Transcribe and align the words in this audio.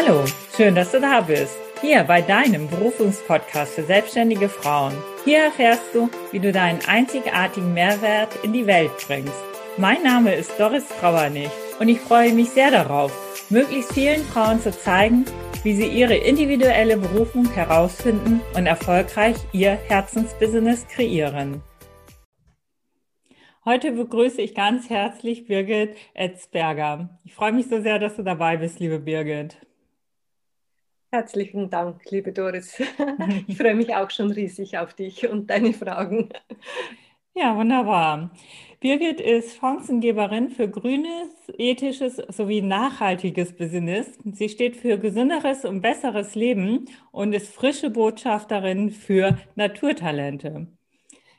Hallo, 0.00 0.24
schön, 0.56 0.76
dass 0.76 0.92
du 0.92 1.00
da 1.00 1.22
bist. 1.22 1.58
Hier 1.80 2.04
bei 2.04 2.22
deinem 2.22 2.68
Berufungspodcast 2.68 3.74
für 3.74 3.82
selbstständige 3.82 4.48
Frauen. 4.48 4.92
Hier 5.24 5.38
erfährst 5.46 5.92
du, 5.92 6.08
wie 6.30 6.38
du 6.38 6.52
deinen 6.52 6.78
einzigartigen 6.86 7.74
Mehrwert 7.74 8.28
in 8.44 8.52
die 8.52 8.68
Welt 8.68 8.92
bringst. 9.08 9.42
Mein 9.76 10.00
Name 10.04 10.36
ist 10.36 10.52
Doris 10.56 10.86
Trauernig 11.00 11.50
und 11.80 11.88
ich 11.88 11.98
freue 11.98 12.32
mich 12.32 12.50
sehr 12.50 12.70
darauf, 12.70 13.10
möglichst 13.50 13.92
vielen 13.92 14.22
Frauen 14.22 14.60
zu 14.60 14.70
zeigen, 14.70 15.24
wie 15.64 15.74
sie 15.74 15.88
ihre 15.88 16.14
individuelle 16.14 16.96
Berufung 16.96 17.50
herausfinden 17.50 18.40
und 18.54 18.66
erfolgreich 18.66 19.34
ihr 19.50 19.72
Herzensbusiness 19.88 20.86
kreieren. 20.86 21.60
Heute 23.64 23.90
begrüße 23.90 24.40
ich 24.42 24.54
ganz 24.54 24.88
herzlich 24.90 25.46
Birgit 25.46 25.96
Etzberger. 26.14 27.18
Ich 27.24 27.34
freue 27.34 27.52
mich 27.52 27.66
so 27.66 27.80
sehr, 27.80 27.98
dass 27.98 28.14
du 28.14 28.22
dabei 28.22 28.58
bist, 28.58 28.78
liebe 28.78 29.00
Birgit. 29.00 29.56
Herzlichen 31.10 31.70
Dank, 31.70 32.02
liebe 32.10 32.32
Doris. 32.32 32.78
Ich 33.46 33.56
freue 33.56 33.74
mich 33.74 33.94
auch 33.94 34.10
schon 34.10 34.30
riesig 34.30 34.76
auf 34.76 34.92
dich 34.92 35.28
und 35.28 35.48
deine 35.48 35.72
Fragen. 35.72 36.28
Ja, 37.34 37.56
wunderbar. 37.56 38.30
Birgit 38.80 39.20
ist 39.20 39.58
Chancengeberin 39.58 40.50
für 40.50 40.68
grünes, 40.68 41.30
ethisches 41.56 42.16
sowie 42.28 42.60
nachhaltiges 42.60 43.56
Business. 43.56 44.18
Sie 44.24 44.48
steht 44.50 44.76
für 44.76 44.98
gesünderes 44.98 45.64
und 45.64 45.80
besseres 45.80 46.34
Leben 46.34 46.86
und 47.10 47.32
ist 47.32 47.54
frische 47.54 47.90
Botschafterin 47.90 48.90
für 48.90 49.38
Naturtalente. 49.54 50.68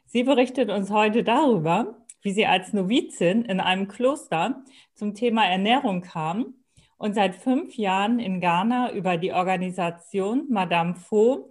Sie 0.05 0.23
berichtet 0.23 0.71
uns 0.71 0.89
heute 0.89 1.23
darüber, 1.23 2.05
wie 2.21 2.31
sie 2.31 2.47
als 2.47 2.73
Novizin 2.73 3.45
in 3.45 3.59
einem 3.59 3.87
Kloster 3.87 4.63
zum 4.95 5.13
Thema 5.13 5.45
Ernährung 5.45 6.01
kam 6.01 6.55
und 6.99 7.15
seit 7.15 7.33
fünf 7.33 7.75
Jahren 7.77 8.19
in 8.19 8.39
Ghana 8.41 8.91
über 8.91 9.17
die 9.17 9.31
Organisation 9.33 10.45
Madame 10.49 10.95
Fo 10.95 11.49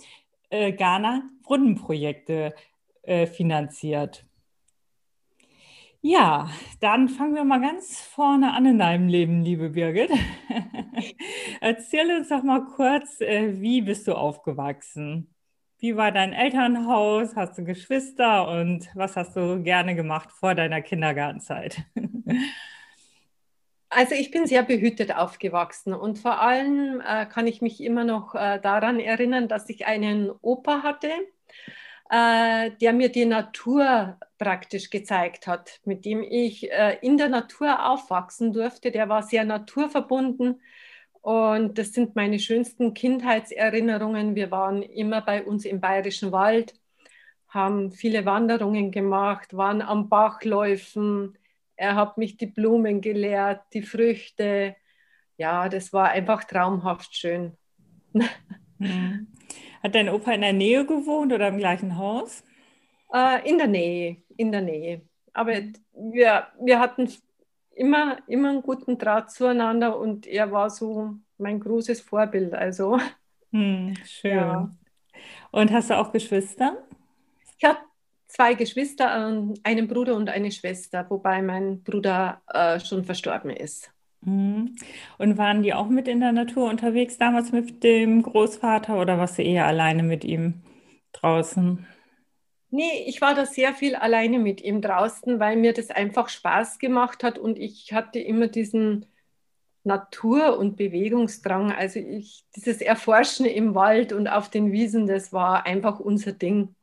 äh, 0.51 0.73
Ghana 0.73 1.23
Brunnenprojekte 1.43 2.55
äh, 3.03 3.27
finanziert. 3.27 4.25
Ja, 6.01 6.49
dann 6.81 7.09
fangen 7.09 7.35
wir 7.35 7.45
mal 7.45 7.61
ganz 7.61 8.01
vorne 8.01 8.55
an 8.55 8.67
in 8.67 8.79
deinem 8.79 9.09
Leben, 9.09 9.43
liebe 9.43 9.71
Birgit. 9.71 10.11
Erzähl 11.61 12.17
uns 12.17 12.29
doch 12.29 12.45
mal 12.45 12.65
kurz, 12.65 13.21
äh, 13.21 13.61
wie 13.61 13.83
bist 13.83 14.07
du 14.07 14.15
aufgewachsen? 14.15 15.35
Wie 15.79 15.97
war 15.97 16.13
dein 16.13 16.33
Elternhaus? 16.33 17.35
Hast 17.37 17.57
du 17.59 17.65
Geschwister 17.65 18.49
und 18.49 18.89
was 18.95 19.17
hast 19.17 19.35
du 19.35 19.63
gerne 19.63 19.97
gemacht 19.97 20.31
vor 20.31 20.55
deiner 20.55 20.83
Kindergartenzeit? 20.83 21.83
Also 23.91 24.15
ich 24.15 24.31
bin 24.31 24.47
sehr 24.47 24.63
behütet 24.63 25.15
aufgewachsen 25.15 25.95
und 25.95 26.19
vor 26.19 26.41
allem 26.43 27.01
äh, 27.01 27.25
kann 27.27 27.47
ich 27.47 27.63
mich 27.63 27.83
immer 27.83 28.05
noch 28.05 28.35
äh, 28.35 28.61
daran 28.61 29.01
erinnern, 29.01 29.49
dass 29.49 29.69
ich 29.71 29.87
einen 29.87 30.31
Opa 30.43 30.83
hatte, 30.83 31.09
äh, 32.11 32.71
der 32.81 32.93
mir 32.93 33.11
die 33.11 33.25
Natur 33.27 34.19
praktisch 34.39 34.91
gezeigt 34.91 35.47
hat, 35.47 35.81
mit 35.85 36.05
dem 36.05 36.23
ich 36.23 36.71
äh, 36.71 36.99
in 37.03 37.17
der 37.19 37.29
Natur 37.29 37.87
aufwachsen 37.89 38.53
durfte. 38.53 38.91
Der 38.91 39.09
war 39.09 39.23
sehr 39.23 39.45
naturverbunden 39.45 40.61
und 41.23 41.79
das 41.79 41.93
sind 41.93 42.17
meine 42.17 42.39
schönsten 42.39 42.95
Kindheitserinnerungen. 42.95 44.35
Wir 44.35 44.51
waren 44.51 44.83
immer 44.83 45.23
bei 45.23 45.45
uns 45.45 45.65
im 45.65 45.81
Bayerischen 45.81 46.33
Wald, 46.33 46.75
haben 47.49 47.93
viele 47.93 48.27
Wanderungen 48.27 48.91
gemacht, 48.93 49.57
waren 49.57 49.83
am 49.83 50.09
Bachläufen. 50.11 51.38
Er 51.79 51.95
hat 51.95 52.19
mich 52.19 52.37
die 52.37 52.47
Blumen 52.47 53.01
gelehrt, 53.01 53.63
die 53.73 53.83
Früchte. 53.83 54.75
Ja, 55.37 55.69
das 55.69 55.93
war 55.93 56.11
einfach 56.11 56.45
traumhaft 56.45 57.17
schön. 57.17 57.57
Mhm. 58.81 59.27
Hat 59.83 59.97
dein 59.97 60.09
Opa 60.09 60.31
in 60.31 60.43
der 60.43 60.53
Nähe 60.53 60.87
gewohnt 60.87 61.33
oder 61.33 61.49
im 61.49 61.59
gleichen 61.59 61.99
Haus? 61.99 62.45
Äh, 63.13 63.49
in 63.51 63.59
der 63.59 63.67
Nähe, 63.67 64.19
in 64.37 64.53
der 64.53 64.61
Nähe. 64.61 65.03
Aber 65.33 65.53
wir, 65.95 66.47
wir 66.61 66.79
hatten 66.79 67.13
immer, 67.75 68.19
immer 68.29 68.51
einen 68.51 68.63
guten 68.63 68.97
Draht 68.97 69.33
zueinander 69.33 69.99
und 69.99 70.29
er 70.29 70.53
war 70.53 70.71
so 70.71 71.17
mein 71.39 71.59
großes 71.59 72.01
Vorbild. 72.03 72.55
Also. 72.55 73.01
Hm, 73.51 73.95
schön. 74.05 74.37
Ja. 74.37 74.71
Und 75.51 75.73
hast 75.73 75.91
du 75.91 75.99
auch 75.99 76.13
Geschwister? 76.13 76.77
Ich 77.59 77.65
habe 77.65 77.81
zwei 78.29 78.55
Geschwister, 78.55 79.11
einen 79.63 79.89
Bruder 79.89 80.15
und 80.15 80.29
eine 80.29 80.53
Schwester, 80.53 81.07
wobei 81.09 81.43
mein 81.43 81.83
Bruder 81.83 82.43
äh, 82.49 82.79
schon 82.79 83.05
verstorben 83.05 83.51
ist. 83.51 83.91
Hm. 84.25 84.77
Und 85.19 85.39
waren 85.39 85.63
die 85.63 85.75
auch 85.75 85.89
mit 85.89 86.09
in 86.09 86.21
der 86.21 86.33
Natur 86.33 86.69
unterwegs 86.69 87.19
damals 87.19 87.53
mit 87.53 87.83
dem 87.83 88.23
Großvater 88.23 89.01
oder 89.01 89.19
warst 89.19 89.39
du 89.39 89.43
eher 89.43 89.67
alleine 89.67 90.03
mit 90.03 90.25
ihm 90.25 90.63
draußen? 91.13 91.87
Nee, 92.71 93.05
ich 93.07 93.21
war 93.21 93.35
da 93.35 93.47
sehr 93.47 93.73
viel 93.73 93.95
alleine 93.95 94.39
mit 94.39 94.61
ihm 94.61 94.83
draußen, 94.83 95.41
weil 95.41 95.57
mir 95.57 95.73
das 95.73 95.91
einfach 95.91 96.29
Spaß 96.29 96.79
gemacht 96.79 97.25
hat 97.25 97.39
und 97.39 97.59
ich 97.59 97.93
hatte 97.93 98.19
immer 98.19 98.49
diesen 98.49 99.07
Natur- 99.85 100.59
und 100.59 100.77
Bewegungsdrang. 100.77 101.73
Also 101.73 101.99
ich, 101.99 102.45
dieses 102.55 102.83
Erforschen 102.83 103.47
im 103.47 103.75
Wald 103.75 104.13
und 104.13 104.29
auf 104.29 104.51
den 104.51 104.71
Wiesen, 104.71 105.07
das 105.07 105.33
war 105.33 105.65
einfach 105.65 105.99
unser 105.99 106.33
Ding. 106.33 106.75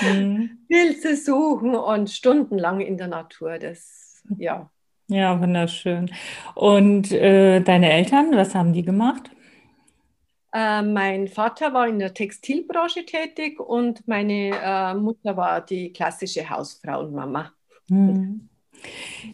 Mhm. 0.00 0.58
Pilze 0.68 1.16
suchen 1.16 1.74
und 1.74 2.10
stundenlang 2.10 2.80
in 2.80 2.96
der 2.96 3.08
Natur, 3.08 3.58
das, 3.58 4.22
ja. 4.38 4.70
Ja, 5.08 5.40
wunderschön. 5.40 6.10
Und 6.54 7.12
äh, 7.12 7.60
deine 7.60 7.92
Eltern, 7.92 8.32
was 8.32 8.54
haben 8.54 8.72
die 8.72 8.82
gemacht? 8.82 9.30
Äh, 10.52 10.82
mein 10.82 11.28
Vater 11.28 11.72
war 11.72 11.86
in 11.86 11.98
der 11.98 12.12
Textilbranche 12.12 13.04
tätig 13.04 13.60
und 13.60 14.06
meine 14.08 14.50
äh, 14.60 14.94
Mutter 14.94 15.36
war 15.36 15.60
die 15.60 15.92
klassische 15.92 16.48
Hausfrau 16.48 17.00
und 17.00 17.12
Mama. 17.12 17.52
Hm. 17.88 18.48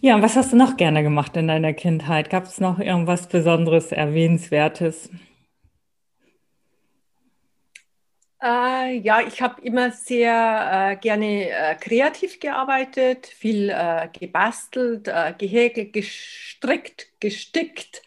Ja, 0.00 0.14
und 0.14 0.22
was 0.22 0.36
hast 0.36 0.52
du 0.52 0.56
noch 0.56 0.76
gerne 0.76 1.02
gemacht 1.02 1.36
in 1.36 1.48
deiner 1.48 1.72
Kindheit? 1.72 2.28
Gab 2.28 2.44
es 2.44 2.60
noch 2.60 2.78
irgendwas 2.78 3.28
Besonderes, 3.28 3.92
Erwähnenswertes? 3.92 5.10
Äh, 8.42 8.98
ja, 8.98 9.20
ich 9.20 9.40
habe 9.40 9.60
immer 9.62 9.92
sehr 9.92 10.92
äh, 10.92 10.96
gerne 10.96 11.48
äh, 11.50 11.74
kreativ 11.76 12.40
gearbeitet, 12.40 13.26
viel 13.26 13.70
äh, 13.70 14.08
gebastelt, 14.18 15.04
gehäkelt, 15.38 15.92
gestrickt, 15.92 17.08
gestickt. 17.20 18.02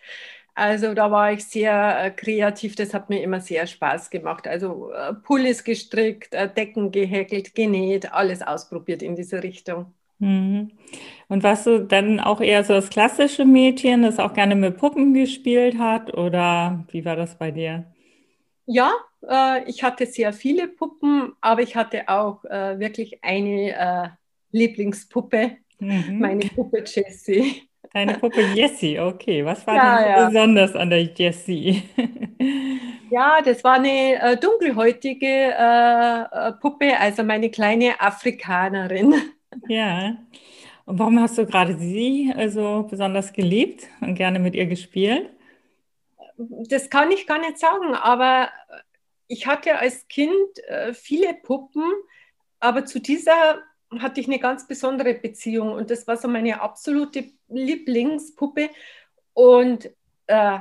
Also 0.56 0.94
da 0.94 1.12
war 1.12 1.34
ich 1.34 1.46
sehr 1.46 2.06
äh, 2.06 2.12
kreativ, 2.12 2.76
das 2.76 2.94
hat 2.94 3.10
mir 3.10 3.22
immer 3.24 3.42
sehr 3.42 3.68
Spaß 3.68 4.10
gemacht. 4.10 4.48
Also 4.48 4.92
äh, 4.92 5.14
Pullis 5.14 5.64
gestrickt, 5.64 6.34
äh, 6.34 6.50
Decken 6.54 6.92
gehäkelt, 6.92 7.56
genäht, 7.56 8.14
alles 8.14 8.42
ausprobiert 8.42 9.04
in 9.04 9.16
diese 9.16 9.44
Richtung. 9.44 9.94
Mhm. 10.20 10.72
Und 11.28 11.44
warst 11.44 11.68
du 11.68 11.80
dann 11.80 12.20
auch 12.22 12.42
eher 12.42 12.64
so 12.64 12.74
das 12.74 12.90
klassische 12.90 13.46
Mädchen, 13.46 14.04
das 14.04 14.20
auch 14.20 14.34
gerne 14.34 14.56
mit 14.56 14.78
Puppen 14.78 15.14
gespielt 15.14 15.78
hat 15.78 16.14
oder 16.14 16.86
wie 16.92 17.06
war 17.06 17.16
das 17.18 17.38
bei 17.38 17.52
dir? 17.52 17.86
Ja, 18.66 18.94
äh, 19.28 19.70
ich 19.70 19.84
hatte 19.84 20.06
sehr 20.06 20.34
viele 20.34 20.68
Puppen, 20.68 21.34
aber 21.42 21.62
ich 21.62 21.76
hatte 21.76 22.08
auch 22.08 22.44
äh, 22.46 22.80
wirklich 22.80 23.24
eine 23.24 23.72
äh, 23.74 24.10
Lieblingspuppe, 24.52 25.58
mhm. 25.80 26.20
meine 26.20 26.46
Puppe 26.48 26.84
Jessie. 26.86 27.68
Deine 27.94 28.14
Puppe 28.20 28.42
Jessie, 28.54 29.00
okay. 29.00 29.46
Was 29.46 29.66
war 29.68 29.76
ja, 29.76 29.96
denn 29.96 30.04
so 30.04 30.10
ja. 30.10 30.28
besonders 30.28 30.76
an 30.76 30.90
der 30.90 31.04
Jessie? 31.04 31.84
ja, 33.10 33.38
das 33.44 33.64
war 33.64 33.76
eine 33.76 34.22
äh, 34.22 34.38
dunkelhäutige 34.38 35.26
äh, 35.28 36.22
äh, 36.22 36.52
Puppe, 36.54 36.98
also 37.00 37.24
meine 37.24 37.50
kleine 37.50 38.00
Afrikanerin. 38.00 39.14
Ja. 39.70 40.18
Und 40.86 41.00
warum 41.00 41.18
hast 41.22 41.38
du 41.38 41.46
gerade 41.46 41.78
sie 41.78 42.34
also 42.36 42.86
besonders 42.90 43.32
geliebt 43.32 43.88
und 44.02 44.16
gerne 44.16 44.38
mit 44.38 44.54
ihr 44.54 44.66
gespielt? 44.66 45.30
Das 46.38 46.90
kann 46.90 47.12
ich 47.12 47.28
gar 47.28 47.40
nicht 47.40 47.58
sagen, 47.58 47.94
aber 47.94 48.50
ich 49.28 49.48
hatte 49.48 49.78
als 49.78 50.08
Kind 50.08 50.60
äh, 50.68 50.94
viele 50.94 51.34
Puppen, 51.34 51.84
aber 52.60 52.86
zu 52.86 53.00
dieser 53.00 53.62
hatte 54.00 54.20
ich 54.20 54.28
eine 54.28 54.40
ganz 54.40 54.68
besondere 54.68 55.14
Beziehung 55.14 55.72
und 55.72 55.90
das 55.90 56.08
war 56.08 56.18
so 56.18 56.28
meine 56.28 56.62
absolute 56.62 57.32
Lieblingspuppe. 57.48 58.70
Und 59.34 59.90
äh, 60.28 60.60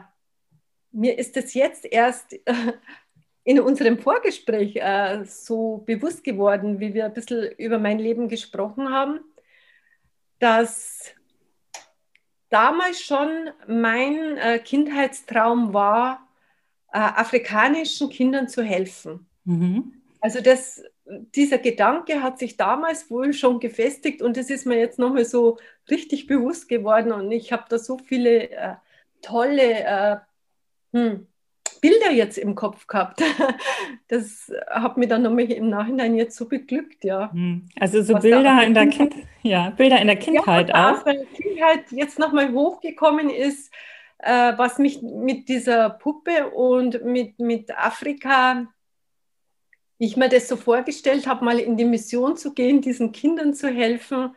mir 0.92 1.18
ist 1.18 1.36
es 1.36 1.54
jetzt 1.54 1.84
erst 1.84 2.32
äh, 2.32 2.72
in 3.44 3.60
unserem 3.60 3.98
Vorgespräch 3.98 4.76
äh, 4.76 5.24
so 5.24 5.78
bewusst 5.86 6.24
geworden, 6.24 6.80
wie 6.80 6.94
wir 6.94 7.06
ein 7.06 7.14
bisschen 7.14 7.52
über 7.58 7.78
mein 7.78 7.98
Leben 7.98 8.28
gesprochen 8.28 8.90
haben, 8.90 9.20
dass 10.38 11.14
damals 12.54 13.00
schon 13.00 13.50
mein 13.66 14.36
äh, 14.36 14.60
Kindheitstraum 14.60 15.74
war, 15.74 16.28
äh, 16.92 16.98
afrikanischen 16.98 18.08
Kindern 18.08 18.48
zu 18.48 18.62
helfen. 18.62 19.26
Mhm. 19.44 20.00
Also 20.20 20.40
das 20.40 20.82
dieser 21.06 21.58
Gedanke 21.58 22.22
hat 22.22 22.38
sich 22.38 22.56
damals 22.56 23.10
wohl 23.10 23.34
schon 23.34 23.60
gefestigt 23.60 24.22
und 24.22 24.36
es 24.38 24.48
ist 24.48 24.64
mir 24.66 24.78
jetzt 24.78 24.98
nochmal 24.98 25.24
so 25.24 25.58
richtig 25.90 26.26
bewusst 26.26 26.68
geworden 26.68 27.12
und 27.12 27.30
ich 27.30 27.52
habe 27.52 27.64
da 27.68 27.78
so 27.78 27.98
viele 27.98 28.50
äh, 28.50 28.74
tolle 29.20 29.84
äh, 29.84 30.16
hm, 30.92 31.26
Bilder 31.84 32.12
jetzt 32.12 32.38
im 32.38 32.54
Kopf 32.54 32.86
gehabt. 32.86 33.22
Das 34.08 34.52
hat 34.70 34.96
mir 34.96 35.08
dann 35.08 35.22
nochmal 35.22 35.50
im 35.50 35.68
Nachhinein 35.68 36.14
jetzt 36.14 36.36
so 36.36 36.46
beglückt, 36.46 37.04
ja. 37.04 37.32
Hm. 37.32 37.66
Also 37.78 38.02
so 38.02 38.14
Bilder 38.14 38.62
in 38.62 38.74
der 38.74 38.86
Kind 38.88 39.14
ja, 39.42 39.70
Bilder 39.70 40.00
in 40.00 40.06
der 40.06 40.16
Kindheit 40.16 40.68
ja, 40.68 40.74
auch. 40.74 40.98
Aus 40.98 41.04
meiner 41.04 41.24
Kindheit 41.24 41.84
jetzt 41.90 42.18
nochmal 42.18 42.52
hochgekommen 42.52 43.30
ist, 43.30 43.72
äh, 44.18 44.52
was 44.56 44.78
mich 44.78 45.02
mit 45.02 45.48
dieser 45.48 45.90
Puppe 45.90 46.50
und 46.50 47.04
mit, 47.04 47.38
mit 47.38 47.76
Afrika, 47.76 48.66
wie 49.98 50.06
ich 50.06 50.16
mir 50.16 50.28
das 50.28 50.48
so 50.48 50.56
vorgestellt 50.56 51.26
habe, 51.26 51.44
mal 51.44 51.58
in 51.58 51.76
die 51.76 51.84
Mission 51.84 52.36
zu 52.36 52.54
gehen, 52.54 52.80
diesen 52.80 53.12
Kindern 53.12 53.54
zu 53.54 53.68
helfen 53.68 54.34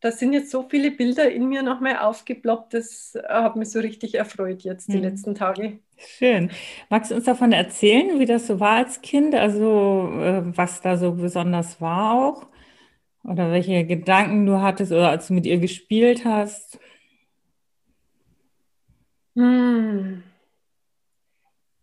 da 0.00 0.10
sind 0.10 0.32
jetzt 0.32 0.50
so 0.50 0.66
viele 0.68 0.90
Bilder 0.90 1.30
in 1.30 1.46
mir 1.48 1.62
nochmal 1.62 1.98
aufgeploppt. 1.98 2.72
Das 2.74 3.18
hat 3.28 3.56
mich 3.56 3.70
so 3.70 3.80
richtig 3.80 4.14
erfreut 4.14 4.62
jetzt 4.62 4.88
die 4.88 4.96
mhm. 4.96 5.02
letzten 5.02 5.34
Tage. 5.34 5.78
Schön. 6.06 6.50
Magst 6.88 7.10
du 7.10 7.14
uns 7.16 7.24
davon 7.24 7.52
erzählen, 7.52 8.18
wie 8.18 8.24
das 8.24 8.46
so 8.46 8.58
war 8.58 8.76
als 8.76 9.02
Kind? 9.02 9.34
Also 9.34 10.10
äh, 10.18 10.56
was 10.56 10.80
da 10.80 10.96
so 10.96 11.12
besonders 11.12 11.80
war 11.80 12.14
auch? 12.14 12.46
Oder 13.24 13.50
welche 13.52 13.84
Gedanken 13.86 14.46
du 14.46 14.60
hattest 14.62 14.92
oder 14.92 15.10
als 15.10 15.28
du 15.28 15.34
mit 15.34 15.46
ihr 15.46 15.58
gespielt 15.58 16.24
hast? 16.24 16.78
Hm. 19.36 20.22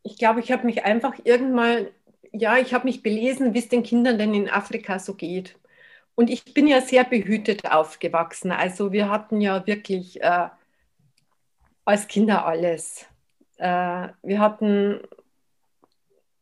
Ich 0.04 0.18
glaube, 0.18 0.40
ich 0.40 0.52
habe 0.52 0.66
mich 0.66 0.84
einfach 0.84 1.14
irgendwann, 1.24 1.88
ja, 2.32 2.58
ich 2.58 2.74
habe 2.74 2.86
mich 2.86 3.04
belesen, 3.04 3.54
wie 3.54 3.60
es 3.60 3.70
den 3.70 3.84
Kindern 3.84 4.18
denn 4.18 4.34
in 4.34 4.50
Afrika 4.50 5.00
so 5.00 5.14
geht. 5.14 5.58
Und 6.16 6.30
ich 6.32 6.54
bin 6.54 6.68
ja 6.68 6.82
sehr 6.82 7.04
behütet 7.04 7.70
aufgewachsen. 7.70 8.52
Also 8.52 8.92
wir 8.92 9.10
hatten 9.12 9.42
ja 9.42 9.68
wirklich 9.68 10.22
äh, 10.22 10.50
als 11.86 12.08
Kinder 12.08 12.46
alles. 12.46 13.06
Äh, 13.58 14.10
wir 14.24 14.40
hatten 14.40 15.02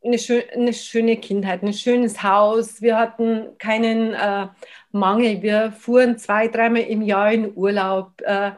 eine, 0.03 0.19
schön, 0.19 0.43
eine, 0.53 0.73
schöne 0.73 1.17
Kindheit, 1.17 1.63
ein 1.63 1.73
schönes 1.73 2.21
Haus. 2.23 2.81
Wir 2.81 2.97
hatten 2.97 3.57
keinen 3.57 4.13
äh, 4.13 4.47
Mangel. 4.91 5.41
Wir 5.41 5.71
fuhren 5.71 6.17
zwei, 6.17 6.47
dreimal 6.47 6.83
im 6.83 7.01
Jahr 7.01 7.31
in 7.31 7.55
Urlaub. 7.55 8.21
Äh, 8.21 8.51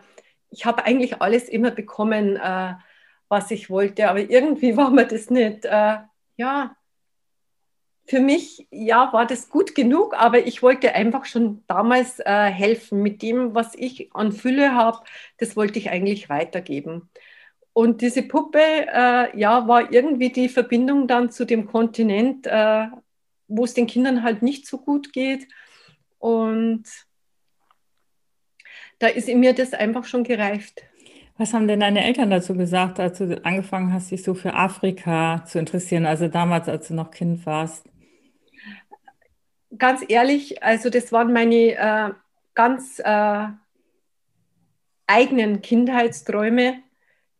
ich 0.50 0.66
habe 0.66 0.84
eigentlich 0.86 1.22
alles 1.22 1.50
immer 1.50 1.72
bekommen, 1.72 2.36
äh, 2.38 2.74
was 3.30 3.52
ich 3.52 3.70
wollte. 3.70 4.10
Aber 4.10 4.20
irgendwie 4.20 4.76
war 4.78 4.90
mir 4.90 5.06
das 5.06 5.30
nicht, 5.30 5.66
äh, 5.66 5.98
ja, 6.38 6.76
für 8.10 8.22
mich, 8.22 8.68
ja, 8.72 9.12
war 9.12 9.26
das 9.26 9.50
gut 9.50 9.76
genug, 9.76 10.16
aber 10.18 10.48
ich 10.48 10.64
wollte 10.64 10.96
einfach 10.96 11.26
schon 11.26 11.64
damals 11.68 12.20
äh, 12.20 12.46
helfen 12.46 13.02
mit 13.04 13.22
dem, 13.22 13.54
was 13.54 13.76
ich 13.76 14.10
an 14.16 14.32
Fülle 14.32 14.74
habe. 14.76 15.00
Das 15.40 15.58
wollte 15.58 15.78
ich 15.78 15.90
eigentlich 15.90 16.30
weitergeben. 16.30 17.10
Und 17.78 18.02
diese 18.02 18.24
Puppe, 18.24 18.58
äh, 18.60 19.40
ja, 19.40 19.68
war 19.68 19.94
irgendwie 19.94 20.32
die 20.32 20.50
Verbindung 20.50 21.08
dann 21.08 21.30
zu 21.30 21.46
dem 21.46 21.68
Kontinent, 21.68 22.48
äh, 22.48 22.88
wo 23.48 23.66
es 23.66 23.76
den 23.76 23.86
Kindern 23.86 24.24
halt 24.24 24.42
nicht 24.42 24.66
so 24.66 24.80
gut 24.80 25.14
geht. 25.14 25.48
Und 26.18 26.86
da 28.98 29.06
ist 29.06 29.30
in 29.30 29.40
mir 29.40 29.54
das 29.54 29.74
einfach 29.74 30.06
schon 30.06 30.24
gereift. 30.24 30.82
Was 31.38 31.54
haben 31.54 31.68
denn 31.68 31.82
deine 31.82 32.04
Eltern 32.04 32.32
dazu 32.32 32.56
gesagt, 32.56 33.00
als 33.00 33.20
du 33.20 33.46
angefangen 33.46 33.94
hast, 33.94 34.10
dich 34.10 34.24
so 34.24 34.34
für 34.34 34.56
Afrika 34.56 35.46
zu 35.46 35.60
interessieren, 35.60 36.08
also 36.08 36.28
damals, 36.30 36.68
als 36.68 36.88
du 36.88 36.96
noch 36.96 37.12
Kind 37.12 37.46
warst? 37.46 37.86
ganz 39.78 40.04
ehrlich, 40.08 40.64
also 40.64 40.90
das 40.90 41.12
waren 41.12 41.32
meine 41.32 41.76
äh, 41.76 42.12
ganz 42.56 42.98
äh, 42.98 43.48
eigenen 45.06 45.62
Kindheitsträume, 45.62 46.82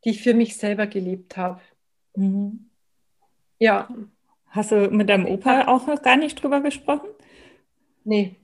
die 0.04 0.12
ich 0.12 0.24
für 0.24 0.34
mich 0.34 0.58
selber 0.58 0.88
gelebt 0.88 1.38
habe. 1.38 1.62
Mhm. 2.16 2.70
Ja. 3.60 3.88
Hast 4.50 4.72
du 4.72 4.90
mit 4.90 5.10
deinem 5.10 5.26
Opa 5.26 5.68
auch 5.68 5.88
noch 5.88 6.02
gar 6.02 6.16
nicht 6.16 6.42
drüber 6.42 6.62
gesprochen? 6.62 7.10
Nee. 8.04 8.38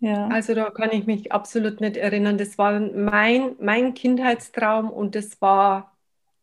Ja. 0.00 0.26
Also 0.28 0.54
da 0.54 0.70
kann 0.70 0.90
ich 0.90 1.06
mich 1.06 1.30
absolut 1.30 1.80
nicht 1.80 1.96
erinnern. 1.96 2.38
Das 2.38 2.58
war 2.58 2.80
mein, 2.80 3.54
mein 3.60 3.94
Kindheitstraum 3.94 4.90
und 4.90 5.14
das 5.14 5.40
war 5.40 5.96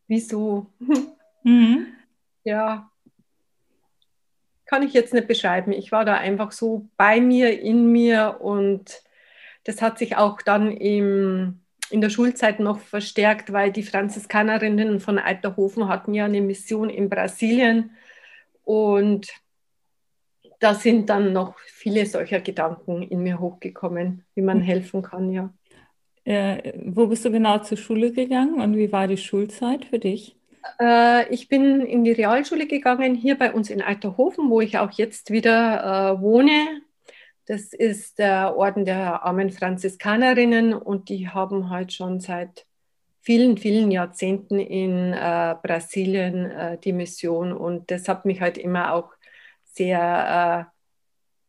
wie 0.07 0.19
so, 0.19 0.67
mhm. 1.43 1.87
ja, 2.43 2.89
kann 4.65 4.83
ich 4.83 4.93
jetzt 4.93 5.13
nicht 5.13 5.27
beschreiben. 5.27 5.71
Ich 5.71 5.91
war 5.91 6.05
da 6.05 6.13
einfach 6.13 6.51
so 6.51 6.87
bei 6.95 7.19
mir, 7.19 7.59
in 7.59 7.91
mir 7.91 8.37
und 8.39 9.01
das 9.63 9.81
hat 9.81 9.97
sich 9.97 10.15
auch 10.15 10.41
dann 10.41 10.71
im, 10.71 11.61
in 11.89 12.01
der 12.01 12.09
Schulzeit 12.09 12.59
noch 12.59 12.79
verstärkt, 12.79 13.51
weil 13.51 13.71
die 13.71 13.83
Franziskanerinnen 13.83 14.99
von 14.99 15.17
Alterhofen 15.17 15.87
hatten 15.87 16.13
ja 16.13 16.25
eine 16.25 16.41
Mission 16.41 16.89
in 16.89 17.09
Brasilien 17.09 17.91
und 18.63 19.27
da 20.59 20.75
sind 20.75 21.09
dann 21.09 21.33
noch 21.33 21.57
viele 21.59 22.05
solcher 22.05 22.41
Gedanken 22.41 23.01
in 23.01 23.23
mir 23.23 23.39
hochgekommen, 23.39 24.25
wie 24.35 24.41
man 24.41 24.61
helfen 24.61 25.01
kann, 25.01 25.31
ja. 25.31 25.53
Äh, 26.25 26.73
wo 26.85 27.07
bist 27.07 27.25
du 27.25 27.31
genau 27.31 27.59
zur 27.59 27.77
Schule 27.77 28.11
gegangen 28.11 28.61
und 28.61 28.75
wie 28.75 28.91
war 28.91 29.07
die 29.07 29.17
Schulzeit 29.17 29.85
für 29.85 29.99
dich? 29.99 30.35
Äh, 30.79 31.33
ich 31.33 31.47
bin 31.47 31.81
in 31.81 32.03
die 32.03 32.11
Realschule 32.11 32.67
gegangen, 32.67 33.15
hier 33.15 33.37
bei 33.37 33.53
uns 33.53 33.69
in 33.69 33.81
Alterhofen, 33.81 34.49
wo 34.49 34.61
ich 34.61 34.77
auch 34.77 34.91
jetzt 34.91 35.31
wieder 35.31 36.17
äh, 36.17 36.21
wohne. 36.21 36.81
Das 37.49 37.73
ist 37.73 38.19
der 38.19 38.55
Orden 38.57 38.85
der 38.85 39.23
armen 39.23 39.49
Franziskanerinnen 39.49 40.71
und 40.71 41.09
die 41.09 41.29
haben 41.29 41.71
halt 41.71 41.91
schon 41.91 42.19
seit 42.19 42.67
vielen, 43.21 43.57
vielen 43.57 43.89
Jahrzehnten 43.89 44.59
in 44.59 45.13
äh, 45.13 45.55
Brasilien 45.63 46.45
äh, 46.51 46.77
die 46.77 46.93
Mission 46.93 47.51
und 47.51 47.89
das 47.89 48.07
hat 48.07 48.25
mich 48.25 48.39
halt 48.39 48.59
immer 48.59 48.93
auch 48.93 49.09
sehr, 49.63 50.69
äh, 50.69 50.71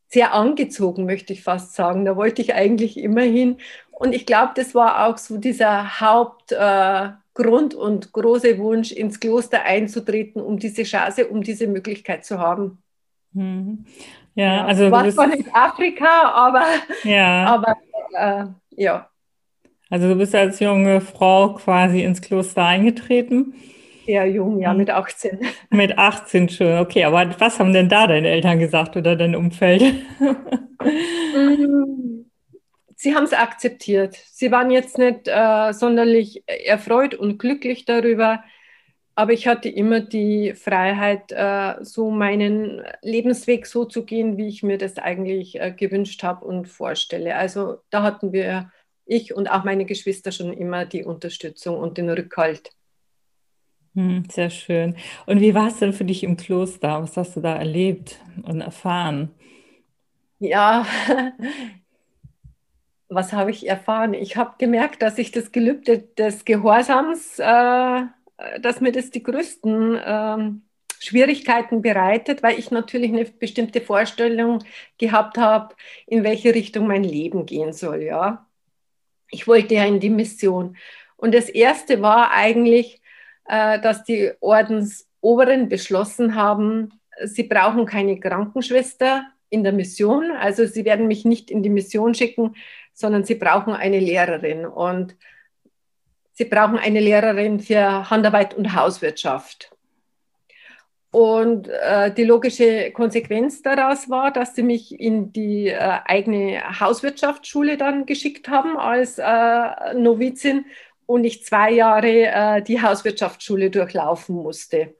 sehr 0.08 0.32
angezogen, 0.32 1.04
möchte 1.04 1.34
ich 1.34 1.42
fast 1.42 1.74
sagen. 1.74 2.06
Da 2.06 2.16
wollte 2.16 2.40
ich 2.40 2.54
eigentlich 2.54 2.96
immer 2.96 3.20
hin 3.20 3.58
und 3.90 4.14
ich 4.14 4.24
glaube, 4.24 4.52
das 4.56 4.74
war 4.74 5.06
auch 5.06 5.18
so 5.18 5.36
dieser 5.36 6.00
Haupt 6.00 6.52
äh, 6.52 7.10
und 7.74 8.12
große 8.12 8.56
Wunsch, 8.56 8.90
ins 8.90 9.20
Kloster 9.20 9.64
einzutreten, 9.64 10.40
um 10.40 10.58
diese 10.58 10.84
Chance, 10.84 11.28
um 11.28 11.42
diese 11.42 11.66
Möglichkeit 11.66 12.24
zu 12.24 12.38
haben. 12.38 12.82
Mhm. 13.32 13.84
Ja, 14.40 14.54
ja, 14.54 14.64
also 14.64 14.90
war 14.90 15.10
zwar 15.10 15.26
nicht 15.26 15.54
Afrika, 15.54 16.30
aber 16.32 16.64
ja. 17.04 17.44
aber 17.44 17.76
äh, 18.14 18.46
ja. 18.82 19.10
Also 19.90 20.08
du 20.08 20.16
bist 20.16 20.34
als 20.34 20.60
junge 20.60 21.02
Frau 21.02 21.52
quasi 21.54 22.02
ins 22.02 22.22
Kloster 22.22 22.64
eingetreten. 22.64 23.52
Sehr 24.06 24.26
jung, 24.30 24.58
ja, 24.62 24.72
mit 24.72 24.88
18. 24.88 25.40
Mit 25.68 25.98
18 25.98 26.48
schon, 26.48 26.78
okay. 26.78 27.04
Aber 27.04 27.38
was 27.38 27.58
haben 27.58 27.74
denn 27.74 27.90
da 27.90 28.06
deine 28.06 28.28
Eltern 28.28 28.58
gesagt 28.58 28.96
oder 28.96 29.14
dein 29.14 29.36
Umfeld? 29.36 29.82
Mm, 31.32 32.24
sie 32.96 33.14
haben 33.14 33.24
es 33.24 33.34
akzeptiert. 33.34 34.16
Sie 34.32 34.50
waren 34.50 34.70
jetzt 34.70 34.96
nicht 34.96 35.28
äh, 35.28 35.72
sonderlich 35.72 36.42
erfreut 36.46 37.14
und 37.14 37.38
glücklich 37.38 37.84
darüber, 37.84 38.42
aber 39.20 39.34
ich 39.34 39.46
hatte 39.46 39.68
immer 39.68 40.00
die 40.00 40.54
Freiheit, 40.54 41.30
äh, 41.30 41.74
so 41.84 42.10
meinen 42.10 42.82
Lebensweg 43.02 43.66
so 43.66 43.84
zu 43.84 44.06
gehen, 44.06 44.38
wie 44.38 44.48
ich 44.48 44.62
mir 44.62 44.78
das 44.78 44.96
eigentlich 44.96 45.60
äh, 45.60 45.72
gewünscht 45.72 46.22
habe 46.22 46.46
und 46.46 46.66
vorstelle. 46.68 47.36
Also 47.36 47.82
da 47.90 48.02
hatten 48.02 48.32
wir, 48.32 48.72
ich 49.04 49.34
und 49.34 49.50
auch 49.50 49.62
meine 49.62 49.84
Geschwister, 49.84 50.32
schon 50.32 50.54
immer 50.54 50.86
die 50.86 51.04
Unterstützung 51.04 51.76
und 51.76 51.98
den 51.98 52.08
Rückhalt. 52.08 52.70
Hm, 53.94 54.24
sehr 54.30 54.48
schön. 54.48 54.96
Und 55.26 55.42
wie 55.42 55.54
war 55.54 55.68
es 55.68 55.76
denn 55.76 55.92
für 55.92 56.06
dich 56.06 56.24
im 56.24 56.38
Kloster? 56.38 57.02
Was 57.02 57.18
hast 57.18 57.36
du 57.36 57.40
da 57.42 57.56
erlebt 57.56 58.18
und 58.44 58.62
erfahren? 58.62 59.34
Ja, 60.38 60.86
was 63.10 63.34
habe 63.34 63.50
ich 63.50 63.68
erfahren? 63.68 64.14
Ich 64.14 64.38
habe 64.38 64.54
gemerkt, 64.56 65.02
dass 65.02 65.18
ich 65.18 65.30
das 65.30 65.52
Gelübde 65.52 65.98
des 66.16 66.46
Gehorsams, 66.46 67.38
äh, 67.38 68.04
dass 68.60 68.80
mir 68.80 68.92
das 68.92 69.10
die 69.10 69.22
größten 69.22 69.96
äh, 69.96 70.50
Schwierigkeiten 70.98 71.82
bereitet, 71.82 72.42
weil 72.42 72.58
ich 72.58 72.70
natürlich 72.70 73.10
eine 73.10 73.24
bestimmte 73.24 73.80
Vorstellung 73.80 74.62
gehabt 74.98 75.38
habe, 75.38 75.74
in 76.06 76.24
welche 76.24 76.54
Richtung 76.54 76.86
mein 76.86 77.04
Leben 77.04 77.46
gehen 77.46 77.72
soll. 77.72 78.02
Ja, 78.02 78.46
ich 79.30 79.46
wollte 79.46 79.74
ja 79.74 79.84
in 79.86 80.00
die 80.00 80.10
Mission. 80.10 80.76
Und 81.16 81.34
das 81.34 81.48
erste 81.48 82.02
war 82.02 82.32
eigentlich, 82.32 83.00
äh, 83.46 83.80
dass 83.80 84.04
die 84.04 84.32
Ordensoberen 84.40 85.68
beschlossen 85.68 86.34
haben, 86.34 87.00
sie 87.24 87.44
brauchen 87.44 87.86
keine 87.86 88.18
Krankenschwester 88.18 89.26
in 89.48 89.64
der 89.64 89.72
Mission. 89.72 90.30
Also 90.30 90.66
sie 90.66 90.84
werden 90.84 91.08
mich 91.08 91.24
nicht 91.24 91.50
in 91.50 91.62
die 91.62 91.70
Mission 91.70 92.14
schicken, 92.14 92.56
sondern 92.92 93.24
sie 93.24 93.34
brauchen 93.34 93.74
eine 93.74 93.98
Lehrerin 93.98 94.66
und 94.66 95.16
sie 96.40 96.46
brauchen 96.46 96.78
eine 96.78 97.00
Lehrerin 97.00 97.60
für 97.60 98.08
Handarbeit 98.08 98.54
und 98.54 98.74
Hauswirtschaft. 98.74 99.70
Und 101.10 101.68
äh, 101.68 102.14
die 102.14 102.24
logische 102.24 102.92
Konsequenz 102.92 103.60
daraus 103.60 104.08
war, 104.08 104.32
dass 104.32 104.54
sie 104.54 104.62
mich 104.62 104.98
in 104.98 105.34
die 105.34 105.68
äh, 105.68 105.98
eigene 106.06 106.80
Hauswirtschaftsschule 106.80 107.76
dann 107.76 108.06
geschickt 108.06 108.48
haben 108.48 108.78
als 108.78 109.18
äh, 109.18 109.92
Novizin 109.94 110.64
und 111.04 111.24
ich 111.24 111.44
zwei 111.44 111.72
Jahre 111.72 112.08
äh, 112.08 112.62
die 112.62 112.80
Hauswirtschaftsschule 112.80 113.68
durchlaufen 113.68 114.36
musste. 114.36 114.94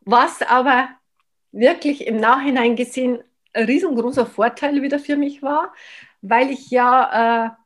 was 0.00 0.42
aber 0.42 0.90
wirklich 1.52 2.06
im 2.06 2.18
Nachhinein 2.18 2.76
gesehen 2.76 3.22
ein 3.54 3.64
riesengroßer 3.64 4.26
Vorteil 4.26 4.82
wieder 4.82 4.98
für 4.98 5.16
mich 5.16 5.42
war, 5.42 5.72
weil 6.20 6.50
ich 6.50 6.70
ja 6.70 7.56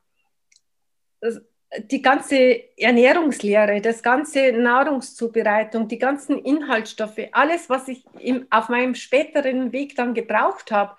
äh, 1.23 1.31
die 1.79 2.03
ganze 2.03 2.77
Ernährungslehre, 2.77 3.81
das 3.81 4.03
ganze 4.03 4.53
Nahrungszubereitung, 4.53 5.87
die 5.87 5.99
ganzen 5.99 6.39
Inhaltsstoffe, 6.39 7.21
alles, 7.33 7.71
was 7.71 7.87
ich 7.89 8.05
im, 8.19 8.47
auf 8.51 8.69
meinem 8.69 8.95
späteren 8.95 9.73
Weg 9.73 9.95
dann 9.95 10.15
gebraucht 10.15 10.73
habe, 10.73 10.97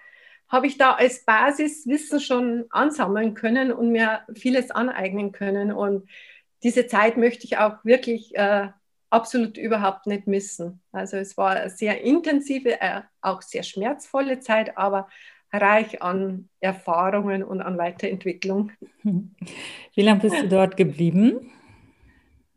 habe 0.47 0.67
ich 0.67 0.77
da 0.77 0.93
als 0.93 1.25
Basiswissen 1.25 2.19
schon 2.19 2.65
ansammeln 2.69 3.33
können 3.33 3.71
und 3.71 3.91
mir 3.91 4.21
vieles 4.33 4.71
aneignen 4.71 5.31
können. 5.31 5.71
Und 5.71 6.09
diese 6.63 6.87
Zeit 6.87 7.17
möchte 7.17 7.45
ich 7.45 7.57
auch 7.57 7.83
wirklich 7.83 8.35
äh, 8.35 8.67
absolut 9.09 9.57
überhaupt 9.57 10.07
nicht 10.07 10.27
missen. 10.27 10.81
Also 10.91 11.17
es 11.17 11.37
war 11.37 11.51
eine 11.51 11.69
sehr 11.69 12.01
intensive, 12.01 12.81
äh, 12.81 13.01
auch 13.21 13.41
sehr 13.41 13.63
schmerzvolle 13.63 14.39
Zeit, 14.39 14.77
aber 14.77 15.09
reich 15.51 16.01
an 16.01 16.49
Erfahrungen 16.59 17.43
und 17.43 17.61
an 17.61 17.77
Weiterentwicklung. 17.77 18.71
Wie 19.03 20.01
lange 20.01 20.21
bist 20.21 20.41
du 20.41 20.47
dort 20.47 20.77
geblieben? 20.77 21.51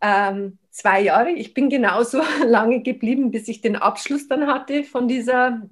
Ähm, 0.00 0.58
zwei 0.70 1.00
Jahre. 1.00 1.30
Ich 1.30 1.54
bin 1.54 1.68
genauso 1.68 2.22
lange 2.46 2.82
geblieben, 2.82 3.30
bis 3.30 3.48
ich 3.48 3.60
den 3.60 3.76
Abschluss 3.76 4.28
dann 4.28 4.46
hatte 4.46 4.84
von 4.84 5.08
dieser 5.08 5.62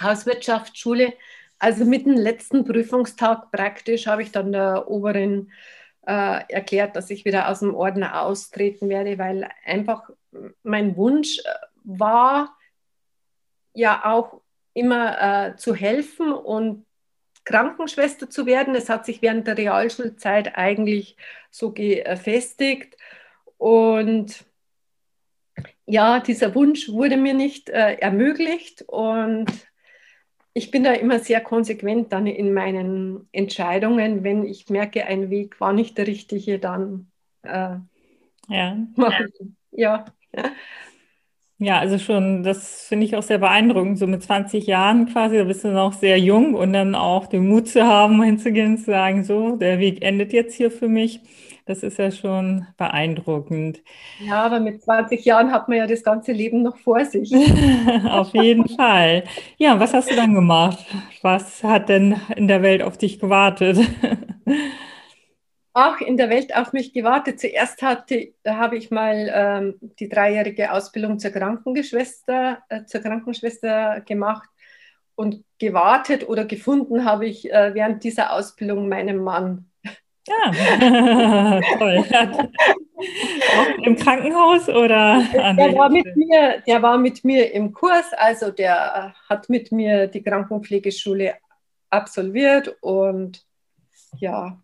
Hauswirtschaftsschule. 0.00 1.14
Also 1.58 1.84
mit 1.84 2.06
dem 2.06 2.14
letzten 2.14 2.64
Prüfungstag 2.64 3.50
praktisch 3.50 4.06
habe 4.06 4.22
ich 4.22 4.30
dann 4.30 4.52
der 4.52 4.88
oberen 4.88 5.50
äh, 6.06 6.40
erklärt, 6.48 6.94
dass 6.94 7.10
ich 7.10 7.24
wieder 7.24 7.48
aus 7.48 7.60
dem 7.60 7.74
Orden 7.74 8.04
austreten 8.04 8.88
werde, 8.88 9.18
weil 9.18 9.48
einfach 9.64 10.08
mein 10.62 10.96
Wunsch 10.96 11.38
äh, 11.38 11.42
war, 11.84 12.56
ja 13.74 14.04
auch 14.04 14.40
immer 14.78 15.50
äh, 15.50 15.56
zu 15.56 15.74
helfen 15.74 16.32
und 16.32 16.86
Krankenschwester 17.44 18.28
zu 18.28 18.46
werden. 18.46 18.74
Es 18.74 18.88
hat 18.88 19.06
sich 19.06 19.22
während 19.22 19.46
der 19.46 19.56
Realschulzeit 19.56 20.56
eigentlich 20.56 21.16
so 21.50 21.72
gefestigt. 21.72 22.96
Und 23.56 24.44
ja, 25.86 26.20
dieser 26.20 26.54
Wunsch 26.54 26.90
wurde 26.90 27.16
mir 27.16 27.34
nicht 27.34 27.70
äh, 27.70 27.94
ermöglicht 27.94 28.82
und 28.86 29.46
ich 30.52 30.70
bin 30.70 30.84
da 30.84 30.92
immer 30.92 31.20
sehr 31.20 31.40
konsequent 31.40 32.12
dann 32.12 32.26
in 32.26 32.52
meinen 32.52 33.28
Entscheidungen. 33.32 34.24
Wenn 34.24 34.44
ich 34.44 34.68
merke, 34.68 35.06
ein 35.06 35.30
Weg 35.30 35.60
war 35.60 35.72
nicht 35.72 35.96
der 35.96 36.06
richtige, 36.06 36.58
dann 36.58 37.10
äh, 37.42 37.76
ja. 38.48 38.76
ja. 38.98 39.12
Ja, 39.70 40.04
also 41.80 41.98
schon, 41.98 42.44
das 42.44 42.86
finde 42.86 43.04
ich 43.04 43.16
auch 43.16 43.22
sehr 43.22 43.38
beeindruckend, 43.38 43.98
so 43.98 44.06
mit 44.06 44.22
20 44.22 44.66
Jahren 44.68 45.06
quasi, 45.06 45.36
da 45.38 45.44
bist 45.44 45.64
du 45.64 45.68
noch 45.68 45.92
sehr 45.92 46.16
jung 46.18 46.54
und 46.54 46.72
dann 46.72 46.94
auch 46.94 47.26
den 47.26 47.48
Mut 47.48 47.68
zu 47.68 47.84
haben, 47.84 48.22
hinzugehen 48.22 48.72
und 48.72 48.78
zu 48.78 48.86
sagen, 48.86 49.24
so, 49.24 49.56
der 49.56 49.80
Weg 49.80 50.02
endet 50.04 50.32
jetzt 50.32 50.54
hier 50.54 50.70
für 50.70 50.88
mich. 50.88 51.20
Das 51.66 51.82
ist 51.82 51.98
ja 51.98 52.10
schon 52.10 52.66
beeindruckend. 52.78 53.82
Ja, 54.20 54.42
aber 54.44 54.58
mit 54.58 54.82
20 54.82 55.22
Jahren 55.24 55.52
hat 55.52 55.68
man 55.68 55.76
ja 55.78 55.86
das 55.86 56.02
ganze 56.02 56.32
Leben 56.32 56.62
noch 56.62 56.78
vor 56.78 57.04
sich. 57.04 57.30
auf 58.08 58.32
jeden 58.32 58.68
Fall. 58.68 59.24
Ja, 59.58 59.78
was 59.78 59.92
hast 59.92 60.10
du 60.10 60.16
dann 60.16 60.32
gemacht? 60.32 60.78
Was 61.20 61.62
hat 61.62 61.90
denn 61.90 62.16
in 62.36 62.48
der 62.48 62.62
Welt 62.62 62.82
auf 62.82 62.96
dich 62.96 63.18
gewartet? 63.18 63.78
auch 65.78 66.00
in 66.00 66.16
der 66.16 66.28
Welt 66.28 66.54
auf 66.56 66.72
mich 66.72 66.92
gewartet. 66.92 67.40
Zuerst 67.40 67.82
hatte, 67.82 68.32
habe 68.46 68.76
ich 68.76 68.90
mal 68.90 69.30
ähm, 69.32 69.74
die 69.98 70.08
dreijährige 70.08 70.72
Ausbildung 70.72 71.18
zur 71.18 71.30
Krankenschwester, 71.30 72.58
äh, 72.68 72.84
zur 72.84 73.00
Krankenschwester 73.00 74.00
gemacht 74.00 74.48
und 75.14 75.44
gewartet 75.58 76.28
oder 76.28 76.44
gefunden 76.44 77.04
habe 77.04 77.26
ich 77.26 77.50
äh, 77.50 77.74
während 77.74 78.02
dieser 78.04 78.32
Ausbildung 78.32 78.88
meinen 78.88 79.22
Mann. 79.22 79.70
Ja, 80.26 80.50
toll. 81.78 82.04
Auch 83.56 83.78
Im 83.84 83.96
Krankenhaus 83.96 84.68
oder? 84.68 85.22
Der 85.32 85.74
war, 85.74 85.88
mit 85.88 86.16
mir, 86.16 86.62
der 86.66 86.82
war 86.82 86.98
mit 86.98 87.24
mir 87.24 87.52
im 87.52 87.72
Kurs, 87.72 88.12
also 88.12 88.50
der 88.50 89.14
hat 89.28 89.48
mit 89.48 89.72
mir 89.72 90.06
die 90.06 90.22
Krankenpflegeschule 90.22 91.34
absolviert 91.88 92.76
und 92.82 93.42
ja, 94.18 94.58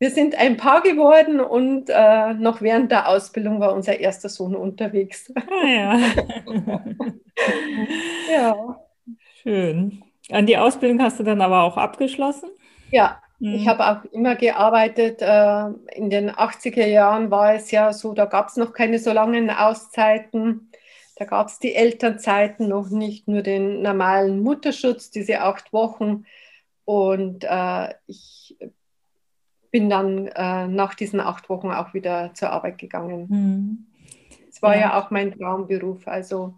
wir 0.00 0.10
sind 0.10 0.34
ein 0.34 0.56
Paar 0.56 0.80
geworden 0.80 1.40
und 1.40 1.90
äh, 1.90 2.32
noch 2.32 2.62
während 2.62 2.90
der 2.90 3.06
Ausbildung 3.06 3.60
war 3.60 3.74
unser 3.74 4.00
erster 4.00 4.30
Sohn 4.30 4.56
unterwegs. 4.56 5.30
Ah, 5.36 5.66
ja. 5.66 6.00
ja. 8.32 8.80
Schön. 9.42 10.02
An 10.30 10.46
die 10.46 10.56
Ausbildung 10.56 11.02
hast 11.02 11.20
du 11.20 11.22
dann 11.22 11.42
aber 11.42 11.64
auch 11.64 11.76
abgeschlossen? 11.76 12.48
Ja, 12.90 13.20
mhm. 13.40 13.54
ich 13.54 13.68
habe 13.68 13.86
auch 13.86 14.04
immer 14.10 14.36
gearbeitet. 14.36 15.20
Äh, 15.20 15.66
in 15.94 16.08
den 16.08 16.30
80er 16.30 16.86
Jahren 16.86 17.30
war 17.30 17.54
es 17.54 17.70
ja 17.70 17.92
so, 17.92 18.14
da 18.14 18.24
gab 18.24 18.48
es 18.48 18.56
noch 18.56 18.72
keine 18.72 18.98
so 18.98 19.12
langen 19.12 19.50
Auszeiten. 19.50 20.70
Da 21.16 21.26
gab 21.26 21.48
es 21.48 21.58
die 21.58 21.74
Elternzeiten 21.74 22.68
noch 22.68 22.88
nicht, 22.88 23.28
nur 23.28 23.42
den 23.42 23.82
normalen 23.82 24.42
Mutterschutz, 24.42 25.10
diese 25.10 25.42
acht 25.42 25.74
Wochen. 25.74 26.24
Und 26.86 27.44
äh, 27.44 27.92
ich 28.06 28.56
bin 29.70 29.88
dann 29.88 30.26
äh, 30.28 30.66
nach 30.66 30.94
diesen 30.94 31.20
acht 31.20 31.48
Wochen 31.48 31.70
auch 31.70 31.94
wieder 31.94 32.32
zur 32.34 32.50
Arbeit 32.50 32.78
gegangen. 32.78 33.26
Mhm. 33.28 33.86
Es 34.48 34.62
war 34.62 34.74
ja. 34.74 34.80
ja 34.80 35.00
auch 35.00 35.10
mein 35.10 35.36
Traumberuf, 35.36 36.06
also 36.08 36.54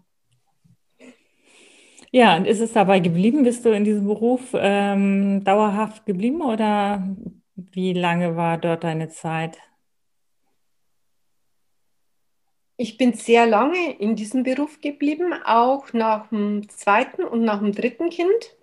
ja, 2.15 2.37
und 2.37 2.45
ist 2.45 2.59
es 2.59 2.73
dabei 2.73 2.99
geblieben? 2.99 3.43
Bist 3.43 3.65
du 3.65 3.69
in 3.69 3.85
diesem 3.85 4.05
Beruf 4.05 4.51
ähm, 4.53 5.43
dauerhaft 5.43 6.05
geblieben 6.05 6.43
oder 6.43 7.01
wie 7.55 7.93
lange 7.93 8.35
war 8.35 8.59
dort 8.59 8.83
deine 8.83 9.09
Zeit? 9.09 9.57
Ich 12.77 12.97
bin 12.97 13.13
sehr 13.13 13.47
lange 13.47 13.93
in 13.97 14.15
diesem 14.15 14.43
Beruf 14.43 14.79
geblieben, 14.79 15.33
auch 15.43 15.91
nach 15.93 16.29
dem 16.29 16.69
zweiten 16.69 17.23
und 17.23 17.45
nach 17.45 17.57
dem 17.57 17.71
dritten 17.71 18.11
Kind. 18.11 18.57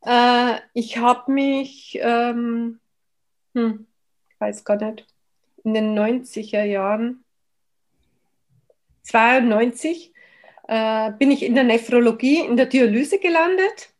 Äh, 0.00 0.60
ich 0.72 0.96
habe 0.96 1.30
mich 1.30 1.98
ähm, 2.00 2.80
hm, 3.54 3.86
ich 4.30 4.40
weiß 4.40 4.64
gar 4.64 4.76
nicht, 4.76 5.06
in 5.64 5.74
den 5.74 5.98
90er 5.98 6.64
Jahren, 6.64 7.24
92, 9.02 10.12
äh, 10.68 11.12
bin 11.12 11.30
ich 11.30 11.42
in 11.42 11.54
der 11.54 11.64
Nephrologie, 11.64 12.40
in 12.40 12.56
der 12.56 12.66
Dialyse 12.66 13.18
gelandet. 13.18 13.92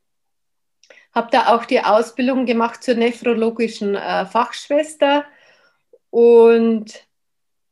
Habe 1.15 1.29
da 1.31 1.55
auch 1.55 1.65
die 1.65 1.81
Ausbildung 1.81 2.47
gemacht 2.47 2.83
zur 2.83 2.95
nephrologischen 2.95 3.95
äh, 3.95 4.27
Fachschwester. 4.27 5.25
Und 6.11 7.07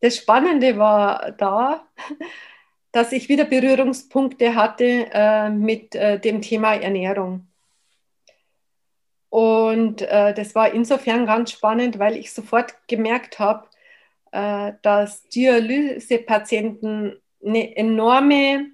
das 0.01 0.17
Spannende 0.17 0.77
war 0.77 1.33
da, 1.33 1.87
dass 2.93 3.13
ich 3.13 3.29
wieder 3.29 3.45
Berührungspunkte 3.45 4.55
hatte 4.55 5.09
äh, 5.13 5.51
mit 5.51 5.95
äh, 5.95 6.19
dem 6.19 6.43
Thema 6.43 6.75
Ernährung. 6.75 7.47
Und 9.31 10.03
äh, 10.03 10.35
das 10.35 10.55
war 10.55 10.75
insofern 10.75 11.25
ganz 11.25 11.53
spannend, 11.53 11.99
weil 11.99 12.17
ich 12.17 12.33
sofort 12.33 12.75
gemerkt 12.89 13.39
habe, 13.39 13.69
äh, 14.33 14.73
dass 14.83 15.29
Dialysepatienten 15.29 17.21
eine 17.45 17.77
enorme 17.77 18.67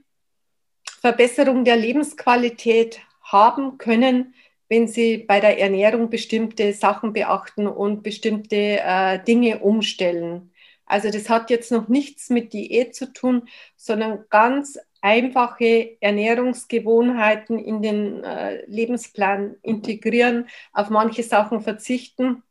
Verbesserung 1.01 1.65
der 1.65 1.77
Lebensqualität 1.77 3.01
haben 3.23 3.79
können, 3.79 4.35
wenn 4.69 4.89
sie 4.89 5.19
bei 5.19 5.41
der 5.41 5.61
Ernährung 5.61 6.11
bestimmte 6.11 6.73
Sachen 6.73 7.13
beachten 7.13 7.67
und 7.67 8.03
bestimmte 8.03 8.57
äh, 8.57 9.23
Dinge 9.23 9.61
umstellen. 9.61 10.53
Also 10.87 11.11
das 11.11 11.29
hat 11.29 11.51
jetzt 11.51 11.71
noch 11.71 11.89
nichts 11.89 12.31
mit 12.31 12.53
Diät 12.53 12.95
zu 12.95 13.13
tun, 13.13 13.49
sondern 13.77 14.25
ganz 14.31 14.79
einfache 15.07 15.97
Ernährungsgewohnheiten 16.01 17.61
in 17.61 17.81
den 17.81 18.25
äh, 18.25 18.65
Lebensplan 18.67 19.55
integrieren, 19.63 20.49
auf 20.73 20.91
manche 20.91 21.23
Sachen 21.23 21.61
verzichten, 21.61 22.43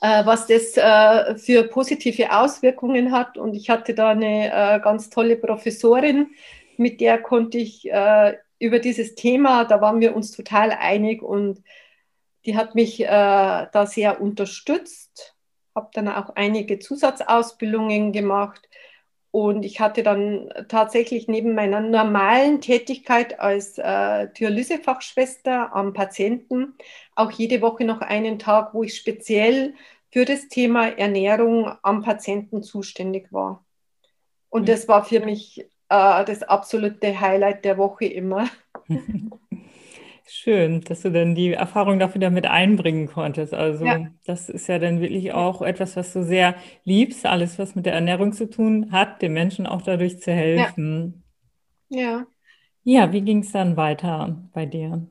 äh, 0.00 0.26
was 0.26 0.48
das 0.48 0.76
äh, 0.76 1.38
für 1.38 1.68
positive 1.68 2.36
Auswirkungen 2.36 3.12
hat. 3.12 3.38
Und 3.38 3.54
ich 3.54 3.70
hatte 3.70 3.94
da 3.94 4.10
eine 4.10 4.80
ganz 4.82 5.08
tolle 5.08 5.36
Professorin, 5.36 6.30
mit 6.78 7.00
der 7.00 7.22
konnte 7.22 7.56
ich 7.56 7.88
über 8.58 8.78
dieses 8.80 9.14
Thema, 9.14 9.64
da 9.64 9.80
waren 9.80 10.00
wir 10.00 10.14
uns 10.14 10.30
total 10.32 10.72
einig 10.72 11.22
und 11.22 11.62
die 12.44 12.54
hat 12.54 12.74
mich 12.74 12.98
da 12.98 13.86
sehr 13.86 14.20
unterstützt, 14.20 15.34
habe 15.74 15.88
dann 15.94 16.08
auch 16.08 16.36
einige 16.36 16.78
Zusatzausbildungen 16.78 18.12
gemacht 18.12 18.68
und 19.36 19.66
ich 19.66 19.80
hatte 19.80 20.02
dann 20.02 20.48
tatsächlich 20.68 21.28
neben 21.28 21.54
meiner 21.54 21.80
normalen 21.80 22.62
Tätigkeit 22.62 23.38
als 23.38 23.76
äh, 23.76 24.28
Dialysefachschwester 24.32 25.76
am 25.76 25.92
Patienten 25.92 26.72
auch 27.14 27.30
jede 27.30 27.60
Woche 27.60 27.84
noch 27.84 28.00
einen 28.00 28.38
Tag, 28.38 28.72
wo 28.72 28.82
ich 28.82 28.96
speziell 28.96 29.74
für 30.10 30.24
das 30.24 30.48
Thema 30.48 30.88
Ernährung 30.88 31.70
am 31.82 32.02
Patienten 32.02 32.62
zuständig 32.62 33.30
war. 33.30 33.62
Und 34.48 34.62
mhm. 34.62 34.66
das 34.68 34.88
war 34.88 35.04
für 35.04 35.20
mich 35.20 35.60
äh, 35.90 36.24
das 36.24 36.42
absolute 36.42 37.20
Highlight 37.20 37.66
der 37.66 37.76
Woche 37.76 38.06
immer. 38.06 38.48
Schön, 40.28 40.80
dass 40.80 41.02
du 41.02 41.12
dann 41.12 41.36
die 41.36 41.52
Erfahrung 41.52 42.00
dafür 42.00 42.20
damit 42.20 42.46
einbringen 42.46 43.06
konntest. 43.06 43.54
Also 43.54 43.84
ja. 43.84 44.08
das 44.24 44.48
ist 44.48 44.66
ja 44.66 44.80
dann 44.80 45.00
wirklich 45.00 45.32
auch 45.32 45.62
etwas, 45.62 45.94
was 45.96 46.12
du 46.12 46.24
sehr 46.24 46.56
liebst, 46.82 47.26
alles, 47.26 47.60
was 47.60 47.76
mit 47.76 47.86
der 47.86 47.94
Ernährung 47.94 48.32
zu 48.32 48.50
tun 48.50 48.90
hat, 48.90 49.22
den 49.22 49.32
Menschen 49.32 49.68
auch 49.68 49.82
dadurch 49.82 50.20
zu 50.20 50.32
helfen. 50.32 51.22
Ja. 51.88 52.00
Ja, 52.00 52.26
ja 52.82 53.12
wie 53.12 53.20
ging 53.20 53.40
es 53.40 53.52
dann 53.52 53.76
weiter 53.76 54.36
bei 54.52 54.66
dir? 54.66 55.06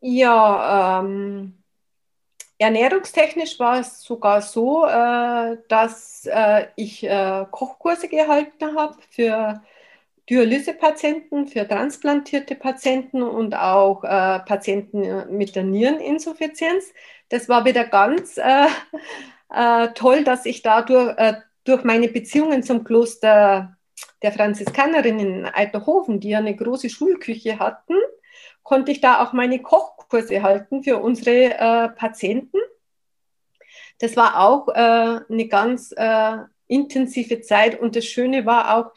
Ja, 0.00 1.00
ähm, 1.00 1.62
ernährungstechnisch 2.58 3.60
war 3.60 3.78
es 3.78 4.02
sogar 4.02 4.42
so, 4.42 4.86
äh, 4.86 5.56
dass 5.68 6.26
äh, 6.26 6.66
ich 6.74 7.04
äh, 7.04 7.46
Kochkurse 7.50 8.08
gehalten 8.08 8.76
habe 8.76 8.96
für 9.10 9.62
Dialysepatienten, 10.30 11.48
für 11.48 11.66
transplantierte 11.66 12.54
Patienten 12.54 13.22
und 13.22 13.54
auch 13.54 14.04
äh, 14.04 14.38
Patienten 14.40 15.36
mit 15.36 15.56
der 15.56 15.64
Niereninsuffizienz. 15.64 16.92
Das 17.28 17.48
war 17.48 17.64
wieder 17.64 17.84
ganz 17.84 18.38
äh, 18.38 18.66
äh, 19.52 19.88
toll, 19.94 20.24
dass 20.24 20.46
ich 20.46 20.62
dadurch 20.62 21.16
durch 21.64 21.84
meine 21.84 22.08
Beziehungen 22.08 22.62
zum 22.62 22.84
Kloster 22.84 23.76
der 24.22 24.32
Franziskanerinnen 24.32 25.40
in 25.40 25.46
Alterhofen, 25.46 26.20
die 26.20 26.30
ja 26.30 26.38
eine 26.38 26.56
große 26.56 26.88
Schulküche 26.90 27.58
hatten, 27.58 27.94
konnte 28.62 28.92
ich 28.92 29.00
da 29.00 29.22
auch 29.22 29.32
meine 29.32 29.60
Kochkurse 29.60 30.42
halten 30.42 30.82
für 30.82 30.98
unsere 30.98 31.54
äh, 31.54 31.88
Patienten. 31.88 32.58
Das 33.98 34.16
war 34.16 34.40
auch 34.40 34.68
äh, 34.68 35.20
eine 35.28 35.48
ganz 35.48 35.92
äh, 35.96 36.36
intensive 36.68 37.40
Zeit 37.40 37.78
und 37.78 37.96
das 37.96 38.04
Schöne 38.04 38.46
war 38.46 38.76
auch, 38.76 38.92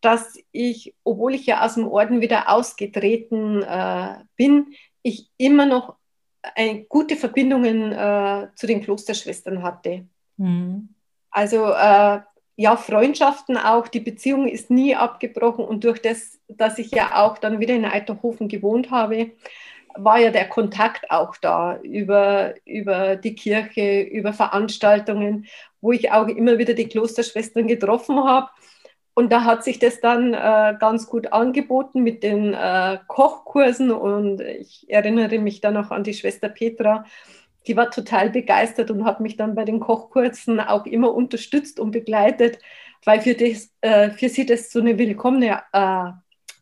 dass 0.00 0.38
ich, 0.52 0.94
obwohl 1.04 1.34
ich 1.34 1.46
ja 1.46 1.64
aus 1.64 1.74
dem 1.74 1.86
Orden 1.86 2.20
wieder 2.20 2.48
ausgetreten 2.48 3.62
äh, 3.62 4.16
bin, 4.36 4.74
ich 5.02 5.30
immer 5.36 5.66
noch 5.66 5.96
eine 6.54 6.84
gute 6.84 7.16
Verbindungen 7.16 7.92
äh, 7.92 8.48
zu 8.54 8.66
den 8.66 8.82
Klosterschwestern 8.82 9.62
hatte. 9.62 10.06
Mhm. 10.36 10.88
Also 11.30 11.72
äh, 11.72 12.20
ja, 12.56 12.76
Freundschaften 12.76 13.56
auch, 13.56 13.88
die 13.88 14.00
Beziehung 14.00 14.46
ist 14.48 14.70
nie 14.70 14.94
abgebrochen 14.94 15.64
und 15.64 15.84
durch 15.84 16.00
das, 16.02 16.38
dass 16.48 16.78
ich 16.78 16.90
ja 16.90 17.22
auch 17.22 17.38
dann 17.38 17.60
wieder 17.60 17.74
in 17.74 17.84
Alterhofen 17.84 18.48
gewohnt 18.48 18.90
habe, 18.90 19.32
war 19.96 20.18
ja 20.18 20.30
der 20.30 20.48
Kontakt 20.48 21.10
auch 21.10 21.36
da 21.36 21.78
über, 21.78 22.54
über 22.64 23.16
die 23.16 23.34
Kirche, 23.34 24.02
über 24.02 24.32
Veranstaltungen, 24.32 25.46
wo 25.80 25.92
ich 25.92 26.12
auch 26.12 26.28
immer 26.28 26.58
wieder 26.58 26.74
die 26.74 26.88
Klosterschwestern 26.88 27.66
getroffen 27.66 28.22
habe. 28.24 28.50
Und 29.14 29.32
da 29.32 29.44
hat 29.44 29.64
sich 29.64 29.78
das 29.78 30.00
dann 30.00 30.34
äh, 30.34 30.76
ganz 30.78 31.06
gut 31.06 31.32
angeboten 31.32 32.02
mit 32.02 32.22
den 32.22 32.54
äh, 32.54 32.98
Kochkursen 33.06 33.90
und 33.90 34.40
ich 34.40 34.86
erinnere 34.88 35.38
mich 35.38 35.60
dann 35.60 35.74
noch 35.74 35.90
an 35.90 36.04
die 36.04 36.14
Schwester 36.14 36.48
Petra, 36.48 37.04
die 37.66 37.76
war 37.76 37.90
total 37.90 38.30
begeistert 38.30 38.90
und 38.90 39.04
hat 39.04 39.20
mich 39.20 39.36
dann 39.36 39.54
bei 39.54 39.64
den 39.64 39.80
Kochkursen 39.80 40.60
auch 40.60 40.86
immer 40.86 41.12
unterstützt 41.12 41.78
und 41.78 41.90
begleitet, 41.90 42.58
weil 43.04 43.20
für, 43.20 43.34
das, 43.34 43.70
äh, 43.80 44.10
für 44.10 44.28
sie 44.28 44.46
das 44.46 44.70
so 44.70 44.80
eine 44.80 44.98
willkommene 44.98 45.60
äh, 45.72 46.10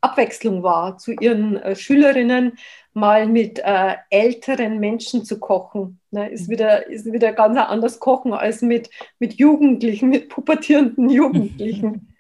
Abwechslung 0.01 0.63
war, 0.63 0.99
zu 0.99 1.13
ihren 1.13 1.57
äh, 1.57 1.77
Schülerinnen 1.77 2.59
mal 2.95 3.27
mit 3.27 3.61
äh, 3.61 3.95
älteren 4.11 4.79
Menschen 4.79 5.25
zu 5.25 5.39
kochen. 5.39 6.01
Ne, 6.11 6.31
ist, 6.31 6.49
mhm. 6.49 6.53
wieder, 6.53 6.87
ist 6.87 7.13
wieder 7.13 7.33
ganz 7.33 7.59
anders 7.59 8.01
kochen 8.01 8.33
als 8.33 8.63
mit, 8.63 8.91
mit 9.19 9.35
Jugendlichen, 9.35 10.09
mit 10.09 10.29
pubertierenden 10.29 11.11
Jugendlichen. 11.11 12.15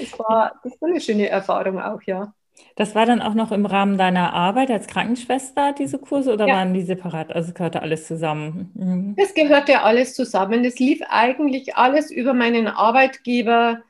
Das 0.00 0.18
war, 0.18 0.60
das 0.62 0.72
war 0.80 0.88
eine 0.88 1.00
schöne 1.00 1.28
Erfahrung 1.28 1.80
auch, 1.80 2.02
ja. 2.02 2.34
Das 2.76 2.94
war 2.94 3.06
dann 3.06 3.20
auch 3.20 3.34
noch 3.34 3.52
im 3.52 3.66
Rahmen 3.66 3.98
deiner 3.98 4.32
Arbeit 4.32 4.70
als 4.70 4.86
Krankenschwester, 4.86 5.72
diese 5.72 5.98
Kurse, 5.98 6.32
oder 6.32 6.46
ja. 6.46 6.56
waren 6.56 6.74
die 6.74 6.82
separat? 6.82 7.32
Also 7.32 7.52
gehörte 7.52 7.82
alles 7.82 8.06
zusammen? 8.06 8.70
Mhm. 8.74 9.16
Das 9.16 9.34
gehörte 9.34 9.82
alles 9.82 10.14
zusammen. 10.14 10.62
Das 10.62 10.78
lief 10.78 11.00
eigentlich 11.08 11.76
alles 11.76 12.10
über 12.10 12.34
meinen 12.34 12.68
Arbeitgeber, 12.68 13.82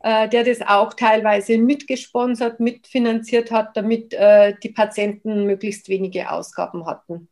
äh, 0.00 0.28
der 0.28 0.44
das 0.44 0.62
auch 0.62 0.94
teilweise 0.94 1.58
mitgesponsert, 1.58 2.60
mitfinanziert 2.60 3.50
hat, 3.50 3.76
damit 3.76 4.14
äh, 4.14 4.54
die 4.62 4.70
Patienten 4.70 5.44
möglichst 5.44 5.88
wenige 5.88 6.30
Ausgaben 6.30 6.86
hatten. 6.86 7.28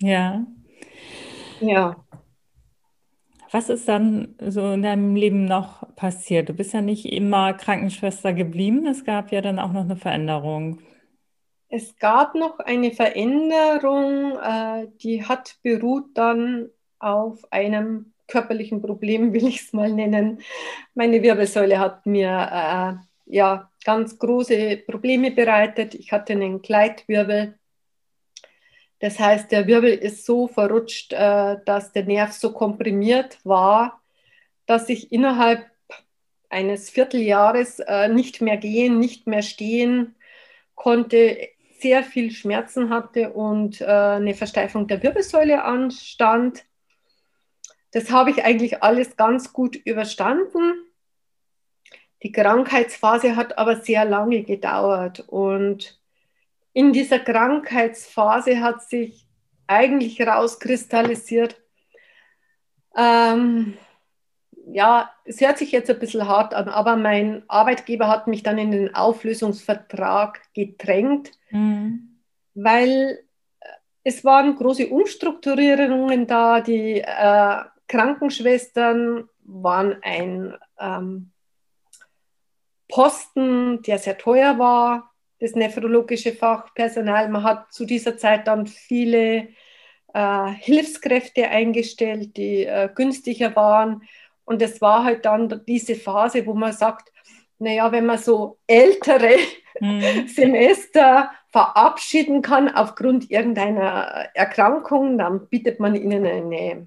Ja. 0.00 0.44
Ja. 1.60 1.96
Was 3.52 3.68
ist 3.68 3.88
dann 3.88 4.36
so 4.40 4.72
in 4.72 4.82
deinem 4.82 5.16
Leben 5.16 5.44
noch 5.44 5.94
passiert? 5.96 6.48
Du 6.48 6.52
bist 6.52 6.72
ja 6.72 6.82
nicht 6.82 7.06
immer 7.06 7.52
Krankenschwester 7.52 8.32
geblieben. 8.32 8.86
Es 8.86 9.04
gab 9.04 9.32
ja 9.32 9.40
dann 9.40 9.58
auch 9.58 9.72
noch 9.72 9.82
eine 9.82 9.96
Veränderung. 9.96 10.80
Es 11.68 11.96
gab 11.98 12.34
noch 12.34 12.58
eine 12.58 12.90
Veränderung, 12.90 14.36
äh, 14.38 14.88
die 15.02 15.24
hat 15.24 15.56
beruht 15.62 16.06
dann 16.14 16.68
auf 16.98 17.40
einem 17.52 18.12
körperlichen 18.26 18.82
Problem, 18.82 19.32
will 19.32 19.46
ich 19.46 19.60
es 19.60 19.72
mal 19.72 19.92
nennen. 19.92 20.40
Meine 20.94 21.22
Wirbelsäule 21.22 21.78
hat 21.78 22.06
mir 22.06 22.28
äh, 22.28 23.34
ja 23.36 23.70
ganz 23.84 24.18
große 24.18 24.78
Probleme 24.78 25.30
bereitet. 25.30 25.94
Ich 25.94 26.12
hatte 26.12 26.32
einen 26.32 26.60
Gleitwirbel 26.60 27.59
das 29.00 29.18
heißt, 29.18 29.50
der 29.50 29.66
Wirbel 29.66 29.90
ist 29.90 30.26
so 30.26 30.46
verrutscht, 30.46 31.12
äh, 31.12 31.56
dass 31.64 31.92
der 31.92 32.04
Nerv 32.04 32.32
so 32.32 32.52
komprimiert 32.52 33.38
war, 33.44 34.00
dass 34.66 34.88
ich 34.88 35.10
innerhalb 35.10 35.66
eines 36.50 36.90
Vierteljahres 36.90 37.78
äh, 37.80 38.08
nicht 38.08 38.42
mehr 38.42 38.58
gehen, 38.58 38.98
nicht 38.98 39.26
mehr 39.26 39.42
stehen 39.42 40.16
konnte, 40.74 41.48
sehr 41.78 42.04
viel 42.04 42.30
Schmerzen 42.30 42.90
hatte 42.90 43.32
und 43.32 43.80
äh, 43.80 43.86
eine 43.86 44.34
Versteifung 44.34 44.86
der 44.86 45.02
Wirbelsäule 45.02 45.64
anstand. 45.64 46.64
Das 47.92 48.10
habe 48.10 48.30
ich 48.30 48.44
eigentlich 48.44 48.82
alles 48.82 49.16
ganz 49.16 49.54
gut 49.54 49.76
überstanden. 49.76 50.84
Die 52.22 52.32
Krankheitsphase 52.32 53.34
hat 53.34 53.56
aber 53.56 53.76
sehr 53.76 54.04
lange 54.04 54.42
gedauert 54.42 55.24
und 55.26 55.99
in 56.80 56.94
dieser 56.94 57.18
Krankheitsphase 57.18 58.62
hat 58.62 58.88
sich 58.88 59.28
eigentlich 59.66 60.18
herauskristallisiert, 60.18 61.60
ähm, 62.96 63.76
ja, 64.72 65.10
es 65.26 65.42
hört 65.42 65.58
sich 65.58 65.72
jetzt 65.72 65.90
ein 65.90 65.98
bisschen 65.98 66.26
hart 66.26 66.54
an, 66.54 66.70
aber 66.70 66.96
mein 66.96 67.42
Arbeitgeber 67.48 68.08
hat 68.08 68.28
mich 68.28 68.42
dann 68.42 68.56
in 68.56 68.70
den 68.70 68.94
Auflösungsvertrag 68.94 70.40
gedrängt, 70.54 71.32
mhm. 71.50 72.22
weil 72.54 73.24
äh, 73.60 73.66
es 74.02 74.24
waren 74.24 74.56
große 74.56 74.88
Umstrukturierungen 74.88 76.26
da. 76.26 76.62
Die 76.62 77.02
äh, 77.02 77.56
Krankenschwestern 77.88 79.28
waren 79.44 79.98
ein 80.02 80.54
ähm, 80.78 81.32
Posten, 82.88 83.82
der 83.82 83.98
sehr 83.98 84.16
teuer 84.16 84.58
war 84.58 85.09
das 85.40 85.54
nephrologische 85.54 86.32
Fachpersonal. 86.32 87.28
Man 87.28 87.42
hat 87.42 87.72
zu 87.72 87.84
dieser 87.84 88.16
Zeit 88.16 88.46
dann 88.46 88.66
viele 88.66 89.48
äh, 90.12 90.48
Hilfskräfte 90.58 91.48
eingestellt, 91.48 92.36
die 92.36 92.66
äh, 92.66 92.88
günstiger 92.94 93.56
waren. 93.56 94.02
Und 94.44 94.62
es 94.62 94.80
war 94.80 95.04
halt 95.04 95.24
dann 95.24 95.62
diese 95.66 95.94
Phase, 95.94 96.46
wo 96.46 96.54
man 96.54 96.72
sagt, 96.72 97.10
naja, 97.58 97.90
wenn 97.92 98.06
man 98.06 98.18
so 98.18 98.58
ältere 98.66 99.36
mhm. 99.80 100.26
Semester 100.28 101.30
verabschieden 101.48 102.42
kann 102.42 102.68
aufgrund 102.68 103.30
irgendeiner 103.30 104.28
Erkrankung, 104.34 105.18
dann 105.18 105.48
bietet 105.48 105.80
man 105.80 105.94
ihnen 105.94 106.26
eine, 106.26 106.86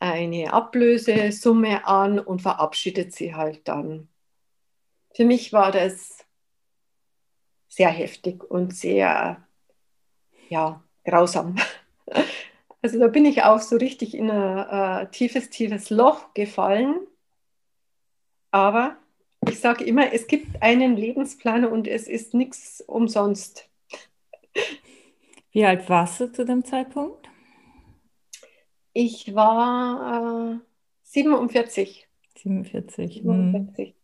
eine 0.00 0.52
Ablösesumme 0.52 1.86
an 1.86 2.18
und 2.18 2.42
verabschiedet 2.42 3.14
sie 3.14 3.34
halt 3.34 3.66
dann. 3.68 4.08
Für 5.14 5.24
mich 5.24 5.52
war 5.52 5.72
das 5.72 6.17
sehr 7.78 7.90
heftig 7.90 8.42
und 8.42 8.74
sehr, 8.74 9.40
ja, 10.48 10.82
grausam. 11.04 11.56
Also 12.80 13.00
da 13.00 13.08
bin 13.08 13.24
ich 13.24 13.42
auch 13.42 13.58
so 13.58 13.74
richtig 13.74 14.14
in 14.14 14.30
ein 14.30 15.02
äh, 15.02 15.10
tiefes, 15.10 15.50
tiefes 15.50 15.90
Loch 15.90 16.32
gefallen. 16.32 17.08
Aber 18.52 18.96
ich 19.48 19.58
sage 19.58 19.82
immer, 19.82 20.12
es 20.12 20.28
gibt 20.28 20.62
einen 20.62 20.96
Lebensplan 20.96 21.64
und 21.64 21.88
es 21.88 22.06
ist 22.06 22.34
nichts 22.34 22.80
umsonst. 22.80 23.68
Wie 25.50 25.64
alt 25.64 25.88
warst 25.88 26.20
du 26.20 26.30
zu 26.30 26.44
dem 26.44 26.64
Zeitpunkt? 26.64 27.28
Ich 28.92 29.34
war 29.34 30.52
äh, 30.54 30.58
47. 31.02 32.06
47. 32.36 33.14
47 33.22 33.94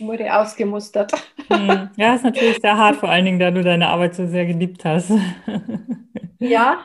wurde 0.00 0.34
ausgemustert. 0.34 1.12
Hm. 1.48 1.90
Ja, 1.96 2.14
ist 2.14 2.24
natürlich 2.24 2.60
sehr 2.60 2.76
hart, 2.76 2.96
vor 2.96 3.08
allen 3.08 3.24
Dingen, 3.24 3.38
da 3.38 3.50
du 3.50 3.62
deine 3.62 3.88
Arbeit 3.88 4.14
so 4.14 4.26
sehr 4.26 4.46
geliebt 4.46 4.84
hast. 4.84 5.10
Ja, 6.38 6.84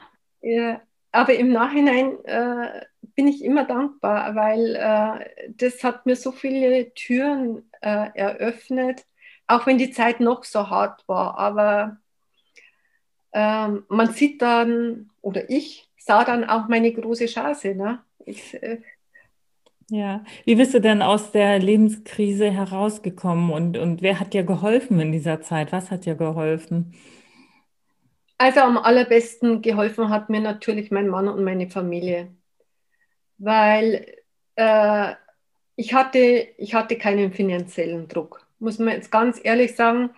aber 1.12 1.36
im 1.36 1.52
Nachhinein 1.52 2.24
äh, 2.26 2.86
bin 3.16 3.28
ich 3.28 3.44
immer 3.44 3.66
dankbar, 3.66 4.34
weil 4.36 4.76
äh, 4.76 5.50
das 5.50 5.84
hat 5.84 6.06
mir 6.06 6.16
so 6.16 6.32
viele 6.32 6.94
Türen 6.94 7.70
äh, 7.82 8.10
eröffnet, 8.14 9.06
auch 9.48 9.68
wenn 9.68 9.78
die 9.78 9.92
Zeit 9.92 10.20
noch 10.20 10.44
so 10.46 10.70
hart 10.70 11.08
war. 11.08 11.38
Aber 11.38 11.98
ähm, 13.34 13.86
man 13.90 14.12
sieht 14.14 14.42
dann, 14.42 15.10
oder 15.22 15.50
ich 15.50 15.90
sah 15.98 16.24
dann 16.24 16.46
auch 16.46 16.68
meine 16.68 16.92
große 16.94 17.26
Chance. 17.26 17.76
Ne? 17.76 18.00
Ich, 18.26 18.54
äh, 18.62 18.82
ja, 19.92 20.24
wie 20.46 20.56
bist 20.56 20.74
du 20.74 20.80
denn 20.80 21.02
aus 21.02 21.32
der 21.32 21.60
Lebenskrise 21.60 22.50
herausgekommen 22.50 23.52
und, 23.52 23.78
und 23.78 24.02
wer 24.02 24.22
hat 24.22 24.34
dir 24.34 24.44
geholfen 24.44 25.02
in 25.02 25.12
dieser 25.12 25.42
Zeit? 25.42 25.74
Was 25.74 25.92
hat 25.92 26.06
dir 26.06 26.16
geholfen? 26.16 26.94
Also 28.38 28.62
am 28.62 28.78
allerbesten 28.78 29.62
geholfen 29.62 30.10
hat 30.10 30.30
mir 30.30 30.40
natürlich 30.40 30.92
mein 30.92 31.10
Mann 31.10 31.28
und 31.28 31.44
meine 31.44 31.70
Familie, 31.70 32.34
weil 33.38 34.06
äh, 34.56 35.14
ich, 35.76 35.94
hatte, 35.94 36.48
ich 36.58 36.74
hatte 36.74 36.98
keinen 36.98 37.34
finanziellen 37.34 38.08
Druck, 38.08 38.48
muss 38.60 38.80
man 38.80 38.94
jetzt 38.94 39.12
ganz 39.12 39.42
ehrlich 39.44 39.76
sagen. 39.76 40.12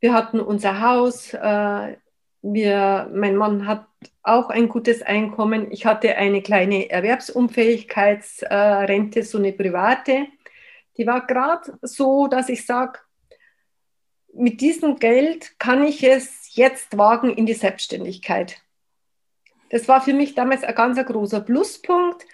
Wir 0.00 0.14
hatten 0.14 0.40
unser 0.40 0.80
Haus, 0.80 1.34
äh, 1.34 1.96
wir, 2.42 3.10
mein 3.14 3.36
Mann 3.36 3.66
hat 3.66 3.86
auch 4.22 4.50
ein 4.50 4.68
gutes 4.68 5.00
Einkommen. 5.02 5.70
Ich 5.70 5.86
hatte 5.86 6.16
eine 6.16 6.42
kleine 6.42 6.90
Erwerbsunfähigkeitsrente, 6.90 9.22
so 9.22 9.38
eine 9.38 9.52
private. 9.52 10.26
Die 10.96 11.06
war 11.06 11.24
gerade 11.26 11.78
so, 11.82 12.26
dass 12.26 12.48
ich 12.48 12.66
sage, 12.66 12.98
mit 14.34 14.60
diesem 14.60 14.96
Geld 14.96 15.56
kann 15.58 15.84
ich 15.84 16.02
es 16.02 16.54
jetzt 16.54 16.98
wagen 16.98 17.30
in 17.30 17.46
die 17.46 17.54
Selbstständigkeit. 17.54 18.60
Das 19.70 19.88
war 19.88 20.02
für 20.02 20.12
mich 20.12 20.34
damals 20.34 20.64
ein 20.64 20.74
ganz 20.74 21.02
großer 21.04 21.40
Pluspunkt, 21.40 22.26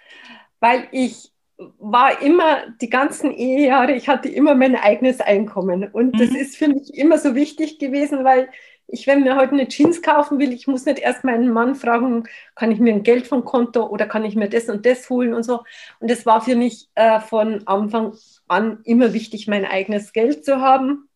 weil 0.59 0.87
ich 0.91 1.31
war 1.77 2.21
immer 2.21 2.69
die 2.81 2.89
ganzen 2.89 3.31
Ehejahre, 3.31 3.93
ich 3.93 4.07
hatte 4.07 4.29
immer 4.29 4.55
mein 4.55 4.75
eigenes 4.75 5.19
Einkommen. 5.19 5.89
Und 5.91 6.15
mhm. 6.15 6.19
das 6.19 6.29
ist 6.29 6.55
für 6.55 6.69
mich 6.69 6.93
immer 6.93 7.17
so 7.17 7.35
wichtig 7.35 7.79
gewesen, 7.79 8.23
weil 8.23 8.49
ich, 8.91 9.07
wenn 9.07 9.21
mir 9.21 9.35
heute 9.35 9.53
eine 9.53 9.67
Jeans 9.67 10.01
kaufen 10.01 10.39
will, 10.39 10.51
ich 10.51 10.67
muss 10.67 10.85
nicht 10.85 10.99
erst 10.99 11.23
meinen 11.23 11.51
Mann 11.51 11.75
fragen, 11.75 12.23
kann 12.55 12.71
ich 12.71 12.79
mir 12.79 12.93
ein 12.93 13.03
Geld 13.03 13.27
vom 13.27 13.45
Konto 13.45 13.85
oder 13.85 14.07
kann 14.07 14.25
ich 14.25 14.35
mir 14.35 14.49
das 14.49 14.69
und 14.69 14.85
das 14.85 15.09
holen 15.09 15.33
und 15.33 15.43
so. 15.43 15.63
Und 15.99 16.09
das 16.09 16.25
war 16.25 16.41
für 16.41 16.55
mich 16.55 16.89
äh, 16.95 17.19
von 17.19 17.67
Anfang 17.67 18.13
an 18.47 18.79
immer 18.83 19.13
wichtig, 19.13 19.47
mein 19.47 19.65
eigenes 19.65 20.13
Geld 20.13 20.43
zu 20.43 20.61
haben. 20.61 21.07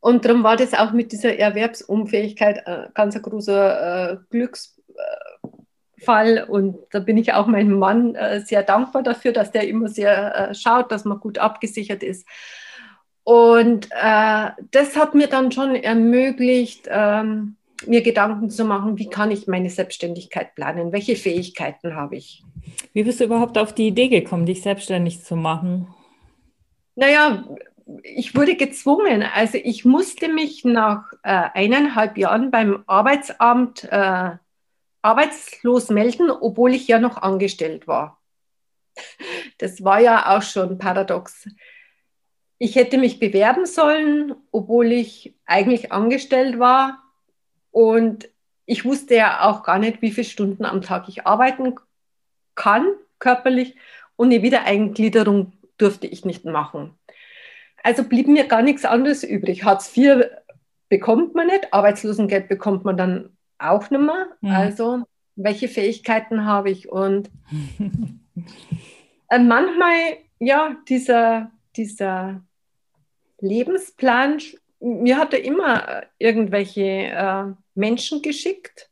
Und 0.00 0.24
darum 0.24 0.44
war 0.44 0.56
das 0.56 0.72
auch 0.72 0.92
mit 0.92 1.12
dieser 1.12 1.38
Erwerbsunfähigkeit 1.38 2.62
äh, 2.66 2.88
ganz 2.94 3.16
ein 3.16 3.22
großer 3.22 4.12
äh, 4.12 4.16
Glücksfall. 4.30 6.46
Und 6.48 6.78
da 6.90 7.00
bin 7.00 7.18
ich 7.18 7.34
auch 7.34 7.46
meinem 7.46 7.78
Mann 7.78 8.14
äh, 8.14 8.40
sehr 8.40 8.62
dankbar 8.62 9.02
dafür, 9.02 9.32
dass 9.32 9.50
der 9.50 9.68
immer 9.68 9.88
sehr 9.88 10.50
äh, 10.50 10.54
schaut, 10.54 10.90
dass 10.90 11.04
man 11.04 11.20
gut 11.20 11.38
abgesichert 11.38 12.02
ist. 12.02 12.26
Und 13.24 13.88
äh, 13.90 14.50
das 14.70 14.96
hat 14.96 15.14
mir 15.14 15.28
dann 15.28 15.52
schon 15.52 15.74
ermöglicht, 15.74 16.88
ähm, 16.90 17.56
mir 17.86 18.02
Gedanken 18.02 18.50
zu 18.50 18.64
machen, 18.64 18.98
wie 18.98 19.08
kann 19.08 19.30
ich 19.30 19.46
meine 19.46 19.70
Selbstständigkeit 19.70 20.54
planen, 20.54 20.92
welche 20.92 21.16
Fähigkeiten 21.16 21.94
habe 21.94 22.16
ich. 22.16 22.42
Wie 22.92 23.04
bist 23.04 23.20
du 23.20 23.24
überhaupt 23.24 23.56
auf 23.58 23.74
die 23.74 23.88
Idee 23.88 24.08
gekommen, 24.08 24.46
dich 24.46 24.62
selbstständig 24.62 25.24
zu 25.24 25.36
machen? 25.36 25.88
Naja, 26.94 27.44
ich 28.02 28.34
wurde 28.34 28.56
gezwungen. 28.56 29.22
Also 29.22 29.58
ich 29.62 29.84
musste 29.84 30.28
mich 30.28 30.64
nach 30.64 31.12
äh, 31.22 31.48
eineinhalb 31.54 32.18
Jahren 32.18 32.50
beim 32.50 32.84
Arbeitsamt 32.86 33.84
äh, 33.84 34.30
arbeitslos 35.02 35.88
melden, 35.88 36.30
obwohl 36.30 36.74
ich 36.74 36.86
ja 36.88 36.98
noch 36.98 37.16
angestellt 37.18 37.86
war. 37.86 38.20
Das 39.58 39.82
war 39.82 40.00
ja 40.00 40.36
auch 40.36 40.42
schon 40.42 40.78
paradox 40.78 41.48
ich 42.62 42.76
hätte 42.76 42.98
mich 42.98 43.18
bewerben 43.18 43.64
sollen, 43.64 44.34
obwohl 44.52 44.92
ich 44.92 45.34
eigentlich 45.46 45.92
angestellt 45.92 46.58
war. 46.58 47.02
Und 47.70 48.28
ich 48.66 48.84
wusste 48.84 49.14
ja 49.14 49.48
auch 49.48 49.62
gar 49.62 49.78
nicht, 49.78 50.02
wie 50.02 50.10
viele 50.10 50.26
Stunden 50.26 50.66
am 50.66 50.82
Tag 50.82 51.08
ich 51.08 51.26
arbeiten 51.26 51.74
kann, 52.54 52.86
körperlich. 53.18 53.76
Und 54.14 54.26
eine 54.26 54.42
Wiedereingliederung 54.42 55.54
durfte 55.78 56.06
ich 56.06 56.26
nicht 56.26 56.44
machen. 56.44 56.98
Also 57.82 58.04
blieb 58.04 58.28
mir 58.28 58.44
gar 58.44 58.60
nichts 58.60 58.84
anderes 58.84 59.24
übrig. 59.24 59.64
Hartz 59.64 59.96
IV 59.96 60.26
bekommt 60.90 61.34
man 61.34 61.46
nicht, 61.46 61.72
Arbeitslosengeld 61.72 62.48
bekommt 62.48 62.84
man 62.84 62.98
dann 62.98 63.30
auch 63.56 63.88
nicht 63.88 64.02
mehr. 64.02 64.26
Mhm. 64.42 64.50
Also 64.50 65.04
welche 65.34 65.68
Fähigkeiten 65.68 66.44
habe 66.44 66.70
ich? 66.70 66.90
Und 66.90 67.30
äh, 69.30 69.38
manchmal, 69.38 69.94
ja, 70.38 70.76
dieser, 70.86 71.50
dieser 71.74 72.42
Lebensplan, 73.40 74.40
mir 74.80 75.16
hat 75.18 75.34
er 75.34 75.44
immer 75.44 76.02
irgendwelche 76.18 76.82
äh, 76.82 77.44
Menschen 77.74 78.22
geschickt, 78.22 78.90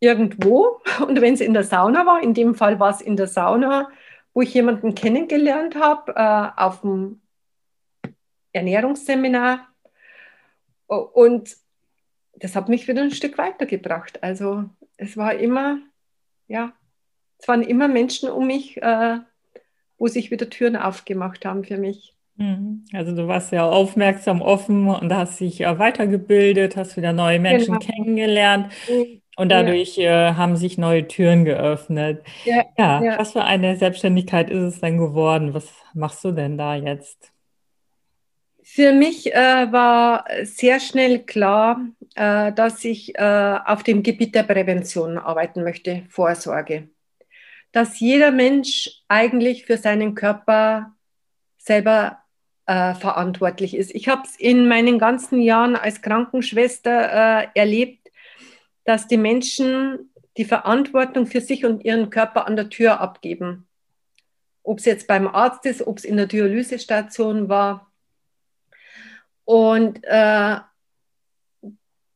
irgendwo. 0.00 0.80
Und 1.06 1.20
wenn 1.20 1.34
es 1.34 1.40
in 1.40 1.54
der 1.54 1.64
Sauna 1.64 2.06
war, 2.06 2.22
in 2.22 2.34
dem 2.34 2.54
Fall 2.54 2.78
war 2.78 2.90
es 2.90 3.00
in 3.00 3.16
der 3.16 3.26
Sauna, 3.26 3.90
wo 4.34 4.42
ich 4.42 4.52
jemanden 4.54 4.94
kennengelernt 4.94 5.76
habe, 5.76 6.12
äh, 6.14 6.60
auf 6.60 6.82
dem 6.82 7.22
Ernährungsseminar. 8.52 9.66
Und 10.86 11.56
das 12.34 12.54
hat 12.54 12.68
mich 12.68 12.86
wieder 12.86 13.02
ein 13.02 13.10
Stück 13.10 13.38
weitergebracht. 13.38 14.22
Also 14.22 14.68
es 14.96 15.16
war 15.16 15.34
immer, 15.34 15.78
ja, 16.48 16.72
es 17.38 17.48
waren 17.48 17.62
immer 17.62 17.88
Menschen 17.88 18.30
um 18.30 18.46
mich, 18.46 18.76
äh, 18.82 19.18
wo 19.98 20.06
sich 20.06 20.30
wieder 20.30 20.48
Türen 20.50 20.76
aufgemacht 20.76 21.44
haben 21.44 21.64
für 21.64 21.78
mich. 21.78 22.15
Mhm. 22.36 22.84
Also 22.92 23.14
du 23.14 23.28
warst 23.28 23.52
ja 23.52 23.68
aufmerksam, 23.68 24.42
offen 24.42 24.88
und 24.88 25.12
hast 25.12 25.40
dich 25.40 25.58
ja 25.58 25.78
weitergebildet, 25.78 26.76
hast 26.76 26.96
wieder 26.96 27.12
neue 27.12 27.40
Menschen 27.40 27.78
genau. 27.78 27.86
kennengelernt 27.86 28.72
mhm. 28.88 29.22
und 29.36 29.48
dadurch 29.48 29.96
ja. 29.96 30.30
äh, 30.30 30.34
haben 30.34 30.56
sich 30.56 30.76
neue 30.76 31.08
Türen 31.08 31.44
geöffnet. 31.44 32.22
Ja, 32.44 32.64
ja, 32.76 33.02
ja, 33.02 33.18
was 33.18 33.32
für 33.32 33.44
eine 33.44 33.76
Selbstständigkeit 33.76 34.50
ist 34.50 34.62
es 34.62 34.80
denn 34.80 34.98
geworden? 34.98 35.54
Was 35.54 35.72
machst 35.94 36.22
du 36.24 36.32
denn 36.32 36.58
da 36.58 36.76
jetzt? 36.76 37.32
Für 38.62 38.92
mich 38.92 39.32
äh, 39.32 39.72
war 39.72 40.26
sehr 40.42 40.80
schnell 40.80 41.20
klar, 41.20 41.80
äh, 42.16 42.52
dass 42.52 42.84
ich 42.84 43.16
äh, 43.16 43.58
auf 43.64 43.82
dem 43.84 44.02
Gebiet 44.02 44.34
der 44.34 44.42
Prävention 44.42 45.16
arbeiten 45.16 45.62
möchte, 45.62 46.02
Vorsorge. 46.10 46.88
Dass 47.72 48.00
jeder 48.00 48.32
Mensch 48.32 48.90
eigentlich 49.08 49.64
für 49.64 49.78
seinen 49.78 50.14
Körper 50.14 50.96
selber 51.58 52.18
äh, 52.66 52.94
verantwortlich 52.94 53.76
ist. 53.76 53.94
Ich 53.94 54.08
habe 54.08 54.22
es 54.24 54.36
in 54.36 54.68
meinen 54.68 54.98
ganzen 54.98 55.40
Jahren 55.40 55.76
als 55.76 56.02
Krankenschwester 56.02 57.44
äh, 57.44 57.48
erlebt, 57.54 58.10
dass 58.84 59.06
die 59.06 59.16
Menschen 59.16 60.10
die 60.36 60.44
Verantwortung 60.44 61.26
für 61.26 61.40
sich 61.40 61.64
und 61.64 61.84
ihren 61.84 62.10
Körper 62.10 62.46
an 62.46 62.56
der 62.56 62.68
Tür 62.68 63.00
abgeben. 63.00 63.66
Ob 64.62 64.80
es 64.80 64.84
jetzt 64.84 65.06
beim 65.06 65.28
Arzt 65.28 65.64
ist, 65.64 65.86
ob 65.86 65.98
es 65.98 66.04
in 66.04 66.16
der 66.16 66.26
Dialysestation 66.26 67.48
war. 67.48 67.90
Und 69.44 70.02
äh, 70.04 70.56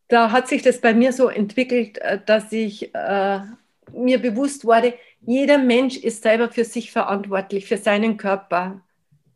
da 0.08 0.32
hat 0.32 0.48
sich 0.48 0.62
das 0.62 0.80
bei 0.80 0.92
mir 0.92 1.12
so 1.12 1.28
entwickelt, 1.28 1.98
äh, 1.98 2.18
dass 2.24 2.52
ich 2.52 2.94
äh, 2.94 3.40
mir 3.92 4.18
bewusst 4.20 4.64
wurde, 4.64 4.94
jeder 5.20 5.58
Mensch 5.58 5.96
ist 5.96 6.22
selber 6.22 6.50
für 6.50 6.64
sich 6.64 6.90
verantwortlich, 6.90 7.66
für 7.66 7.76
seinen 7.76 8.16
Körper 8.16 8.80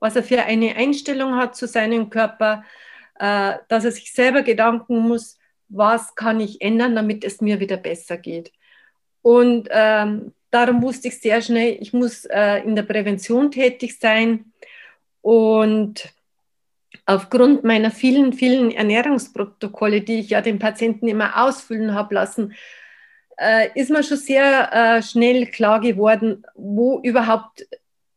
was 0.04 0.16
er 0.16 0.22
für 0.22 0.42
eine 0.42 0.76
Einstellung 0.76 1.36
hat 1.36 1.56
zu 1.56 1.66
seinem 1.66 2.10
Körper, 2.10 2.62
äh, 3.18 3.54
dass 3.68 3.86
er 3.86 3.90
sich 3.90 4.12
selber 4.12 4.42
Gedanken 4.42 4.98
muss, 4.98 5.38
was 5.70 6.14
kann 6.14 6.40
ich 6.40 6.60
ändern, 6.60 6.94
damit 6.94 7.24
es 7.24 7.40
mir 7.40 7.58
wieder 7.58 7.78
besser 7.78 8.18
geht. 8.18 8.52
Und 9.22 9.66
ähm, 9.70 10.34
darum 10.50 10.82
wusste 10.82 11.08
ich 11.08 11.20
sehr 11.20 11.40
schnell, 11.40 11.78
ich 11.80 11.94
muss 11.94 12.26
äh, 12.26 12.58
in 12.58 12.76
der 12.76 12.82
Prävention 12.82 13.50
tätig 13.50 13.98
sein. 13.98 14.52
Und 15.22 16.12
aufgrund 17.06 17.64
meiner 17.64 17.90
vielen, 17.90 18.34
vielen 18.34 18.72
Ernährungsprotokolle, 18.72 20.02
die 20.02 20.20
ich 20.20 20.28
ja 20.28 20.42
den 20.42 20.58
Patienten 20.58 21.08
immer 21.08 21.42
ausfüllen 21.42 21.94
habe 21.94 22.14
lassen, 22.14 22.52
äh, 23.38 23.70
ist 23.74 23.90
mir 23.90 24.02
schon 24.02 24.18
sehr 24.18 24.70
äh, 24.70 25.02
schnell 25.02 25.46
klar 25.46 25.80
geworden, 25.80 26.44
wo 26.54 27.00
überhaupt 27.02 27.66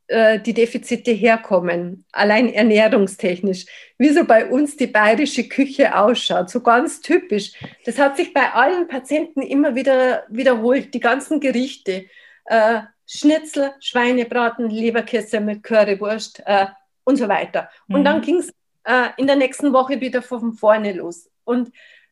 äh, 0.08 0.40
die 0.40 0.54
Defizite 0.54 1.12
herkommen, 1.12 2.06
allein 2.12 2.54
ernährungstechnisch, 2.54 3.66
wie 3.98 4.10
so 4.10 4.24
bei 4.24 4.50
uns 4.50 4.78
die 4.78 4.88
bayerische 4.88 5.48
Küche 5.48 5.98
ausschaut, 5.98 6.50
so 6.50 6.62
ganz 6.62 7.02
typisch. 7.02 7.54
Das 7.86 7.98
hat 7.98 8.18
sich 8.18 8.34
bei 8.34 8.52
allen 8.54 8.88
Patienten 8.88 9.42
immer 9.42 9.76
wieder 9.76 10.24
wiederholt, 10.30 10.94
die 10.94 11.00
ganzen 11.00 11.40
Gerichte. 11.40 12.06
Äh, 12.46 12.82
Schnitzel, 13.06 13.72
Schweinebraten, 13.80 14.70
Leberkäse 14.70 15.40
mit 15.40 15.64
Currywurst 15.64 16.44
äh, 16.46 16.68
und 17.04 17.16
so 17.16 17.28
weiter. 17.28 17.70
Und 17.88 18.02
mhm. 18.02 18.06
dann 18.06 18.22
ging 18.22 18.38
es 18.38 18.50
äh, 18.84 19.10
in 19.18 19.28
der 19.28 19.38
nächsten 19.38 19.74
Woche 19.74 20.00
wieder 20.02 20.22
von 20.22 20.54
vorne 20.54 20.94
los. 20.94 21.30
Und 21.44 21.72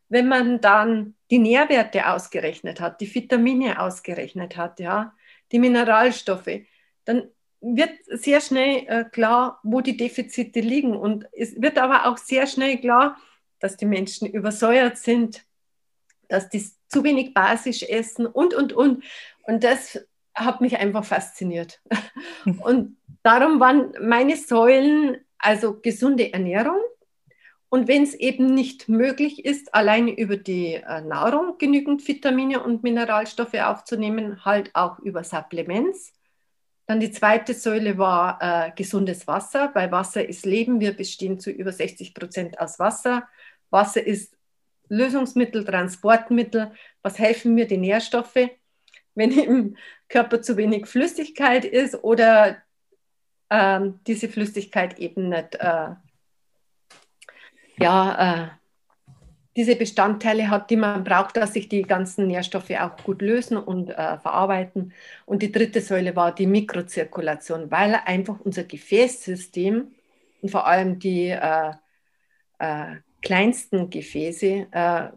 wenn 0.10 0.28
man 0.28 0.62
dann 0.62 1.16
die 1.32 1.40
Nährwerte 1.40 2.08
ausgerechnet 2.08 2.80
hat, 2.80 3.02
die 3.02 3.14
Vitamine 3.14 3.82
ausgerechnet 3.82 4.56
hat, 4.56 4.80
ja, 4.80 5.14
die 5.52 5.60
Mineralstoffe, 5.60 6.62
dann 7.06 7.30
wird 7.74 7.92
sehr 8.08 8.42
schnell 8.42 8.86
äh, 8.88 9.06
klar, 9.06 9.60
wo 9.64 9.82
die 9.82 9.98
Defizite 9.98 10.60
liegen. 10.60 10.96
Und 10.96 11.28
es 11.32 11.60
wird 11.60 11.78
aber 11.78 12.06
auch 12.06 12.18
sehr 12.18 12.46
schnell 12.46 12.78
klar, 12.78 13.18
dass 13.60 13.78
die 13.78 13.86
Menschen 13.86 14.28
übersäuert 14.28 14.98
sind, 14.98 15.44
dass 16.30 16.50
die 16.50 16.64
zu 16.88 17.04
wenig 17.04 17.34
basisch 17.34 17.84
essen 17.84 18.28
und, 18.28 18.54
und, 18.54 18.74
und. 18.74 19.04
Und 19.44 19.64
das 19.64 20.00
hat 20.36 20.62
mich 20.62 20.78
einfach 20.78 21.06
fasziniert. 21.06 21.82
Und 22.62 22.98
darum 23.24 23.60
waren 23.60 23.94
meine 24.02 24.36
Säulen 24.36 25.18
also 25.38 25.80
gesunde 25.80 26.34
Ernährung. 26.34 26.80
Und 27.70 27.88
wenn 27.88 28.04
es 28.04 28.14
eben 28.14 28.54
nicht 28.54 28.88
möglich 28.88 29.44
ist, 29.44 29.74
alleine 29.74 30.18
über 30.18 30.38
die 30.38 30.76
äh, 30.76 31.02
Nahrung 31.02 31.58
genügend 31.58 32.08
Vitamine 32.08 32.64
und 32.64 32.84
Mineralstoffe 32.84 33.56
aufzunehmen, 33.56 34.46
halt 34.46 34.72
auch 34.76 35.00
über 35.00 35.24
Supplements. 35.24 36.14
Dann 36.88 37.00
die 37.00 37.12
zweite 37.12 37.54
Säule 37.54 37.98
war 37.98 38.40
äh, 38.42 38.72
gesundes 38.76 39.26
Wasser, 39.28 39.72
weil 39.74 39.92
Wasser 39.92 40.28
ist 40.28 40.46
Leben. 40.46 40.80
Wir 40.80 40.96
bestehen 40.96 41.40
zu 41.40 41.50
über 41.50 41.72
60 41.72 42.14
Prozent 42.14 42.60
aus 42.60 42.78
Wasser. 42.78 43.28
Wasser 43.72 44.06
ist 44.06 44.36
Lösungsmittel, 44.88 45.66
Transportmittel. 45.66 46.72
Was 47.02 47.18
helfen 47.18 47.56
mir 47.56 47.68
die 47.68 47.78
Nährstoffe? 47.78 48.50
Wenn 49.16 49.32
im 49.40 49.78
Körper 50.10 50.42
zu 50.42 50.58
wenig 50.58 50.86
Flüssigkeit 50.86 51.66
ist 51.66 52.04
oder 52.04 52.58
ähm, 53.50 54.00
diese 54.06 54.30
Flüssigkeit 54.30 55.00
eben 55.00 55.30
nicht, 55.30 55.56
äh, 55.56 55.90
ja, 57.78 58.44
äh, 58.44 58.48
diese 59.56 59.76
Bestandteile 59.76 60.50
hat, 60.50 60.70
die 60.70 60.76
man 60.76 61.04
braucht, 61.04 61.38
dass 61.38 61.54
sich 61.54 61.70
die 61.70 61.84
ganzen 61.84 62.28
Nährstoffe 62.28 62.72
auch 62.72 62.98
gut 63.04 63.22
lösen 63.22 63.58
und 63.58 63.90
äh, 63.90 64.18
verarbeiten. 64.18 64.94
Und 65.26 65.42
die 65.42 65.52
dritte 65.52 65.82
Säule 65.82 66.16
war 66.16 66.36
die 66.36 66.48
Mikrozirkulation, 66.48 67.72
weil 67.72 68.00
einfach 68.06 68.40
unser 68.42 68.66
Gefäßsystem 68.66 69.94
und 70.42 70.52
vor 70.52 70.68
allem 70.68 71.00
die 71.00 71.30
äh, 71.30 71.72
äh, 72.60 72.96
kleinsten 73.22 73.90
Gefäße 73.90 74.68
äh, 74.72 75.08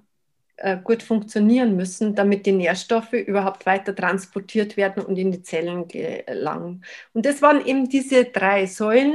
äh, 0.57 0.79
gut 0.83 1.03
funktionieren 1.03 1.77
müssen, 1.77 2.15
damit 2.15 2.47
die 2.47 2.53
Nährstoffe 2.53 3.13
überhaupt 3.13 3.67
weiter 3.67 3.95
transportiert 3.95 4.77
werden 4.77 5.05
und 5.05 5.19
in 5.19 5.33
die 5.33 5.43
Zellen 5.43 5.89
gelangen. 5.89 6.85
Und 7.13 7.27
das 7.27 7.43
waren 7.43 7.65
eben 7.65 7.89
diese 7.89 8.25
drei 8.25 8.67
Säulen 8.67 9.15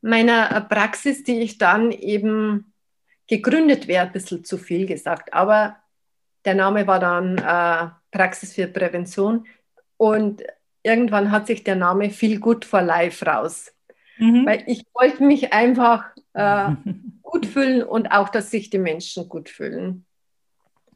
meiner 0.00 0.60
Praxis, 0.62 1.22
die 1.22 1.40
ich 1.40 1.58
dann 1.58 1.92
eben 1.92 2.71
gegründet 3.28 3.88
wäre, 3.88 4.06
ein 4.06 4.12
bisschen 4.12 4.44
zu 4.44 4.58
viel 4.58 4.86
gesagt, 4.86 5.32
aber 5.32 5.76
der 6.44 6.54
Name 6.54 6.86
war 6.86 6.98
dann 6.98 7.38
äh, 7.38 7.90
Praxis 8.10 8.54
für 8.54 8.66
Prävention 8.66 9.46
und 9.96 10.42
irgendwann 10.82 11.30
hat 11.30 11.46
sich 11.46 11.64
der 11.64 11.76
Name 11.76 12.10
Feel 12.10 12.38
Good 12.40 12.64
for 12.64 12.82
Life 12.82 13.24
raus. 13.24 13.72
Mhm. 14.18 14.46
Weil 14.46 14.64
ich 14.66 14.84
wollte 14.94 15.22
mich 15.22 15.52
einfach 15.52 16.04
äh, 16.34 16.70
gut 17.22 17.46
fühlen 17.46 17.82
und 17.82 18.08
auch, 18.08 18.28
dass 18.28 18.50
sich 18.50 18.70
die 18.70 18.78
Menschen 18.78 19.28
gut 19.28 19.48
fühlen. 19.48 20.04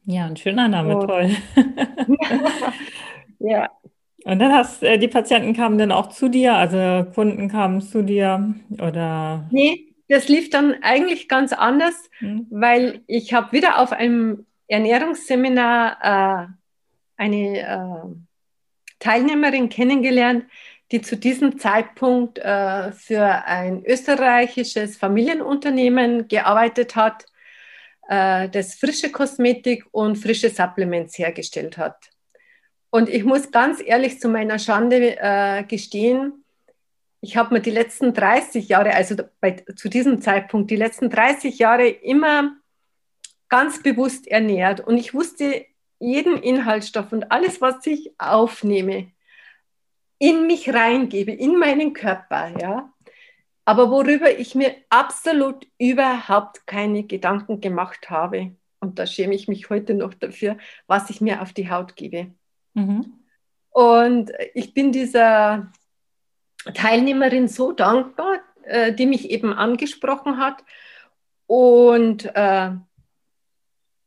Ja, 0.05 0.27
ein 0.27 0.37
schöner 0.37 0.69
Name, 0.69 0.97
und, 0.97 1.07
toll. 1.07 1.31
ja. 3.41 3.69
Und 4.25 4.39
dann 4.39 4.53
hast 4.53 4.83
äh, 4.83 4.99
die 4.99 5.09
Patienten 5.09 5.55
kamen 5.55 5.79
dann 5.79 5.93
auch 5.93 6.09
zu 6.09 6.29
dir, 6.29 6.55
also 6.55 7.11
Kunden 7.13 7.49
kamen 7.49 7.81
zu 7.81 8.03
dir 8.03 8.55
oder? 8.71 9.49
Nee, 9.51 9.86
das 10.09 10.29
lief 10.29 10.51
dann 10.51 10.83
eigentlich 10.83 11.29
ganz 11.29 11.53
anders, 11.53 11.95
hm. 12.19 12.47
weil 12.51 13.03
ich 13.07 13.33
habe 13.33 13.53
wieder 13.53 13.79
auf 13.79 13.93
einem 13.93 14.47
Ernährungsseminar 14.69 15.99
äh, 16.03 16.47
eine 17.17 17.61
äh, 17.61 18.17
Teilnehmerin 18.99 19.69
kennengelernt, 19.69 20.45
die 20.93 21.03
zu 21.03 21.17
diesem 21.17 21.59
Zeitpunkt 21.59 22.39
äh, 22.39 22.93
für 22.93 23.25
ein 23.47 23.85
österreichisches 23.85 24.97
Familienunternehmen 24.97 26.29
gearbeitet 26.29 26.95
hat, 26.95 27.27
äh, 28.09 28.49
das 28.49 28.75
frische 28.75 29.11
Kosmetik 29.11 29.85
und 29.91 30.17
frische 30.17 30.51
Supplements 30.51 31.19
hergestellt 31.19 31.77
hat. 31.77 32.11
Und 32.91 33.09
ich 33.09 33.25
muss 33.25 33.51
ganz 33.51 33.83
ehrlich 33.85 34.21
zu 34.21 34.29
meiner 34.29 34.59
Schande 34.59 35.17
äh, 35.19 35.65
gestehen, 35.65 36.45
ich 37.21 37.37
habe 37.37 37.55
mir 37.55 37.61
die 37.61 37.71
letzten 37.71 38.15
30 38.15 38.69
Jahre, 38.69 38.95
also 38.95 39.17
bei, 39.41 39.65
zu 39.75 39.89
diesem 39.89 40.21
Zeitpunkt, 40.21 40.71
die 40.71 40.77
letzten 40.77 41.11
30 41.11 41.59
Jahre 41.59 41.89
immer 41.89 42.57
ganz 43.49 43.83
bewusst 43.83 44.27
ernährt. 44.27 44.81
Und 44.81 44.99
ich 44.99 45.15
wusste 45.15 45.65
jeden 45.99 46.37
Inhaltsstoff 46.43 47.13
und 47.13 47.31
alles, 47.33 47.61
was 47.61 47.87
ich 47.87 48.13
aufnehme, 48.19 49.11
in 50.19 50.47
mich 50.47 50.73
reingebe, 50.73 51.33
in 51.33 51.59
meinen 51.59 51.93
Körper, 51.93 52.53
ja. 52.61 52.93
Aber 53.65 53.91
worüber 53.91 54.31
ich 54.31 54.55
mir 54.55 54.75
absolut 54.91 55.67
überhaupt 55.79 56.67
keine 56.67 57.03
Gedanken 57.05 57.61
gemacht 57.61 58.11
habe, 58.11 58.53
und 58.79 58.99
da 58.99 59.07
schäme 59.07 59.35
ich 59.35 59.49
mich 59.49 59.71
heute 59.71 59.95
noch 59.95 60.15
dafür, 60.15 60.59
was 60.87 61.11
ich 61.11 61.21
mir 61.21 61.43
auf 61.43 61.53
die 61.53 61.71
Haut 61.71 61.97
gebe. 61.97 62.31
Mhm. 62.75 63.21
Und 63.71 64.33
ich 64.55 64.75
bin 64.75 64.93
dieser 64.93 65.73
Teilnehmerin 66.75 67.49
so 67.49 67.73
dankbar, 67.73 68.41
äh, 68.65 68.93
die 68.93 69.07
mich 69.07 69.31
eben 69.31 69.53
angesprochen 69.53 70.39
hat. 70.39 70.65
Und 71.47 72.25
äh, 72.35 72.71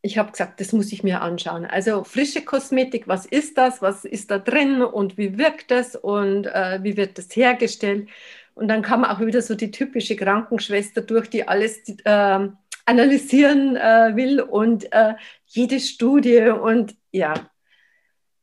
ich 0.02 0.18
habe 0.18 0.32
gesagt, 0.32 0.60
das 0.60 0.72
muss 0.72 0.92
ich 0.92 1.04
mir 1.04 1.22
anschauen. 1.22 1.66
Also 1.66 2.04
frische 2.04 2.44
Kosmetik, 2.44 3.08
was 3.08 3.26
ist 3.26 3.58
das? 3.58 3.82
Was 3.82 4.06
ist 4.06 4.32
da 4.32 4.40
drin 4.40 4.82
und 4.82 5.18
wie 5.18 5.38
wirkt 5.38 5.72
das 5.72 5.96
und 5.96 6.46
äh, 6.46 6.80
wie 6.84 6.96
wird 6.96 7.18
das 7.18 7.36
hergestellt? 7.36 8.10
Und 8.56 8.68
dann 8.68 8.82
kam 8.82 9.06
auch 9.06 9.20
wieder 9.20 9.42
so 9.42 9.56
die 9.56 9.72
typische 9.72 10.16
Krankenschwester 10.16 11.02
durch, 11.02 11.30
die 11.30 11.48
alles 11.48 11.88
äh, 12.04 12.50
analysieren 12.86 13.76
äh, 13.76 14.16
will 14.16 14.42
und 14.42 14.92
äh, 14.92 15.14
jede 15.46 15.80
Studie 15.80 16.50
und 16.50 16.96
ja, 17.12 17.34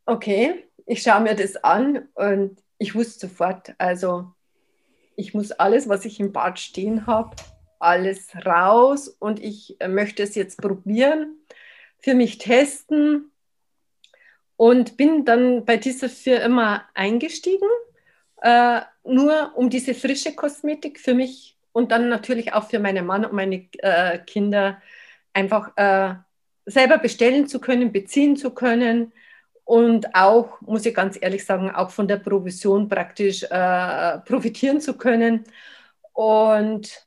okay, 0.06 0.64
ich 0.86 1.02
schaue 1.02 1.20
mir 1.22 1.34
das 1.34 1.56
an 1.56 2.08
und 2.14 2.62
ich 2.78 2.94
wusste 2.94 3.28
sofort, 3.28 3.74
also 3.78 4.32
ich 5.16 5.34
muss 5.34 5.52
alles, 5.52 5.88
was 5.88 6.04
ich 6.04 6.20
im 6.20 6.32
Bad 6.32 6.58
stehen 6.58 7.06
habe, 7.06 7.34
alles 7.78 8.34
raus 8.44 9.08
und 9.08 9.42
ich 9.42 9.80
äh, 9.80 9.88
möchte 9.88 10.22
es 10.22 10.34
jetzt 10.34 10.60
probieren 10.60 11.36
für 11.98 12.14
mich 12.14 12.38
testen 12.38 13.30
und 14.56 14.96
bin 14.96 15.24
dann 15.24 15.64
bei 15.64 15.76
dieser 15.76 16.08
Firma 16.08 16.88
eingestiegen, 16.94 17.68
äh, 18.42 18.80
nur 19.04 19.52
um 19.56 19.70
diese 19.70 19.94
frische 19.94 20.34
Kosmetik 20.34 21.00
für 21.00 21.14
mich 21.14 21.56
und 21.72 21.92
dann 21.92 22.08
natürlich 22.08 22.52
auch 22.52 22.68
für 22.68 22.78
meinen 22.78 23.06
Mann 23.06 23.24
und 23.24 23.32
meine 23.32 23.68
äh, 23.78 24.18
Kinder 24.18 24.80
einfach 25.32 25.76
äh, 25.76 26.14
selber 26.64 26.98
bestellen 26.98 27.46
zu 27.46 27.60
können, 27.60 27.92
beziehen 27.92 28.36
zu 28.36 28.50
können 28.50 29.12
und 29.66 30.14
auch, 30.14 30.60
muss 30.60 30.86
ich 30.86 30.94
ganz 30.94 31.18
ehrlich 31.20 31.44
sagen, 31.44 31.72
auch 31.72 31.90
von 31.90 32.06
der 32.06 32.18
Provision 32.18 32.88
praktisch 32.88 33.42
äh, 33.42 34.18
profitieren 34.20 34.80
zu 34.80 34.96
können. 34.96 35.42
Und 36.12 37.04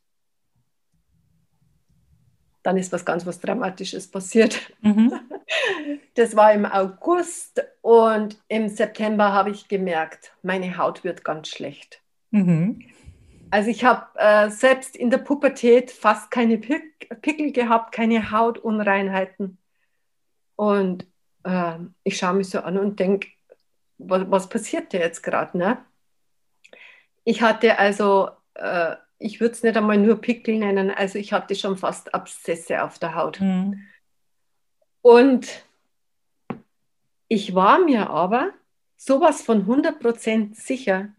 dann 2.61 2.75
ist 2.75 2.91
was 2.91 3.05
ganz 3.05 3.25
was 3.25 3.39
Dramatisches 3.39 4.11
passiert. 4.11 4.59
Mhm. 4.81 5.13
Das 6.13 6.35
war 6.35 6.53
im 6.53 6.65
August 6.65 7.63
und 7.81 8.37
im 8.49 8.67
September 8.67 9.31
habe 9.33 9.49
ich 9.49 9.67
gemerkt, 9.67 10.33
meine 10.43 10.77
Haut 10.77 11.03
wird 11.03 11.23
ganz 11.23 11.47
schlecht. 11.47 12.03
Mhm. 12.29 12.83
Also 13.49 13.69
ich 13.69 13.85
habe 13.85 14.05
äh, 14.15 14.49
selbst 14.49 14.95
in 14.95 15.09
der 15.09 15.19
Pubertät 15.19 15.89
fast 15.89 16.29
keine 16.29 16.57
Pick 16.57 17.09
Pickel 17.21 17.51
gehabt, 17.51 17.93
keine 17.93 18.31
Hautunreinheiten. 18.31 19.57
Und 20.55 21.07
äh, 21.43 21.77
ich 22.03 22.17
schaue 22.17 22.33
mich 22.33 22.49
so 22.49 22.59
an 22.59 22.77
und 22.77 22.99
denke, 22.99 23.29
was, 23.97 24.29
was 24.29 24.49
passiert 24.49 24.93
dir 24.93 24.99
jetzt 24.99 25.21
gerade? 25.23 25.57
Ne? 25.57 25.77
Ich 27.23 27.41
hatte 27.41 27.77
also 27.77 28.29
äh, 28.55 28.95
ich 29.19 29.41
würde 29.41 29.53
es 29.53 29.63
nicht 29.63 29.75
einmal 29.75 29.97
nur 29.97 30.19
Pickel 30.19 30.57
nennen, 30.57 30.89
also 30.89 31.19
ich 31.19 31.33
hatte 31.33 31.53
schon 31.53 31.77
fast 31.77 32.13
Abszesse 32.13 32.83
auf 32.83 32.97
der 32.99 33.15
Haut. 33.15 33.39
Mhm. 33.41 33.85
Und 35.01 35.65
ich 37.27 37.53
war 37.53 37.79
mir 37.79 38.09
aber 38.09 38.51
sowas 38.95 39.41
von 39.41 39.67
100% 39.67 40.55
sicher, 40.55 41.09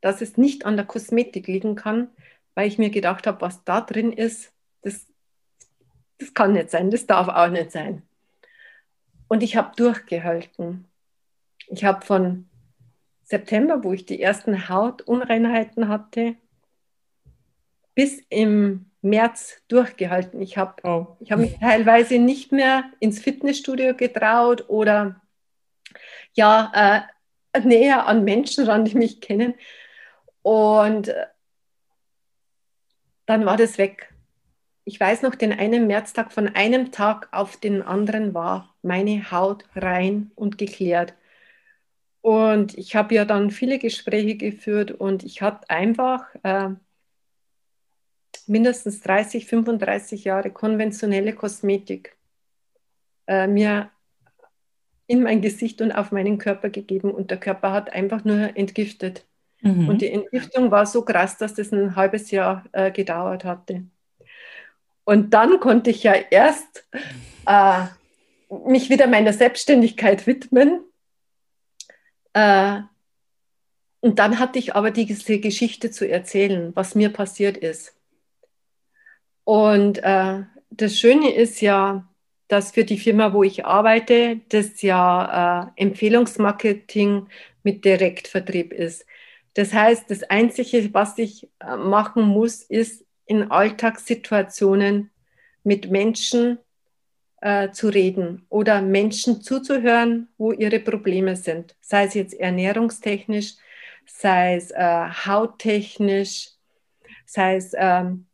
dass 0.00 0.20
es 0.20 0.36
nicht 0.36 0.66
an 0.66 0.76
der 0.76 0.86
Kosmetik 0.86 1.46
liegen 1.46 1.74
kann, 1.74 2.08
weil 2.54 2.68
ich 2.68 2.78
mir 2.78 2.90
gedacht 2.90 3.26
habe, 3.26 3.40
was 3.40 3.64
da 3.64 3.80
drin 3.80 4.12
ist, 4.12 4.52
das, 4.82 5.06
das 6.18 6.34
kann 6.34 6.52
nicht 6.52 6.70
sein, 6.70 6.90
das 6.90 7.06
darf 7.06 7.28
auch 7.28 7.48
nicht 7.48 7.72
sein. 7.72 8.02
Und 9.28 9.42
ich 9.42 9.56
habe 9.56 9.74
durchgehalten. 9.76 10.86
Ich 11.68 11.84
habe 11.84 12.04
von 12.04 12.48
September, 13.24 13.82
wo 13.82 13.92
ich 13.92 14.06
die 14.06 14.22
ersten 14.22 14.68
Hautunreinheiten 14.68 15.88
hatte, 15.88 16.36
bis 17.94 18.22
im 18.28 18.90
März 19.02 19.62
durchgehalten. 19.68 20.40
Ich 20.40 20.56
habe 20.58 20.74
oh. 20.84 21.16
hab 21.28 21.38
mich 21.38 21.58
teilweise 21.58 22.18
nicht 22.18 22.52
mehr 22.52 22.84
ins 23.00 23.18
Fitnessstudio 23.18 23.94
getraut 23.94 24.68
oder 24.68 25.20
ja, 26.34 27.06
äh, 27.54 27.60
näher 27.60 28.06
an 28.06 28.24
Menschen 28.24 28.66
ran, 28.66 28.84
die 28.84 28.96
mich 28.96 29.20
kennen. 29.20 29.54
Und 30.42 31.12
dann 33.24 33.44
war 33.44 33.56
das 33.56 33.78
weg. 33.78 34.12
Ich 34.88 35.00
weiß 35.00 35.22
noch, 35.22 35.34
den 35.34 35.52
einen 35.52 35.88
Märztag 35.88 36.32
von 36.32 36.46
einem 36.46 36.92
Tag 36.92 37.28
auf 37.32 37.56
den 37.56 37.82
anderen 37.82 38.34
war 38.34 38.72
meine 38.82 39.32
Haut 39.32 39.64
rein 39.74 40.30
und 40.36 40.58
geklärt. 40.58 41.12
Und 42.20 42.78
ich 42.78 42.94
habe 42.94 43.16
ja 43.16 43.24
dann 43.24 43.50
viele 43.50 43.80
Gespräche 43.80 44.36
geführt 44.36 44.92
und 44.92 45.24
ich 45.24 45.42
hatte 45.42 45.68
einfach 45.70 46.24
äh, 46.44 46.68
mindestens 48.46 49.00
30, 49.00 49.46
35 49.46 50.22
Jahre 50.22 50.52
konventionelle 50.52 51.32
Kosmetik 51.34 52.16
äh, 53.26 53.48
mir 53.48 53.90
in 55.08 55.24
mein 55.24 55.40
Gesicht 55.40 55.80
und 55.80 55.90
auf 55.90 56.12
meinen 56.12 56.38
Körper 56.38 56.70
gegeben 56.70 57.10
und 57.10 57.32
der 57.32 57.38
Körper 57.38 57.72
hat 57.72 57.92
einfach 57.92 58.24
nur 58.24 58.56
entgiftet. 58.56 59.26
Mhm. 59.62 59.88
Und 59.88 60.00
die 60.00 60.12
Entgiftung 60.12 60.70
war 60.70 60.86
so 60.86 61.02
krass, 61.02 61.38
dass 61.38 61.54
das 61.54 61.72
ein 61.72 61.96
halbes 61.96 62.30
Jahr 62.30 62.64
äh, 62.70 62.92
gedauert 62.92 63.44
hatte. 63.44 63.84
Und 65.06 65.34
dann 65.34 65.60
konnte 65.60 65.90
ich 65.90 66.02
ja 66.02 66.14
erst 66.14 66.84
äh, 67.46 67.84
mich 68.66 68.90
wieder 68.90 69.06
meiner 69.06 69.32
Selbstständigkeit 69.32 70.26
widmen. 70.26 70.80
Äh, 72.32 72.80
und 74.00 74.18
dann 74.18 74.40
hatte 74.40 74.58
ich 74.58 74.74
aber 74.74 74.90
diese 74.90 75.38
Geschichte 75.38 75.92
zu 75.92 76.08
erzählen, 76.08 76.74
was 76.74 76.96
mir 76.96 77.10
passiert 77.10 77.56
ist. 77.56 77.94
Und 79.44 79.98
äh, 80.02 80.42
das 80.70 80.98
Schöne 80.98 81.32
ist 81.32 81.60
ja, 81.60 82.08
dass 82.48 82.72
für 82.72 82.84
die 82.84 82.98
Firma, 82.98 83.32
wo 83.32 83.44
ich 83.44 83.64
arbeite, 83.64 84.40
das 84.48 84.82
ja 84.82 85.70
äh, 85.76 85.82
Empfehlungsmarketing 85.82 87.28
mit 87.62 87.84
Direktvertrieb 87.84 88.72
ist. 88.72 89.06
Das 89.54 89.72
heißt, 89.72 90.10
das 90.10 90.24
Einzige, 90.24 90.92
was 90.92 91.16
ich 91.16 91.48
äh, 91.60 91.76
machen 91.76 92.24
muss, 92.24 92.62
ist 92.62 93.05
in 93.26 93.50
Alltagssituationen 93.50 95.10
mit 95.64 95.90
Menschen 95.90 96.58
äh, 97.40 97.70
zu 97.70 97.88
reden 97.88 98.46
oder 98.48 98.80
Menschen 98.80 99.42
zuzuhören, 99.42 100.28
wo 100.38 100.52
ihre 100.52 100.80
Probleme 100.80 101.36
sind. 101.36 101.76
Sei 101.80 102.04
es 102.04 102.14
jetzt 102.14 102.34
ernährungstechnisch, 102.34 103.54
sei 104.06 104.56
es 104.56 104.70
äh, 104.70 105.08
hauttechnisch, 105.26 106.50
sei 107.24 107.56
es 107.56 107.72
ähm, 107.76 108.26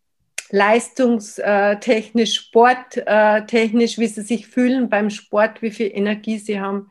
leistungstechnisch, 0.51 2.35
sporttechnisch, 2.35 3.99
wie 3.99 4.07
sie 4.07 4.23
sich 4.23 4.47
fühlen 4.47 4.91
beim 4.91 5.09
Sport, 5.09 5.63
wie 5.63 5.71
viel 5.71 5.91
Energie 5.93 6.39
sie 6.39 6.61
haben, 6.61 6.91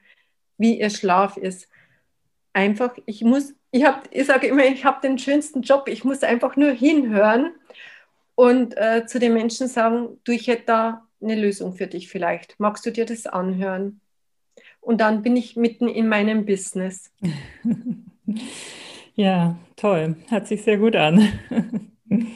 wie 0.58 0.80
ihr 0.80 0.90
Schlaf 0.90 1.38
ist. 1.38 1.70
Einfach, 2.54 2.98
ich 3.06 3.22
muss 3.22 3.54
ich, 3.72 3.86
ich 4.12 4.26
sage 4.28 4.48
immer, 4.48 4.66
ich 4.66 4.84
habe 4.84 5.02
den 5.02 5.18
schönsten 5.18 5.62
Job. 5.62 5.88
Ich 5.88 6.04
muss 6.04 6.24
einfach 6.24 6.58
nur 6.58 6.72
hinhören 6.72 7.54
und 8.42 8.76
äh, 8.76 9.06
zu 9.06 9.20
den 9.20 9.36
Menschen 9.36 9.68
sagen, 9.68 10.18
du, 10.24 10.32
ich 10.32 10.48
hätte 10.48 10.64
da 10.66 11.08
eine 11.22 11.36
Lösung 11.36 11.76
für 11.76 11.86
dich 11.86 12.10
vielleicht. 12.10 12.60
Magst 12.60 12.84
du 12.84 12.90
dir 12.90 13.06
das 13.06 13.28
anhören? 13.28 14.02
Und 14.80 15.00
dann 15.00 15.22
bin 15.22 15.36
ich 15.36 15.56
mitten 15.56 15.88
in 15.88 16.08
meinem 16.08 16.44
Business. 16.48 17.12
ja, 19.14 19.60
toll. 19.76 20.16
Hört 20.30 20.48
sich 20.48 20.64
sehr 20.64 20.80
gut 20.80 20.96
an. 20.96 21.40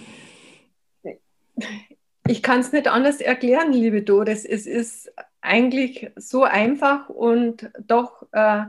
ich 2.27 2.43
kann 2.43 2.59
es 2.59 2.71
nicht 2.71 2.87
anders 2.87 3.19
erklären, 3.19 3.73
liebe 3.73 4.03
Doris. 4.03 4.45
Es 4.45 4.67
ist 4.67 5.11
eigentlich 5.41 6.11
so 6.17 6.43
einfach 6.43 7.09
und 7.09 7.71
doch 7.79 8.27
äh, 8.31 8.65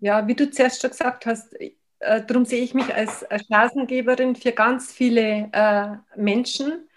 ja, 0.00 0.28
wie 0.28 0.34
du 0.34 0.50
zuerst 0.50 0.82
schon 0.82 0.90
gesagt 0.90 1.24
hast, 1.24 1.56
äh, 2.00 2.22
darum 2.24 2.44
sehe 2.44 2.62
ich 2.62 2.74
mich 2.74 2.94
als 2.94 3.26
Chancengeberin 3.48 4.36
für 4.36 4.52
ganz 4.52 4.92
viele 4.92 5.48
äh, 5.52 5.88
Menschen, 6.16 6.88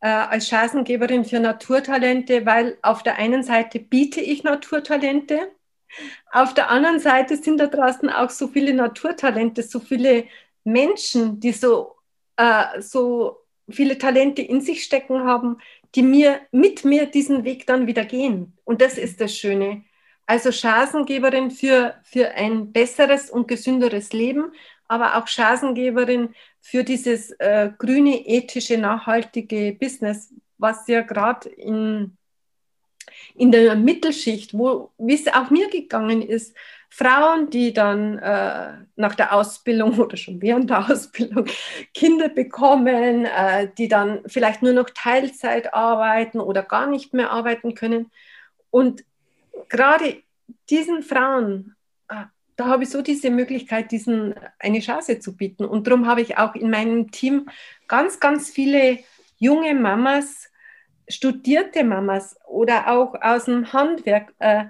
äh, 0.00 0.08
als 0.08 0.48
Chancengeberin 0.48 1.24
für 1.24 1.40
Naturtalente, 1.40 2.46
weil 2.46 2.78
auf 2.82 3.02
der 3.02 3.16
einen 3.16 3.42
Seite 3.42 3.80
biete 3.80 4.20
ich 4.20 4.44
Naturtalente, 4.44 5.50
auf 6.32 6.54
der 6.54 6.70
anderen 6.70 7.00
Seite 7.00 7.36
sind 7.36 7.58
da 7.58 7.66
draußen 7.66 8.10
auch 8.10 8.30
so 8.30 8.48
viele 8.48 8.74
Naturtalente, 8.74 9.62
so 9.62 9.80
viele 9.80 10.26
Menschen, 10.64 11.40
die 11.40 11.52
so, 11.52 11.96
äh, 12.36 12.80
so 12.80 13.38
viele 13.68 13.98
Talente 13.98 14.42
in 14.42 14.60
sich 14.60 14.84
stecken 14.84 15.24
haben, 15.24 15.58
die 15.94 16.02
mir 16.02 16.40
mit 16.52 16.84
mir 16.84 17.06
diesen 17.06 17.44
Weg 17.44 17.66
dann 17.66 17.86
wieder 17.86 18.04
gehen. 18.04 18.56
Und 18.64 18.82
das 18.82 18.98
ist 18.98 19.20
das 19.20 19.36
Schöne 19.36 19.84
also 20.28 20.52
Chancengeberin 20.52 21.50
für, 21.50 21.94
für 22.02 22.28
ein 22.32 22.70
besseres 22.70 23.30
und 23.30 23.48
gesünderes 23.48 24.12
Leben, 24.12 24.52
aber 24.86 25.16
auch 25.16 25.26
Chancengeberin 25.26 26.34
für 26.60 26.84
dieses 26.84 27.30
äh, 27.38 27.70
grüne, 27.78 28.26
ethische, 28.26 28.76
nachhaltige 28.76 29.72
Business, 29.72 30.34
was 30.58 30.86
ja 30.86 31.00
gerade 31.00 31.48
in, 31.48 32.18
in 33.36 33.50
der 33.52 33.74
Mittelschicht, 33.74 34.52
wo, 34.52 34.92
wie 34.98 35.14
es 35.14 35.26
auch 35.28 35.48
mir 35.48 35.70
gegangen 35.70 36.20
ist, 36.20 36.54
Frauen, 36.90 37.48
die 37.48 37.72
dann 37.72 38.18
äh, 38.18 38.84
nach 38.96 39.14
der 39.14 39.32
Ausbildung 39.32 39.98
oder 39.98 40.18
schon 40.18 40.42
während 40.42 40.68
der 40.68 40.90
Ausbildung 40.90 41.46
Kinder 41.94 42.28
bekommen, 42.28 43.24
äh, 43.24 43.70
die 43.78 43.88
dann 43.88 44.20
vielleicht 44.26 44.62
nur 44.62 44.74
noch 44.74 44.90
Teilzeit 44.90 45.72
arbeiten 45.72 46.38
oder 46.38 46.62
gar 46.62 46.86
nicht 46.86 47.14
mehr 47.14 47.30
arbeiten 47.30 47.74
können. 47.74 48.10
Und 48.70 49.04
gerade 49.68 50.22
diesen 50.70 51.02
Frauen, 51.02 51.76
ah, 52.08 52.26
da 52.56 52.66
habe 52.66 52.82
ich 52.82 52.90
so 52.90 53.02
diese 53.02 53.30
Möglichkeit, 53.30 53.92
diesen 53.92 54.34
eine 54.58 54.80
Chance 54.80 55.20
zu 55.20 55.36
bieten. 55.36 55.64
Und 55.64 55.86
darum 55.86 56.06
habe 56.06 56.20
ich 56.20 56.38
auch 56.38 56.54
in 56.54 56.70
meinem 56.70 57.10
Team 57.10 57.48
ganz, 57.86 58.20
ganz 58.20 58.50
viele 58.50 58.98
junge 59.38 59.74
Mamas, 59.74 60.50
studierte 61.08 61.84
Mamas 61.84 62.36
oder 62.46 62.88
auch 62.88 63.14
aus 63.20 63.44
dem 63.44 63.72
Handwerk, 63.72 64.34
äh, 64.38 64.64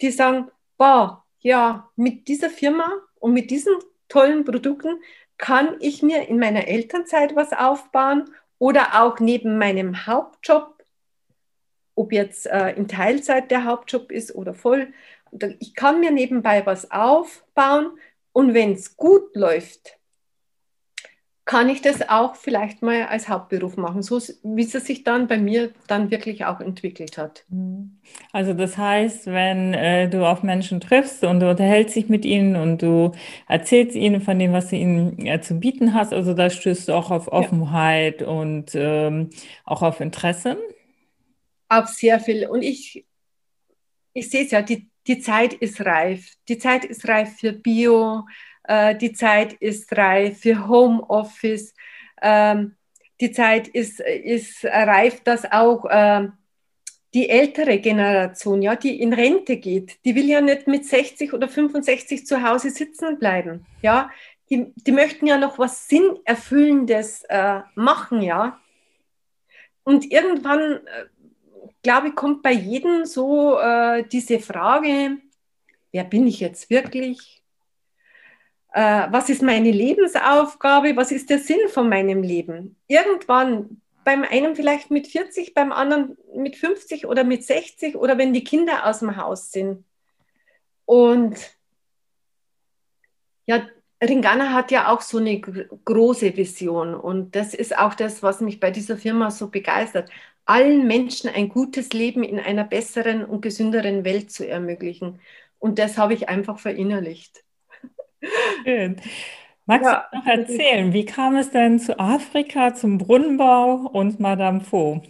die 0.00 0.10
sagen, 0.10 0.48
boah, 0.78 1.24
ja, 1.40 1.90
mit 1.96 2.28
dieser 2.28 2.50
Firma 2.50 2.90
und 3.20 3.32
mit 3.32 3.50
diesen 3.50 3.74
tollen 4.08 4.44
Produkten 4.44 5.00
kann 5.38 5.76
ich 5.80 6.02
mir 6.02 6.28
in 6.28 6.38
meiner 6.38 6.66
Elternzeit 6.66 7.36
was 7.36 7.52
aufbauen 7.52 8.24
oder 8.58 9.02
auch 9.02 9.20
neben 9.20 9.58
meinem 9.58 10.06
Hauptjob 10.06 10.75
ob 11.96 12.12
jetzt 12.12 12.46
äh, 12.46 12.70
in 12.70 12.86
Teilzeit 12.86 13.50
der 13.50 13.64
Hauptjob 13.64 14.12
ist 14.12 14.34
oder 14.34 14.54
voll. 14.54 14.92
Ich 15.58 15.74
kann 15.74 16.00
mir 16.00 16.12
nebenbei 16.12 16.64
was 16.64 16.90
aufbauen 16.90 17.90
und 18.32 18.54
wenn 18.54 18.72
es 18.72 18.96
gut 18.96 19.34
läuft, 19.34 19.98
kann 21.46 21.68
ich 21.68 21.80
das 21.80 22.08
auch 22.08 22.34
vielleicht 22.34 22.82
mal 22.82 23.04
als 23.04 23.28
Hauptberuf 23.28 23.76
machen, 23.76 24.02
so 24.02 24.20
wie 24.42 24.62
es 24.62 24.72
sich 24.72 25.04
dann 25.04 25.28
bei 25.28 25.38
mir 25.38 25.70
dann 25.86 26.10
wirklich 26.10 26.44
auch 26.44 26.60
entwickelt 26.60 27.16
hat. 27.18 27.44
Mhm. 27.48 27.98
Also 28.32 28.52
das 28.52 28.76
heißt, 28.76 29.26
wenn 29.26 29.72
äh, 29.72 30.10
du 30.10 30.26
auf 30.26 30.42
Menschen 30.42 30.80
triffst 30.80 31.22
und 31.22 31.38
du 31.38 31.48
unterhältst 31.48 31.94
dich 31.94 32.08
mit 32.08 32.24
ihnen 32.24 32.56
und 32.56 32.82
du 32.82 33.12
erzählst 33.48 33.94
ihnen 33.94 34.20
von 34.20 34.40
dem, 34.40 34.52
was 34.52 34.70
du 34.70 34.76
ihnen 34.76 35.24
äh, 35.24 35.40
zu 35.40 35.60
bieten 35.60 35.94
hast, 35.94 36.12
also 36.12 36.34
da 36.34 36.50
stößt 36.50 36.88
du 36.88 36.94
auch 36.94 37.12
auf 37.12 37.28
Offenheit 37.28 38.22
ja. 38.22 38.26
und 38.26 38.72
ähm, 38.74 39.30
auch 39.64 39.82
auf 39.82 40.00
Interesse 40.00 40.56
auf 41.68 41.88
sehr 41.88 42.20
viel. 42.20 42.46
Und 42.46 42.62
ich, 42.62 43.04
ich 44.12 44.30
sehe 44.30 44.44
es 44.44 44.50
ja, 44.50 44.62
die, 44.62 44.88
die 45.06 45.20
Zeit 45.20 45.54
ist 45.54 45.80
reif. 45.84 46.34
Die 46.48 46.58
Zeit 46.58 46.84
ist 46.84 47.06
reif 47.08 47.38
für 47.38 47.52
Bio, 47.52 48.26
äh, 48.64 48.94
die 48.96 49.12
Zeit 49.12 49.52
ist 49.54 49.96
reif 49.96 50.40
für 50.40 50.68
Homeoffice, 50.68 51.74
ähm, 52.22 52.76
die 53.20 53.32
Zeit 53.32 53.68
ist, 53.68 54.00
ist 54.00 54.64
reif, 54.64 55.20
dass 55.22 55.50
auch 55.50 55.86
äh, 55.86 56.28
die 57.14 57.30
ältere 57.30 57.78
Generation, 57.78 58.60
ja, 58.60 58.76
die 58.76 59.00
in 59.00 59.14
Rente 59.14 59.56
geht, 59.56 60.04
die 60.04 60.14
will 60.14 60.28
ja 60.28 60.42
nicht 60.42 60.66
mit 60.66 60.84
60 60.84 61.32
oder 61.32 61.48
65 61.48 62.26
zu 62.26 62.42
Hause 62.42 62.70
sitzen 62.70 63.18
bleiben. 63.18 63.64
Ja, 63.80 64.10
die, 64.50 64.72
die 64.74 64.92
möchten 64.92 65.26
ja 65.26 65.38
noch 65.38 65.58
was 65.58 65.88
Sinnerfüllendes 65.88 67.24
äh, 67.28 67.60
machen, 67.74 68.20
ja. 68.20 68.60
Und 69.82 70.10
irgendwann 70.12 70.80
glaube, 71.86 72.10
kommt 72.10 72.42
bei 72.42 72.50
jedem 72.50 73.04
so 73.04 73.60
äh, 73.60 74.02
diese 74.08 74.40
Frage, 74.40 75.18
wer 75.92 76.02
bin 76.02 76.26
ich 76.26 76.40
jetzt 76.40 76.68
wirklich? 76.68 77.44
Äh, 78.72 79.06
was 79.12 79.28
ist 79.28 79.40
meine 79.40 79.70
Lebensaufgabe? 79.70 80.96
Was 80.96 81.12
ist 81.12 81.30
der 81.30 81.38
Sinn 81.38 81.68
von 81.68 81.88
meinem 81.88 82.24
Leben? 82.24 82.76
Irgendwann, 82.88 83.80
beim 84.02 84.24
einen 84.24 84.56
vielleicht 84.56 84.90
mit 84.90 85.06
40, 85.06 85.54
beim 85.54 85.70
anderen 85.70 86.18
mit 86.34 86.56
50 86.56 87.06
oder 87.06 87.22
mit 87.22 87.44
60 87.44 87.94
oder 87.94 88.18
wenn 88.18 88.32
die 88.32 88.42
Kinder 88.42 88.84
aus 88.84 88.98
dem 88.98 89.16
Haus 89.16 89.52
sind. 89.52 89.84
Und 90.86 91.36
ja, 93.46 93.64
Ringana 94.02 94.52
hat 94.52 94.70
ja 94.70 94.88
auch 94.88 95.00
so 95.00 95.18
eine 95.18 95.40
große 95.40 96.36
Vision 96.36 96.94
und 96.94 97.34
das 97.34 97.54
ist 97.54 97.76
auch 97.78 97.94
das, 97.94 98.22
was 98.22 98.40
mich 98.40 98.60
bei 98.60 98.70
dieser 98.70 98.96
Firma 98.96 99.30
so 99.30 99.48
begeistert 99.48 100.10
allen 100.46 100.86
Menschen 100.86 101.28
ein 101.28 101.48
gutes 101.48 101.92
Leben 101.92 102.22
in 102.22 102.38
einer 102.38 102.64
besseren 102.64 103.24
und 103.24 103.42
gesünderen 103.42 104.04
Welt 104.04 104.30
zu 104.30 104.48
ermöglichen. 104.48 105.18
Und 105.58 105.78
das 105.78 105.98
habe 105.98 106.14
ich 106.14 106.28
einfach 106.28 106.58
verinnerlicht. 106.58 107.42
Schön. 108.64 108.96
Magst 109.66 109.90
ja, 109.90 110.06
du 110.12 110.18
noch 110.18 110.26
erzählen, 110.26 110.92
wie 110.92 111.04
kam 111.04 111.34
es 111.34 111.50
denn 111.50 111.80
zu 111.80 111.98
Afrika, 111.98 112.72
zum 112.74 112.98
Brunnenbau 112.98 113.90
und 113.92 114.20
Madame 114.20 114.60
Faux? 114.60 115.04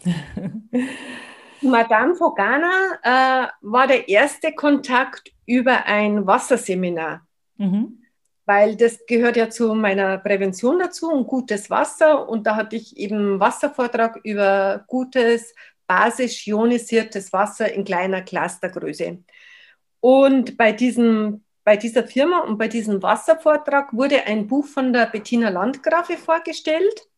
Madame 1.61 2.15
Fogana 2.15 2.71
äh, 3.03 3.49
war 3.61 3.87
der 3.87 4.09
erste 4.09 4.53
Kontakt 4.53 5.31
über 5.45 5.85
ein 5.85 6.27
Wasserseminar. 6.27 7.27
Mhm. 7.59 8.03
Weil 8.47 8.77
das 8.77 9.05
gehört 9.07 9.37
ja 9.37 9.51
zu 9.51 9.75
meiner 9.75 10.19
Prävention 10.19 10.79
dazu 10.79 11.11
und 11.11 11.27
gutes 11.27 11.69
Wasser. 11.69 12.29
Und 12.29 12.47
da 12.47 12.57
hatte 12.57 12.77
ich 12.77 12.97
eben 12.97 13.17
einen 13.17 13.41
Wasservortrag 13.41 14.21
über 14.23 14.85
gutes, 14.87 15.55
basisch 15.87 16.47
ionisiertes 16.47 17.33
Wasser 17.33 17.73
in 17.73 17.85
kleiner 17.85 18.23
Clustergröße. 18.23 19.19
Und 20.01 20.57
bei 20.57 20.73
diesem 20.73 21.43
bei 21.67 21.77
dieser 21.77 22.07
Firma 22.07 22.43
und 22.45 22.59
bei 22.59 22.69
diesem 22.69 23.03
Wasservortrag 23.03 23.93
wurde 23.93 24.23
ein 24.23 24.47
Buch 24.47 24.67
von 24.67 24.93
der 24.93 25.07
Bettina 25.07 25.49
Landgrafe 25.49 26.17
vorgestellt. 26.17 27.09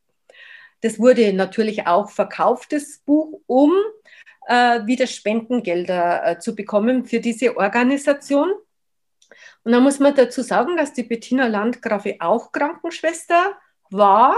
Das 0.81 0.99
wurde 0.99 1.35
natürlich 1.35 1.87
auch 1.87 2.09
verkauft, 2.11 2.73
das 2.73 3.03
Buch, 3.05 3.43
um 3.47 3.75
äh, 4.47 4.87
wieder 4.87 5.07
Spendengelder 5.07 6.27
äh, 6.27 6.39
zu 6.39 6.55
bekommen 6.55 7.05
für 7.05 7.21
diese 7.21 7.59
Organisation. 7.59 8.49
Und 9.65 9.73
da 9.73 9.81
muss 9.81 9.99
man 9.99 10.15
dazu 10.15 10.43
sagen, 10.43 10.77
dass 10.77 10.93
die 10.93 11.03
Bettina 11.03 11.47
Landgrafe 11.47 12.17
auch 12.21 12.53
Krankenschwester 12.53 13.59
war 13.91 14.37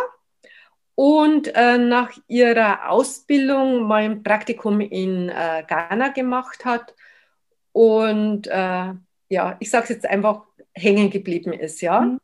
und 0.95 1.55
äh, 1.55 1.79
nach 1.79 2.13
ihrer 2.29 2.91
Ausbildung 2.91 3.87
mal 3.87 4.03
ein 4.03 4.23
Praktikum 4.23 4.81
in 4.81 5.29
äh, 5.29 5.65
Ghana 5.67 6.09
gemacht 6.09 6.65
hat 6.65 6.95
und 7.73 8.47
äh, 8.49 8.93
ja, 9.29 9.57
ich 9.61 9.71
sage 9.71 9.85
es 9.85 9.91
jetzt 9.91 10.07
einfach, 10.07 10.43
hängen 10.75 11.11
geblieben 11.11 11.53
ist, 11.53 11.81
ja. 11.81 12.01
Mhm. 12.01 12.21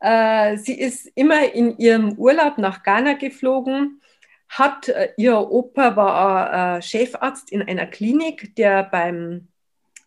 Äh, 0.00 0.56
sie 0.56 0.78
ist 0.78 1.06
immer 1.14 1.52
in 1.54 1.78
ihrem 1.78 2.14
Urlaub 2.14 2.58
nach 2.58 2.82
Ghana 2.82 3.14
geflogen, 3.14 4.00
hat, 4.48 4.88
äh, 4.88 5.12
ihr 5.16 5.38
Opa 5.38 5.96
war 5.96 6.78
äh, 6.78 6.82
Chefarzt 6.82 7.52
in 7.52 7.62
einer 7.62 7.86
Klinik, 7.86 8.56
der 8.56 8.82
beim 8.82 9.48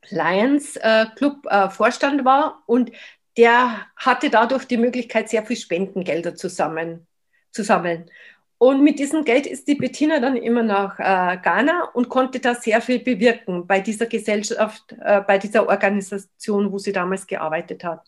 Lions 0.09 0.75
äh, 0.77 1.05
Club 1.15 1.45
äh, 1.49 1.69
Vorstand 1.69 2.25
war 2.25 2.63
und 2.65 2.91
der 3.37 3.85
hatte 3.95 4.29
dadurch 4.29 4.65
die 4.65 4.77
Möglichkeit, 4.77 5.29
sehr 5.29 5.45
viel 5.45 5.57
Spendengelder 5.57 6.35
zusammen, 6.35 7.07
zu 7.51 7.63
sammeln. 7.63 8.09
Und 8.57 8.83
mit 8.83 8.99
diesem 8.99 9.25
Geld 9.25 9.45
ist 9.45 9.67
die 9.67 9.75
Bettina 9.75 10.19
dann 10.19 10.37
immer 10.37 10.63
nach 10.63 10.97
äh, 10.97 11.37
Ghana 11.37 11.89
und 11.93 12.07
konnte 12.07 12.39
da 12.39 12.55
sehr 12.55 12.79
viel 12.81 12.99
bewirken 12.99 13.67
bei 13.67 13.81
dieser 13.81 14.05
Gesellschaft, 14.05 14.95
äh, 15.01 15.21
bei 15.21 15.37
dieser 15.37 15.67
Organisation, 15.67 16.71
wo 16.71 16.77
sie 16.77 16.93
damals 16.93 17.27
gearbeitet 17.27 17.83
hat. 17.83 18.07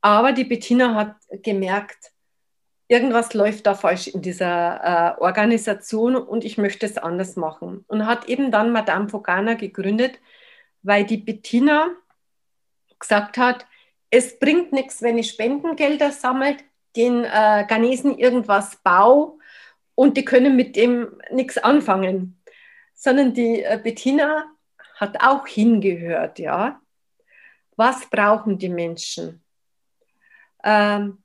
Aber 0.00 0.32
die 0.32 0.44
Bettina 0.44 0.94
hat 0.94 1.16
gemerkt, 1.42 2.12
irgendwas 2.86 3.34
läuft 3.34 3.66
da 3.66 3.74
falsch 3.74 4.06
in 4.06 4.22
dieser 4.22 5.16
äh, 5.18 5.20
Organisation 5.20 6.14
und 6.14 6.44
ich 6.44 6.56
möchte 6.56 6.86
es 6.86 6.96
anders 6.96 7.34
machen. 7.34 7.84
Und 7.88 8.06
hat 8.06 8.28
eben 8.28 8.52
dann 8.52 8.70
Madame 8.70 9.08
Fogana 9.08 9.54
gegründet, 9.54 10.20
weil 10.88 11.04
die 11.04 11.18
Bettina 11.18 11.90
gesagt 12.98 13.36
hat, 13.36 13.66
es 14.10 14.38
bringt 14.38 14.72
nichts, 14.72 15.02
wenn 15.02 15.18
ich 15.18 15.28
Spendengelder 15.28 16.10
sammelt, 16.10 16.64
den 16.96 17.24
äh, 17.24 17.66
Ghanesen 17.68 18.18
irgendwas 18.18 18.76
baue 18.76 19.38
und 19.94 20.16
die 20.16 20.24
können 20.24 20.56
mit 20.56 20.76
dem 20.76 21.20
nichts 21.30 21.58
anfangen. 21.58 22.40
Sondern 22.94 23.34
die 23.34 23.62
äh, 23.62 23.78
Bettina 23.80 24.46
hat 24.96 25.22
auch 25.22 25.46
hingehört, 25.46 26.38
ja. 26.38 26.80
Was 27.76 28.08
brauchen 28.08 28.58
die 28.58 28.70
Menschen? 28.70 29.44
Ähm, 30.64 31.18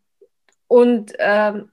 und 0.68 1.14
ähm, 1.18 1.72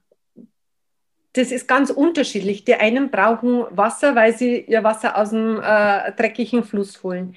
das 1.33 1.51
ist 1.51 1.67
ganz 1.67 1.89
unterschiedlich. 1.89 2.65
Die 2.65 2.75
einen 2.75 3.11
brauchen 3.11 3.65
Wasser, 3.69 4.15
weil 4.15 4.35
sie 4.35 4.61
ihr 4.61 4.83
Wasser 4.83 5.17
aus 5.17 5.29
dem 5.29 5.61
äh, 5.61 6.11
dreckigen 6.13 6.63
Fluss 6.63 7.03
holen. 7.03 7.35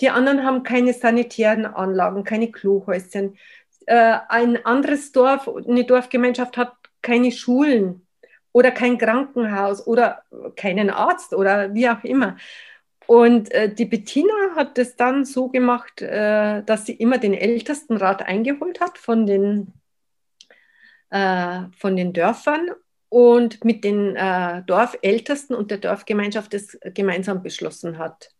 Die 0.00 0.10
anderen 0.10 0.44
haben 0.44 0.62
keine 0.62 0.92
sanitären 0.92 1.66
Anlagen, 1.66 2.24
keine 2.24 2.50
Klohäuschen. 2.50 3.38
Äh, 3.86 4.18
ein 4.28 4.64
anderes 4.64 5.12
Dorf, 5.12 5.48
eine 5.48 5.84
Dorfgemeinschaft 5.84 6.56
hat 6.56 6.74
keine 7.02 7.32
Schulen 7.32 8.06
oder 8.52 8.72
kein 8.72 8.98
Krankenhaus 8.98 9.86
oder 9.86 10.22
keinen 10.56 10.90
Arzt 10.90 11.32
oder 11.32 11.72
wie 11.74 11.88
auch 11.88 12.02
immer. 12.04 12.36
Und 13.06 13.52
äh, 13.52 13.72
die 13.72 13.84
Bettina 13.84 14.34
hat 14.56 14.76
das 14.78 14.96
dann 14.96 15.24
so 15.24 15.48
gemacht, 15.48 16.02
äh, 16.02 16.62
dass 16.64 16.86
sie 16.86 16.94
immer 16.94 17.18
den 17.18 17.34
Ältestenrat 17.34 18.22
eingeholt 18.22 18.80
hat 18.80 18.98
von 18.98 19.26
den, 19.26 19.72
von 21.08 21.96
den 21.96 22.12
Dörfern 22.12 22.72
und 23.08 23.64
mit 23.64 23.84
den 23.84 24.16
Dorfältesten 24.66 25.54
und 25.54 25.70
der 25.70 25.78
Dorfgemeinschaft 25.78 26.52
das 26.52 26.76
gemeinsam 26.82 27.44
beschlossen 27.44 27.96
hat. 27.96 28.35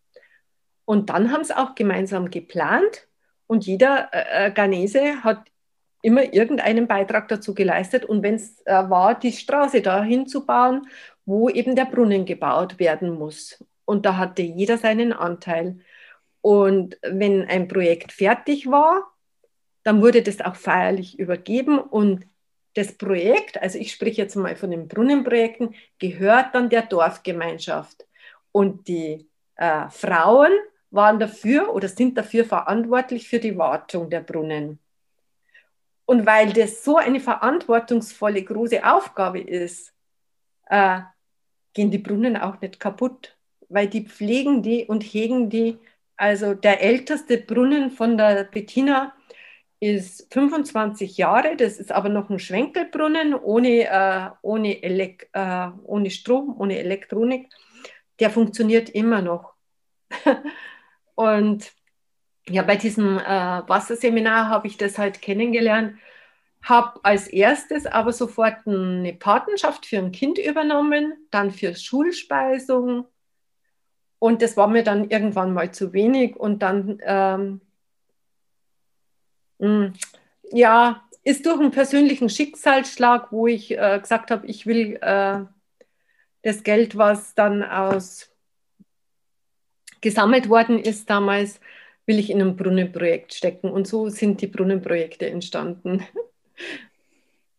Und 0.86 1.10
dann 1.10 1.30
haben 1.32 1.44
sie 1.44 1.56
auch 1.56 1.74
gemeinsam 1.74 2.30
geplant 2.30 3.06
und 3.46 3.66
jeder 3.66 4.08
äh, 4.12 4.46
äh, 4.46 4.50
Ghanese 4.52 5.22
hat 5.22 5.50
immer 6.02 6.32
irgendeinen 6.32 6.86
Beitrag 6.86 7.28
dazu 7.28 7.54
geleistet. 7.54 8.04
Und 8.04 8.22
wenn 8.22 8.36
es 8.36 8.60
äh, 8.66 8.88
war, 8.88 9.18
die 9.18 9.32
Straße 9.32 9.82
dahin 9.82 10.26
zu 10.26 10.46
bauen, 10.46 10.88
wo 11.24 11.48
eben 11.48 11.74
der 11.74 11.86
Brunnen 11.86 12.24
gebaut 12.24 12.78
werden 12.78 13.10
muss. 13.10 13.64
Und 13.84 14.06
da 14.06 14.16
hatte 14.16 14.42
jeder 14.42 14.78
seinen 14.78 15.12
Anteil. 15.12 15.80
Und 16.40 16.98
wenn 17.02 17.44
ein 17.44 17.66
Projekt 17.66 18.12
fertig 18.12 18.70
war, 18.70 19.12
dann 19.82 20.02
wurde 20.02 20.22
das 20.22 20.40
auch 20.40 20.56
feierlich 20.56 21.18
übergeben 21.18 21.78
und 21.78 22.26
das 22.74 22.92
Projekt, 22.92 23.60
also 23.62 23.78
ich 23.78 23.92
spreche 23.92 24.20
jetzt 24.20 24.36
mal 24.36 24.54
von 24.54 24.70
den 24.70 24.86
Brunnenprojekten, 24.86 25.74
gehört 25.98 26.54
dann 26.54 26.68
der 26.68 26.82
Dorfgemeinschaft. 26.82 28.06
Und 28.52 28.86
die 28.88 29.28
äh, 29.56 29.88
Frauen 29.88 30.52
waren 30.90 31.18
dafür 31.18 31.74
oder 31.74 31.88
sind 31.88 32.16
dafür 32.16 32.44
verantwortlich 32.44 33.28
für 33.28 33.38
die 33.38 33.56
Wartung 33.58 34.10
der 34.10 34.20
Brunnen. 34.20 34.78
Und 36.06 36.24
weil 36.24 36.52
das 36.52 36.84
so 36.84 36.96
eine 36.96 37.20
verantwortungsvolle, 37.20 38.42
große 38.42 38.84
Aufgabe 38.84 39.40
ist, 39.40 39.92
äh, 40.66 41.00
gehen 41.74 41.90
die 41.90 41.98
Brunnen 41.98 42.36
auch 42.36 42.60
nicht 42.60 42.80
kaputt, 42.80 43.36
weil 43.68 43.88
die 43.88 44.06
pflegen 44.06 44.62
die 44.62 44.86
und 44.86 45.02
hegen 45.02 45.50
die. 45.50 45.78
Also 46.16 46.54
der 46.54 46.80
älteste 46.82 47.38
Brunnen 47.38 47.90
von 47.90 48.16
der 48.16 48.44
Bettina 48.44 49.14
ist 49.80 50.32
25 50.32 51.18
Jahre, 51.18 51.56
das 51.56 51.78
ist 51.78 51.92
aber 51.92 52.08
noch 52.08 52.30
ein 52.30 52.38
Schwenkelbrunnen 52.38 53.34
ohne, 53.34 53.84
äh, 53.84 54.30
ohne, 54.42 54.82
Elek 54.82 55.28
äh, 55.32 55.68
ohne 55.84 56.10
Strom, 56.10 56.56
ohne 56.58 56.78
Elektronik. 56.78 57.50
Der 58.20 58.30
funktioniert 58.30 58.88
immer 58.90 59.20
noch. 59.20 59.54
und 61.16 61.72
ja, 62.48 62.62
bei 62.62 62.76
diesem 62.76 63.18
äh, 63.18 63.22
Wasserseminar 63.68 64.48
habe 64.48 64.68
ich 64.68 64.76
das 64.76 64.98
halt 64.98 65.20
kennengelernt, 65.20 65.98
habe 66.62 67.00
als 67.04 67.26
erstes 67.26 67.86
aber 67.86 68.12
sofort 68.12 68.66
eine 68.66 69.14
Patenschaft 69.14 69.86
für 69.86 69.98
ein 69.98 70.12
Kind 70.12 70.38
übernommen, 70.38 71.14
dann 71.30 71.50
für 71.50 71.74
Schulspeisung. 71.74 73.06
Und 74.18 74.42
das 74.42 74.56
war 74.56 74.68
mir 74.68 74.84
dann 74.84 75.10
irgendwann 75.10 75.54
mal 75.54 75.72
zu 75.72 75.92
wenig 75.92 76.36
und 76.36 76.60
dann, 76.62 77.00
ähm, 77.04 77.60
mh, 79.58 79.68
hm, 79.68 79.92
ja, 80.52 81.02
ist 81.24 81.44
durch 81.46 81.58
einen 81.58 81.72
persönlichen 81.72 82.28
Schicksalsschlag, 82.28 83.32
wo 83.32 83.48
ich 83.48 83.76
äh, 83.76 83.98
gesagt 84.00 84.30
habe, 84.30 84.46
ich 84.46 84.66
will 84.66 84.96
äh, 85.02 85.40
das 86.42 86.62
Geld, 86.62 86.96
was 86.96 87.34
dann 87.34 87.64
aus 87.64 88.35
gesammelt 90.00 90.48
worden 90.48 90.78
ist 90.78 91.08
damals, 91.10 91.60
will 92.06 92.18
ich 92.18 92.30
in 92.30 92.40
ein 92.40 92.56
Brunnenprojekt 92.56 93.34
stecken. 93.34 93.70
Und 93.70 93.86
so 93.86 94.08
sind 94.08 94.40
die 94.40 94.46
Brunnenprojekte 94.46 95.28
entstanden. 95.28 96.04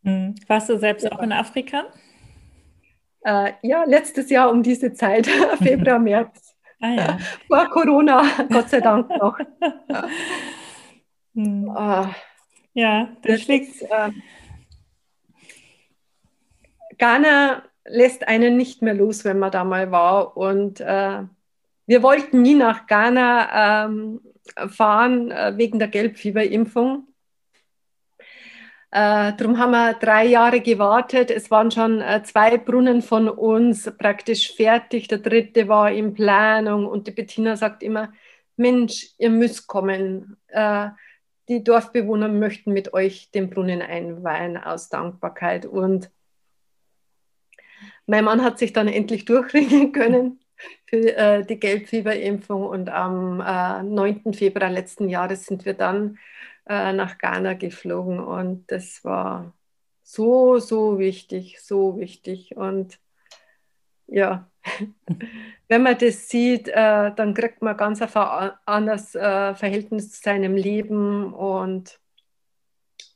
Hm. 0.03 0.35
Warst 0.47 0.69
du 0.69 0.77
selbst 0.77 1.03
ja. 1.03 1.11
auch 1.11 1.21
in 1.21 1.31
Afrika? 1.31 1.85
Äh, 3.21 3.53
ja, 3.61 3.83
letztes 3.83 4.29
Jahr 4.29 4.49
um 4.49 4.63
diese 4.63 4.93
Zeit, 4.93 5.27
Februar, 5.61 5.99
März. 5.99 6.53
Ah, 6.79 6.91
ja. 6.93 7.17
Vor 7.47 7.65
Corona, 7.71 8.21
Gott 8.51 8.69
sei 8.69 8.81
Dank 8.81 9.09
noch. 9.09 9.39
Hm. 11.33 11.71
Ah, 11.71 12.13
ja, 12.73 13.09
das, 13.23 13.39
das 13.39 13.47
liegt. 13.47 13.81
Äh, 13.81 14.11
Ghana 16.99 17.63
lässt 17.83 18.27
einen 18.27 18.57
nicht 18.57 18.83
mehr 18.83 18.93
los, 18.93 19.25
wenn 19.25 19.39
man 19.39 19.49
da 19.49 19.63
mal 19.63 19.89
war. 19.91 20.38
Und 20.38 20.79
äh, 20.79 21.23
wir 21.88 22.03
wollten 22.03 22.41
nie 22.41 22.53
nach 22.53 22.85
Ghana 22.85 23.85
ähm, 23.85 24.21
fahren 24.69 25.31
äh, 25.31 25.53
wegen 25.55 25.79
der 25.79 25.88
Gelbfieberimpfung. 25.88 27.07
Äh, 28.91 29.33
darum 29.38 29.57
haben 29.57 29.71
wir 29.71 29.93
drei 29.93 30.25
Jahre 30.25 30.59
gewartet. 30.59 31.31
Es 31.31 31.49
waren 31.49 31.71
schon 31.71 32.01
äh, 32.01 32.23
zwei 32.23 32.57
Brunnen 32.57 33.01
von 33.01 33.29
uns 33.29 33.89
praktisch 33.97 34.53
fertig. 34.53 35.07
Der 35.07 35.19
dritte 35.19 35.69
war 35.69 35.91
in 35.91 36.13
Planung 36.13 36.85
und 36.85 37.07
die 37.07 37.11
Bettina 37.11 37.55
sagt 37.55 37.83
immer, 37.83 38.11
Mensch, 38.57 39.11
ihr 39.17 39.29
müsst 39.29 39.67
kommen. 39.67 40.38
Äh, 40.47 40.89
die 41.47 41.63
Dorfbewohner 41.63 42.27
möchten 42.27 42.73
mit 42.73 42.93
euch 42.93 43.31
den 43.31 43.49
Brunnen 43.49 43.81
einweihen 43.81 44.57
aus 44.57 44.89
Dankbarkeit. 44.89 45.65
Und 45.65 46.11
mein 48.05 48.25
Mann 48.25 48.43
hat 48.43 48.59
sich 48.59 48.73
dann 48.73 48.89
endlich 48.89 49.23
durchringen 49.23 49.91
können 49.93 50.41
für 50.85 51.15
äh, 51.15 51.45
die 51.45 51.59
Gelbfieberimpfung 51.59 52.63
und 52.63 52.89
am 52.89 53.41
äh, 53.41 53.83
9. 53.83 54.33
Februar 54.33 54.69
letzten 54.69 55.09
Jahres 55.09 55.45
sind 55.45 55.65
wir 55.65 55.73
dann 55.73 56.17
äh, 56.67 56.93
nach 56.93 57.17
Ghana 57.17 57.53
geflogen 57.53 58.19
und 58.19 58.71
das 58.71 59.03
war 59.03 59.53
so, 60.03 60.59
so 60.59 60.99
wichtig, 60.99 61.59
so 61.61 61.97
wichtig 61.99 62.55
und 62.57 62.99
ja, 64.07 64.49
wenn 65.67 65.83
man 65.83 65.97
das 65.97 66.29
sieht, 66.29 66.69
äh, 66.69 67.11
dann 67.15 67.33
kriegt 67.33 67.61
man 67.61 67.77
ganz 67.77 68.01
ein 68.01 68.51
anderes 68.65 69.15
äh, 69.15 69.53
Verhältnis 69.55 70.11
zu 70.11 70.21
seinem 70.21 70.55
Leben 70.55 71.33
und 71.33 71.99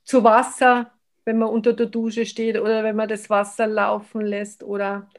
zu 0.04 0.24
Wasser, 0.24 0.92
wenn 1.26 1.38
man 1.38 1.50
unter 1.50 1.74
der 1.74 1.86
Dusche 1.86 2.26
steht 2.26 2.60
oder 2.60 2.84
wenn 2.84 2.96
man 2.96 3.08
das 3.08 3.30
Wasser 3.30 3.68
laufen 3.68 4.22
lässt 4.22 4.64
oder 4.64 5.10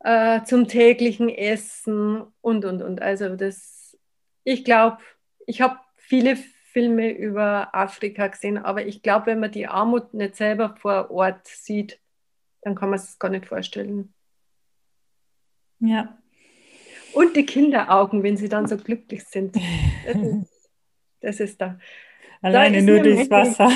äh, 0.00 0.42
zum 0.44 0.68
täglichen 0.68 1.28
Essen 1.28 2.22
und, 2.40 2.64
und, 2.64 2.82
und. 2.82 3.02
Also 3.02 3.36
das, 3.36 3.96
ich 4.44 4.64
glaube, 4.64 4.98
ich 5.46 5.60
habe 5.60 5.78
viele 5.96 6.36
Filme 6.36 7.10
über 7.10 7.74
Afrika 7.74 8.26
gesehen, 8.28 8.58
aber 8.58 8.86
ich 8.86 9.02
glaube, 9.02 9.26
wenn 9.26 9.40
man 9.40 9.50
die 9.50 9.66
Armut 9.66 10.14
nicht 10.14 10.36
selber 10.36 10.76
vor 10.76 11.10
Ort 11.10 11.46
sieht, 11.46 12.00
dann 12.62 12.74
kann 12.74 12.90
man 12.90 12.98
es 12.98 13.18
gar 13.18 13.30
nicht 13.30 13.46
vorstellen. 13.46 14.12
Ja. 15.80 16.18
Und 17.14 17.36
die 17.36 17.46
Kinderaugen, 17.46 18.22
wenn 18.22 18.36
sie 18.36 18.48
dann 18.48 18.66
so 18.66 18.76
glücklich 18.76 19.24
sind. 19.24 19.56
Das 20.06 20.16
ist, 20.16 20.70
das 21.20 21.40
ist 21.40 21.60
da. 21.60 21.78
Alleine 22.42 22.78
da 22.78 22.82
nur 22.92 23.02
durchs 23.02 23.30
Wasser. 23.30 23.70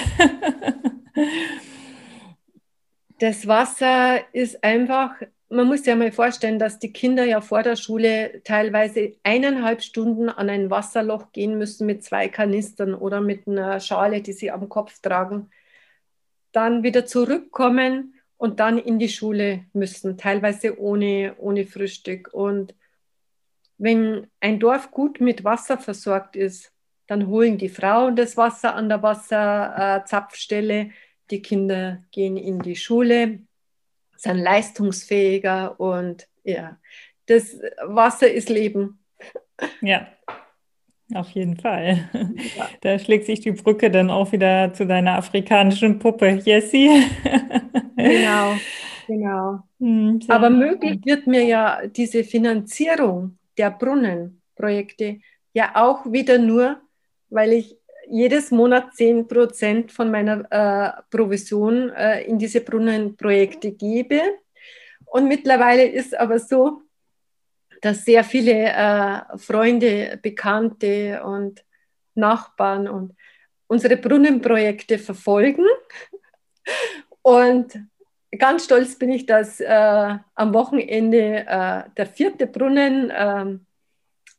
Das 3.18 3.46
Wasser 3.46 4.20
ist 4.34 4.64
einfach, 4.64 5.14
man 5.52 5.66
muss 5.66 5.78
sich 5.78 5.88
ja 5.88 5.96
mal 5.96 6.12
vorstellen, 6.12 6.58
dass 6.58 6.78
die 6.78 6.92
Kinder 6.92 7.24
ja 7.24 7.40
vor 7.40 7.62
der 7.62 7.76
Schule 7.76 8.40
teilweise 8.44 9.16
eineinhalb 9.22 9.82
Stunden 9.82 10.28
an 10.28 10.48
ein 10.48 10.70
Wasserloch 10.70 11.32
gehen 11.32 11.58
müssen 11.58 11.86
mit 11.86 12.02
zwei 12.02 12.28
Kanistern 12.28 12.94
oder 12.94 13.20
mit 13.20 13.46
einer 13.46 13.78
Schale, 13.80 14.22
die 14.22 14.32
sie 14.32 14.50
am 14.50 14.68
Kopf 14.68 15.00
tragen. 15.00 15.50
Dann 16.52 16.82
wieder 16.82 17.06
zurückkommen 17.06 18.14
und 18.38 18.60
dann 18.60 18.78
in 18.78 18.98
die 18.98 19.08
Schule 19.08 19.64
müssen, 19.72 20.16
teilweise 20.16 20.80
ohne, 20.80 21.34
ohne 21.38 21.66
Frühstück. 21.66 22.30
Und 22.32 22.74
wenn 23.78 24.28
ein 24.40 24.58
Dorf 24.58 24.90
gut 24.90 25.20
mit 25.20 25.44
Wasser 25.44 25.78
versorgt 25.78 26.34
ist, 26.34 26.72
dann 27.06 27.26
holen 27.26 27.58
die 27.58 27.68
Frauen 27.68 28.16
das 28.16 28.36
Wasser 28.36 28.74
an 28.74 28.88
der 28.88 29.02
Wasserzapfstelle, 29.02 30.90
die 31.30 31.42
Kinder 31.42 32.02
gehen 32.10 32.36
in 32.36 32.60
die 32.60 32.76
Schule, 32.76 33.40
sind 34.22 34.38
leistungsfähiger 34.38 35.78
und 35.80 36.28
ja, 36.44 36.78
das 37.26 37.58
Wasser 37.84 38.30
ist 38.30 38.48
Leben. 38.48 39.00
Ja, 39.80 40.06
auf 41.14 41.30
jeden 41.30 41.56
Fall. 41.56 42.08
Ja. 42.56 42.68
Da 42.80 42.98
schlägt 42.98 43.26
sich 43.26 43.40
die 43.40 43.52
Brücke 43.52 43.90
dann 43.90 44.10
auch 44.10 44.32
wieder 44.32 44.72
zu 44.72 44.86
deiner 44.86 45.16
afrikanischen 45.18 45.98
Puppe, 45.98 46.40
Jessie. 46.44 47.04
Genau, 47.96 48.54
genau. 49.06 49.60
Hm, 49.78 50.20
Aber 50.28 50.50
möglich 50.50 50.98
wird 51.04 51.26
mir 51.26 51.44
ja 51.44 51.86
diese 51.86 52.24
Finanzierung 52.24 53.38
der 53.56 53.70
Brunnenprojekte 53.70 55.20
ja 55.52 55.72
auch 55.74 56.10
wieder 56.10 56.38
nur, 56.38 56.80
weil 57.28 57.52
ich 57.52 57.76
jedes 58.08 58.50
Monat 58.50 58.94
10 58.94 59.28
Prozent 59.28 59.92
von 59.92 60.10
meiner 60.10 60.44
äh, 60.50 61.02
Provision 61.10 61.90
äh, 61.90 62.22
in 62.24 62.38
diese 62.38 62.60
Brunnenprojekte 62.60 63.72
gebe. 63.72 64.20
Und 65.06 65.28
mittlerweile 65.28 65.84
ist 65.84 66.18
aber 66.18 66.38
so, 66.38 66.82
dass 67.80 68.04
sehr 68.04 68.24
viele 68.24 68.70
äh, 68.70 69.38
Freunde, 69.38 70.18
Bekannte 70.22 71.22
und 71.24 71.64
Nachbarn 72.14 72.88
und 72.88 73.14
unsere 73.66 73.96
Brunnenprojekte 73.96 74.98
verfolgen. 74.98 75.64
Und 77.22 77.78
ganz 78.38 78.64
stolz 78.64 78.98
bin 78.98 79.12
ich, 79.12 79.26
dass 79.26 79.60
äh, 79.60 80.18
am 80.34 80.54
Wochenende 80.54 81.44
äh, 81.46 81.82
der 81.96 82.06
vierte 82.06 82.46
Brunnen 82.46 83.12
ähm, 83.14 83.66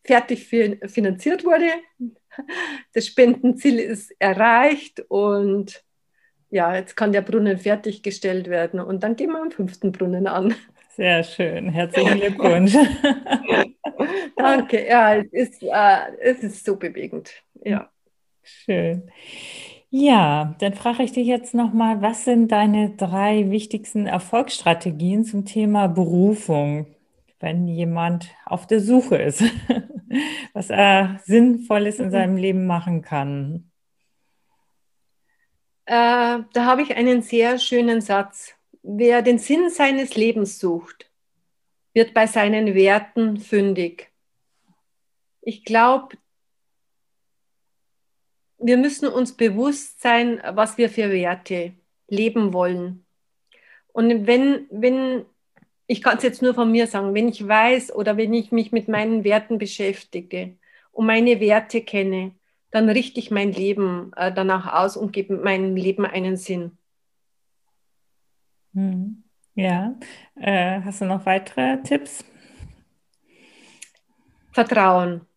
fertig 0.06 0.48
finanziert 0.48 1.46
wurde. 1.46 1.70
Das 2.94 3.08
Spendenziel 3.08 3.80
ist 3.80 4.14
erreicht 4.20 5.04
und 5.08 5.84
ja, 6.50 6.76
jetzt 6.76 6.96
kann 6.96 7.12
der 7.12 7.22
Brunnen 7.22 7.58
fertiggestellt 7.58 8.48
werden 8.48 8.80
und 8.80 9.04
dann 9.04 9.16
gehen 9.16 9.32
wir 9.32 9.42
am 9.42 9.52
fünften 9.52 9.92
Brunnen 9.92 10.28
an. 10.28 10.54
Sehr 10.96 11.24
schön, 11.24 11.70
herzlichen 11.70 12.20
Glückwunsch. 12.20 12.74
Danke, 14.36 14.88
ja, 14.88 15.16
es 15.16 15.34
ist, 15.34 15.64
äh, 15.64 15.98
es 16.22 16.44
ist 16.44 16.64
so 16.64 16.76
bewegend. 16.76 17.32
Ja. 17.64 17.90
Schön. 18.44 19.10
Ja, 19.90 20.56
dann 20.60 20.74
frage 20.74 21.04
ich 21.04 21.12
dich 21.12 21.28
jetzt 21.28 21.54
nochmal, 21.54 22.02
was 22.02 22.26
sind 22.26 22.52
deine 22.52 22.92
drei 22.92 23.52
wichtigsten 23.52 24.06
Erfolgsstrategien 24.06 25.24
zum 25.24 25.46
Thema 25.46 25.88
Berufung, 25.88 26.88
wenn 27.40 27.68
jemand 27.68 28.30
auf 28.46 28.68
der 28.68 28.80
Suche 28.80 29.18
ist, 29.18 29.44
was 30.54 30.70
er 30.70 31.20
Sinnvolles 31.24 32.00
in 32.00 32.12
seinem 32.12 32.38
Leben 32.38 32.66
machen 32.66 33.02
kann? 33.02 33.72
Äh, 35.86 36.40
da 36.54 36.66
habe 36.66 36.82
ich 36.82 36.96
einen 36.96 37.22
sehr 37.22 37.60
schönen 37.60 38.02
Satz. 38.02 38.56
Wer 38.82 39.22
den 39.22 39.40
Sinn 39.40 39.70
seines 39.70 40.16
Lebens 40.16 40.60
sucht, 40.60 41.10
wird 41.94 42.14
bei 42.14 42.28
seinen 42.28 42.74
Werten 42.74 43.38
fündig. 43.38 44.12
Ich 45.42 45.64
glaube, 45.66 46.18
wir 48.58 48.78
müssen 48.78 49.08
uns 49.08 49.34
bewusst 49.34 50.02
sein, 50.02 50.42
was 50.54 50.78
wir 50.78 50.90
für 50.90 51.12
Werte 51.12 51.74
leben 52.08 52.54
wollen. 52.54 53.06
Und 53.92 54.26
wenn, 54.26 54.68
wenn, 54.72 55.26
ich 55.94 56.02
kann 56.02 56.18
es 56.18 56.24
jetzt 56.24 56.42
nur 56.42 56.56
von 56.56 56.72
mir 56.72 56.88
sagen, 56.88 57.14
wenn 57.14 57.28
ich 57.28 57.48
weiß 57.48 57.94
oder 57.94 58.18
wenn 58.18 58.34
ich 58.34 58.52
mich 58.52 58.72
mit 58.72 58.88
meinen 58.88 59.24
Werten 59.24 59.60
beschäftige 59.60 60.58
und 60.92 61.06
meine 61.06 61.40
Werte 61.40 61.82
kenne, 61.82 62.32
dann 62.72 62.90
richte 62.90 63.20
ich 63.20 63.30
mein 63.30 63.52
Leben 63.52 64.12
äh, 64.16 64.34
danach 64.34 64.74
aus 64.74 64.98
und 64.98 65.14
gebe 65.14 65.38
meinem 65.38 65.76
Leben 65.76 66.04
einen 66.08 66.36
Sinn. 66.36 66.80
Hm. 68.74 69.24
Ja, 69.54 69.94
äh, 70.36 70.82
hast 70.82 71.02
du 71.02 71.06
noch 71.06 71.28
weitere 71.28 71.78
Tipps? 71.84 72.26
Vertrauen. 74.52 75.28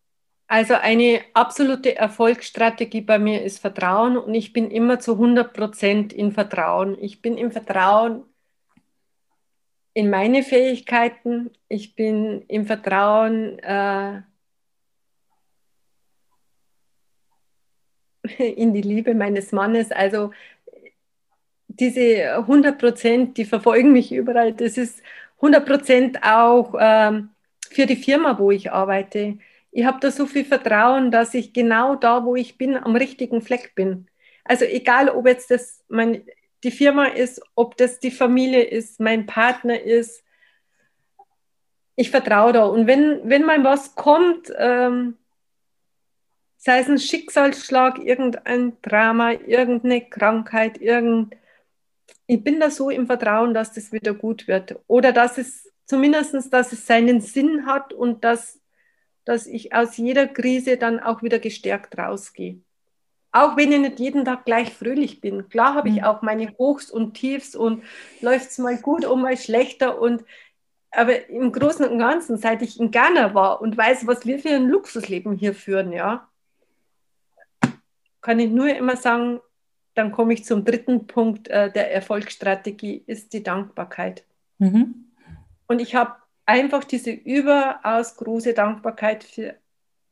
Also 0.47 0.73
eine 0.73 1.21
absolute 1.35 1.95
Erfolgsstrategie 1.95 3.01
bei 3.01 3.19
mir 3.19 3.43
ist 3.43 3.59
Vertrauen 3.59 4.17
und 4.17 4.33
ich 4.33 4.53
bin 4.53 4.71
immer 4.71 4.99
zu 4.99 5.11
100 5.11 5.53
Prozent 5.53 6.13
in 6.13 6.31
Vertrauen. 6.31 6.97
Ich 6.99 7.21
bin 7.21 7.37
im 7.37 7.51
Vertrauen 7.51 8.23
in 9.97 10.11
meine 10.11 10.43
Fähigkeiten, 10.43 11.49
ich 11.69 11.95
bin 11.95 12.43
im 12.47 12.67
Vertrauen 12.67 13.57
äh, 13.59 14.21
in 18.37 18.73
die 18.75 18.81
Liebe 18.83 19.15
meines 19.15 19.51
Mannes. 19.51 19.91
Also 19.91 20.31
diese 21.67 22.35
100 22.35 22.77
Prozent, 22.77 23.37
die 23.37 23.45
verfolgen 23.45 23.91
mich 23.91 24.11
überall. 24.11 24.53
Das 24.53 24.77
ist 24.77 25.01
100 25.37 25.65
Prozent 25.65 26.23
auch 26.23 26.75
ähm, 26.79 27.29
für 27.71 27.87
die 27.87 27.95
Firma, 27.95 28.37
wo 28.37 28.51
ich 28.51 28.71
arbeite 28.71 29.39
ich 29.77 29.85
habe 29.85 29.99
da 29.99 30.09
so 30.09 30.25
viel 30.25 30.43
Vertrauen, 30.43 31.11
dass 31.11 31.35
ich 31.35 31.53
genau 31.53 31.95
da, 31.95 32.25
wo 32.25 32.35
ich 32.35 32.57
bin, 32.57 32.75
am 32.75 32.95
richtigen 32.95 33.41
Fleck 33.43 33.75
bin. 33.75 34.07
Also 34.43 34.65
egal, 34.65 35.09
ob 35.09 35.27
jetzt 35.27 35.51
das 35.51 35.83
mein, 35.87 36.23
die 36.67 36.71
Firma 36.71 37.05
ist, 37.05 37.41
ob 37.55 37.77
das 37.77 37.99
die 37.99 38.11
Familie 38.11 38.63
ist, 38.63 38.99
mein 38.99 39.25
Partner 39.25 39.81
ist, 39.81 40.21
ich 41.95 42.11
vertraue 42.11 42.51
da. 42.51 42.65
Und 42.65 42.87
wenn, 42.87 43.21
wenn 43.23 43.45
mal 43.45 43.63
was 43.63 43.95
kommt, 43.95 44.51
ähm, 44.57 45.17
sei 46.57 46.79
es 46.79 46.89
ein 46.89 46.99
Schicksalsschlag, 46.99 47.99
irgendein 47.99 48.75
Drama, 48.81 49.31
irgendeine 49.31 50.01
Krankheit, 50.09 50.81
irgend, 50.81 51.37
ich 52.25 52.43
bin 52.43 52.59
da 52.59 52.69
so 52.69 52.89
im 52.89 53.07
Vertrauen, 53.07 53.53
dass 53.53 53.71
das 53.71 53.93
wieder 53.93 54.13
gut 54.13 54.49
wird. 54.49 54.77
Oder 54.87 55.13
dass 55.13 55.37
es 55.37 55.71
zumindest, 55.85 56.51
dass 56.51 56.73
es 56.73 56.85
seinen 56.85 57.21
Sinn 57.21 57.65
hat 57.65 57.93
und 57.93 58.25
dass 58.25 58.59
dass 59.23 59.45
ich 59.45 59.73
aus 59.73 59.97
jeder 59.97 60.25
Krise 60.27 60.77
dann 60.77 61.01
auch 61.01 61.21
wieder 61.21 61.39
gestärkt 61.39 61.97
rausgehe. 61.97 62.61
Auch 63.31 63.57
wenn 63.57 63.71
ich 63.71 63.79
nicht 63.79 63.99
jeden 63.99 64.25
Tag 64.25 64.45
gleich 64.45 64.73
fröhlich 64.73 65.21
bin. 65.21 65.49
Klar 65.49 65.75
habe 65.75 65.89
ich 65.89 65.97
mhm. 65.97 66.03
auch 66.03 66.21
meine 66.21 66.55
Hochs 66.57 66.89
und 66.89 67.13
Tiefs 67.13 67.55
und 67.55 67.83
läuft 68.21 68.49
es 68.49 68.57
mal 68.57 68.77
gut 68.77 69.05
und 69.05 69.21
mal 69.21 69.37
schlechter. 69.37 70.01
Und 70.01 70.23
aber 70.91 71.29
im 71.29 71.51
Großen 71.51 71.87
und 71.87 71.99
Ganzen, 71.99 72.37
seit 72.37 72.61
ich 72.61 72.79
in 72.79 72.91
Ghana 72.91 73.33
war 73.33 73.61
und 73.61 73.77
weiß, 73.77 74.07
was 74.07 74.25
wir 74.25 74.39
für 74.39 74.49
ein 74.49 74.67
Luxusleben 74.67 75.33
hier 75.33 75.53
führen, 75.53 75.91
ja, 75.91 76.27
kann 78.21 78.39
ich 78.39 78.49
nur 78.49 78.73
immer 78.75 78.95
sagen, 78.97 79.39
dann 79.93 80.11
komme 80.11 80.33
ich 80.33 80.45
zum 80.45 80.63
dritten 80.63 81.07
Punkt 81.07 81.47
äh, 81.47 81.71
der 81.71 81.93
Erfolgsstrategie, 81.93 83.03
ist 83.07 83.33
die 83.33 83.43
Dankbarkeit. 83.43 84.23
Mhm. 84.59 85.05
Und 85.67 85.81
ich 85.81 85.95
habe 85.95 86.15
einfach 86.45 86.83
diese 86.83 87.11
überaus 87.11 88.15
große 88.15 88.53
Dankbarkeit 88.53 89.23
für 89.23 89.55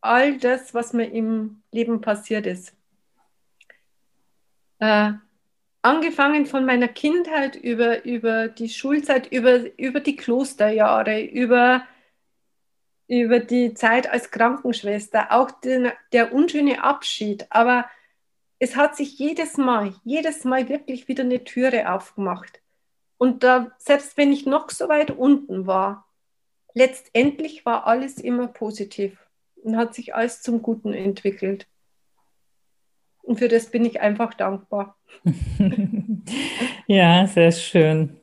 all 0.01 0.37
das, 0.37 0.73
was 0.73 0.93
mir 0.93 1.11
im 1.11 1.61
Leben 1.71 2.01
passiert 2.01 2.45
ist. 2.45 2.73
Äh, 4.85 5.13
angefangen 5.81 6.45
von 6.45 6.65
meiner 6.65 6.87
Kindheit 6.87 7.55
über, 7.55 8.05
über 8.05 8.47
die 8.47 8.69
Schulzeit, 8.69 9.31
über, 9.31 9.77
über 9.79 9.99
die 9.99 10.15
Klosterjahre, 10.15 11.21
über, 11.21 11.83
über 13.07 13.39
die 13.39 13.73
Zeit 13.73 14.07
als 14.07 14.29
Krankenschwester, 14.29 15.31
auch 15.31 15.49
den, 15.51 15.91
der 16.11 16.33
unschöne 16.33 16.83
Abschied. 16.83 17.47
Aber 17.49 17.85
es 18.59 18.75
hat 18.75 18.95
sich 18.95 19.17
jedes 19.17 19.57
Mal, 19.57 19.95
jedes 20.03 20.43
Mal 20.43 20.69
wirklich 20.69 21.07
wieder 21.07 21.23
eine 21.23 21.43
Türe 21.43 21.91
aufgemacht. 21.91 22.61
Und 23.17 23.43
da, 23.43 23.71
selbst 23.79 24.17
wenn 24.17 24.31
ich 24.31 24.45
noch 24.45 24.69
so 24.69 24.87
weit 24.87 25.11
unten 25.11 25.65
war, 25.65 26.07
letztendlich 26.73 27.65
war 27.65 27.87
alles 27.87 28.19
immer 28.19 28.47
positiv 28.47 29.17
und 29.55 29.77
hat 29.77 29.95
sich 29.95 30.13
alles 30.13 30.41
zum 30.43 30.61
Guten 30.61 30.93
entwickelt. 30.93 31.67
Und 33.25 33.39
für 33.39 33.47
das 33.47 33.71
bin 33.71 33.85
ich 33.85 34.01
einfach 34.01 34.33
dankbar. 34.33 34.97
ja, 36.87 37.25
sehr 37.27 37.51
schön. 37.51 38.19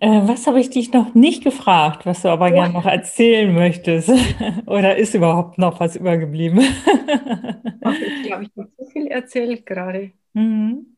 Äh, 0.00 0.26
was 0.26 0.46
habe 0.46 0.60
ich 0.60 0.70
dich 0.70 0.92
noch 0.92 1.14
nicht 1.14 1.44
gefragt, 1.44 2.06
was 2.06 2.22
du 2.22 2.28
aber 2.28 2.48
oh. 2.48 2.52
gerne 2.52 2.74
noch 2.74 2.86
erzählen 2.86 3.54
möchtest? 3.54 4.10
Oder 4.66 4.96
ist 4.96 5.14
überhaupt 5.14 5.58
noch 5.58 5.80
was 5.80 5.96
übergeblieben? 5.96 6.60
Ach, 7.82 7.94
ich 7.94 8.26
glaube, 8.26 8.44
ich 8.44 8.50
habe 8.56 8.70
so 8.76 8.86
viel 8.86 9.06
erzählt 9.06 9.66
gerade. 9.66 10.12
Mhm. 10.32 10.96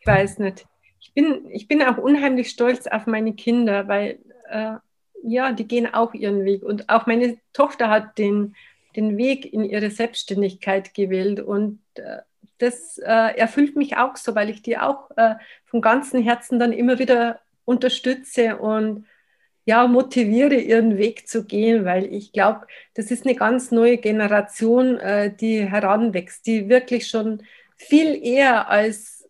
Ich 0.00 0.06
weiß 0.06 0.38
nicht. 0.38 0.66
Ich 1.00 1.12
bin, 1.14 1.50
ich 1.50 1.68
bin 1.68 1.82
auch 1.82 1.98
unheimlich 1.98 2.50
stolz 2.50 2.86
auf 2.86 3.06
meine 3.06 3.34
Kinder, 3.34 3.88
weil 3.88 4.18
äh, 4.50 4.74
ja, 5.22 5.52
die 5.52 5.66
gehen 5.66 5.92
auch 5.92 6.14
ihren 6.14 6.44
Weg. 6.44 6.62
Und 6.62 6.88
auch 6.88 7.06
meine 7.06 7.38
Tochter 7.52 7.88
hat 7.88 8.18
den, 8.18 8.54
den 8.96 9.16
Weg 9.16 9.52
in 9.52 9.64
ihre 9.64 9.90
Selbstständigkeit 9.90 10.94
gewählt. 10.94 11.40
Und 11.40 11.80
äh, 11.94 12.18
das 12.58 12.98
äh, 12.98 13.36
erfüllt 13.36 13.76
mich 13.76 13.96
auch 13.96 14.16
so, 14.16 14.34
weil 14.34 14.50
ich 14.50 14.62
die 14.62 14.78
auch 14.78 15.10
äh, 15.16 15.34
von 15.64 15.80
ganzem 15.80 16.22
Herzen 16.22 16.58
dann 16.58 16.72
immer 16.72 16.98
wieder 16.98 17.40
unterstütze 17.64 18.56
und 18.56 19.06
ja, 19.66 19.86
motiviere, 19.86 20.56
ihren 20.56 20.98
Weg 20.98 21.26
zu 21.26 21.46
gehen, 21.46 21.86
weil 21.86 22.04
ich 22.12 22.32
glaube, 22.32 22.66
das 22.94 23.10
ist 23.10 23.24
eine 23.24 23.34
ganz 23.34 23.70
neue 23.70 23.96
Generation, 23.96 24.98
äh, 24.98 25.34
die 25.34 25.64
heranwächst, 25.64 26.46
die 26.46 26.68
wirklich 26.68 27.08
schon 27.08 27.42
viel 27.76 28.22
eher 28.22 28.68
als 28.68 29.26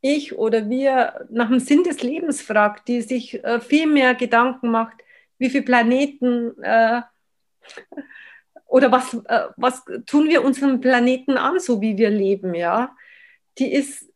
ich 0.00 0.36
oder 0.36 0.68
wir 0.68 1.26
nach 1.30 1.48
dem 1.48 1.60
Sinn 1.60 1.82
des 1.82 2.02
Lebens 2.02 2.42
fragt, 2.42 2.88
die 2.88 3.02
sich 3.02 3.42
äh, 3.44 3.60
viel 3.60 3.86
mehr 3.86 4.14
Gedanken 4.14 4.70
macht, 4.70 4.96
wie 5.38 5.50
viele 5.50 5.64
Planeten 5.64 6.62
äh, 6.62 7.02
oder 8.74 8.90
was, 8.90 9.14
äh, 9.14 9.46
was 9.56 9.84
tun 10.04 10.28
wir 10.28 10.42
unserem 10.42 10.80
Planeten 10.80 11.38
an, 11.38 11.60
so 11.60 11.80
wie 11.80 11.96
wir 11.96 12.10
leben, 12.10 12.54
ja. 12.56 12.96
Die 13.58 13.72
ist, 13.72 14.10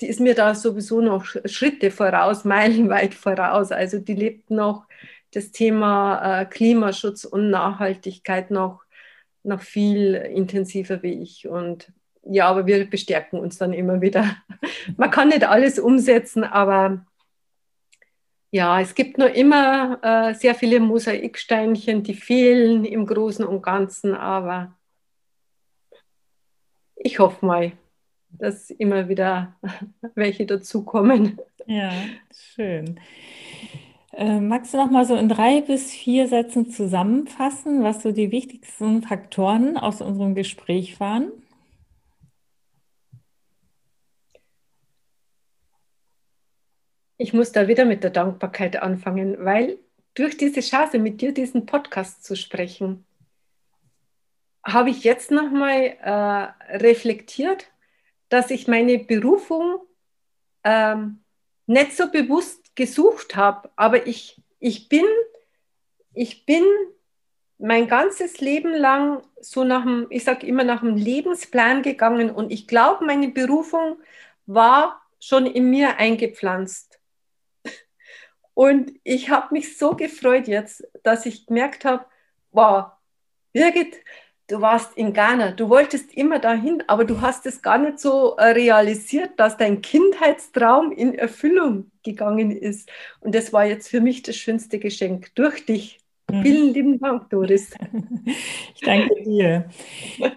die 0.00 0.06
ist 0.06 0.20
mir 0.20 0.34
da 0.34 0.54
sowieso 0.54 1.02
noch 1.02 1.26
Schritte 1.44 1.90
voraus, 1.90 2.44
meilenweit 2.46 3.12
voraus. 3.12 3.72
Also 3.72 3.98
die 3.98 4.14
lebt 4.14 4.50
noch 4.50 4.86
das 5.32 5.52
Thema 5.52 6.40
äh, 6.40 6.46
Klimaschutz 6.46 7.26
und 7.26 7.50
Nachhaltigkeit 7.50 8.50
noch, 8.50 8.84
noch 9.42 9.60
viel 9.60 10.14
intensiver 10.14 11.02
wie 11.02 11.20
ich. 11.22 11.46
Und 11.46 11.92
ja, 12.22 12.48
aber 12.48 12.66
wir 12.66 12.88
bestärken 12.88 13.38
uns 13.38 13.58
dann 13.58 13.74
immer 13.74 14.00
wieder. 14.00 14.34
Man 14.96 15.10
kann 15.10 15.28
nicht 15.28 15.44
alles 15.44 15.78
umsetzen, 15.78 16.42
aber 16.42 17.04
ja, 18.50 18.80
es 18.80 18.94
gibt 18.94 19.18
nur 19.18 19.30
immer 19.30 19.98
äh, 20.02 20.34
sehr 20.34 20.54
viele 20.54 20.80
Mosaiksteinchen, 20.80 22.02
die 22.02 22.14
fehlen 22.14 22.84
im 22.84 23.06
Großen 23.06 23.44
und 23.44 23.62
Ganzen, 23.62 24.14
aber 24.14 24.76
ich 26.96 27.18
hoffe 27.18 27.46
mal, 27.46 27.72
dass 28.30 28.70
immer 28.70 29.08
wieder 29.08 29.56
welche 30.14 30.46
dazukommen. 30.46 31.38
Ja, 31.66 31.92
schön. 32.32 32.98
Äh, 34.12 34.40
magst 34.40 34.74
du 34.74 34.78
noch 34.78 34.90
mal 34.90 35.04
so 35.04 35.14
in 35.14 35.28
drei 35.28 35.60
bis 35.60 35.92
vier 35.92 36.26
Sätzen 36.26 36.70
zusammenfassen, 36.70 37.84
was 37.84 38.02
so 38.02 38.10
die 38.10 38.32
wichtigsten 38.32 39.02
Faktoren 39.02 39.76
aus 39.76 40.00
unserem 40.00 40.34
Gespräch 40.34 40.98
waren? 40.98 41.30
Ich 47.22 47.34
muss 47.34 47.52
da 47.52 47.68
wieder 47.68 47.84
mit 47.84 48.02
der 48.02 48.08
Dankbarkeit 48.08 48.80
anfangen, 48.80 49.44
weil 49.44 49.78
durch 50.14 50.38
diese 50.38 50.60
Chance, 50.60 50.98
mit 50.98 51.20
dir 51.20 51.34
diesen 51.34 51.66
Podcast 51.66 52.24
zu 52.24 52.34
sprechen, 52.34 53.04
habe 54.64 54.88
ich 54.88 55.04
jetzt 55.04 55.30
nochmal 55.30 55.98
äh, 56.00 56.78
reflektiert, 56.78 57.66
dass 58.30 58.50
ich 58.50 58.68
meine 58.68 58.98
Berufung 58.98 59.80
ähm, 60.64 61.18
nicht 61.66 61.94
so 61.94 62.10
bewusst 62.10 62.74
gesucht 62.74 63.36
habe, 63.36 63.68
aber 63.76 64.06
ich, 64.06 64.40
ich, 64.58 64.88
bin, 64.88 65.04
ich 66.14 66.46
bin 66.46 66.64
mein 67.58 67.86
ganzes 67.86 68.40
Leben 68.40 68.72
lang 68.72 69.22
so 69.42 69.62
nach 69.62 69.84
dem, 69.84 70.06
ich 70.08 70.24
sage 70.24 70.46
immer 70.46 70.64
nach 70.64 70.80
dem 70.80 70.96
Lebensplan 70.96 71.82
gegangen 71.82 72.30
und 72.30 72.50
ich 72.50 72.66
glaube, 72.66 73.04
meine 73.04 73.28
Berufung 73.28 73.98
war 74.46 75.02
schon 75.18 75.44
in 75.44 75.68
mir 75.68 75.98
eingepflanzt. 75.98 76.89
Und 78.60 78.92
ich 79.04 79.30
habe 79.30 79.54
mich 79.54 79.78
so 79.78 79.96
gefreut 79.96 80.46
jetzt, 80.46 80.86
dass 81.02 81.24
ich 81.24 81.46
gemerkt 81.46 81.86
habe, 81.86 82.04
wow, 82.52 82.88
Birgit, 83.54 83.96
du 84.48 84.60
warst 84.60 84.98
in 84.98 85.14
Ghana, 85.14 85.52
du 85.52 85.70
wolltest 85.70 86.12
immer 86.12 86.40
dahin, 86.40 86.82
aber 86.86 87.06
du 87.06 87.22
hast 87.22 87.46
es 87.46 87.62
gar 87.62 87.78
nicht 87.78 87.98
so 87.98 88.36
äh, 88.36 88.48
realisiert, 88.48 89.30
dass 89.40 89.56
dein 89.56 89.80
Kindheitstraum 89.80 90.92
in 90.92 91.14
Erfüllung 91.14 91.90
gegangen 92.02 92.50
ist. 92.50 92.90
Und 93.20 93.34
das 93.34 93.50
war 93.54 93.64
jetzt 93.64 93.88
für 93.88 94.02
mich 94.02 94.24
das 94.24 94.36
schönste 94.36 94.78
Geschenk 94.78 95.34
durch 95.36 95.64
dich. 95.64 95.98
Mhm. 96.30 96.42
Vielen 96.42 96.74
lieben 96.74 97.00
Dank, 97.00 97.30
Doris. 97.30 97.72
Ich 98.74 98.82
danke 98.82 99.22
dir. 99.24 99.70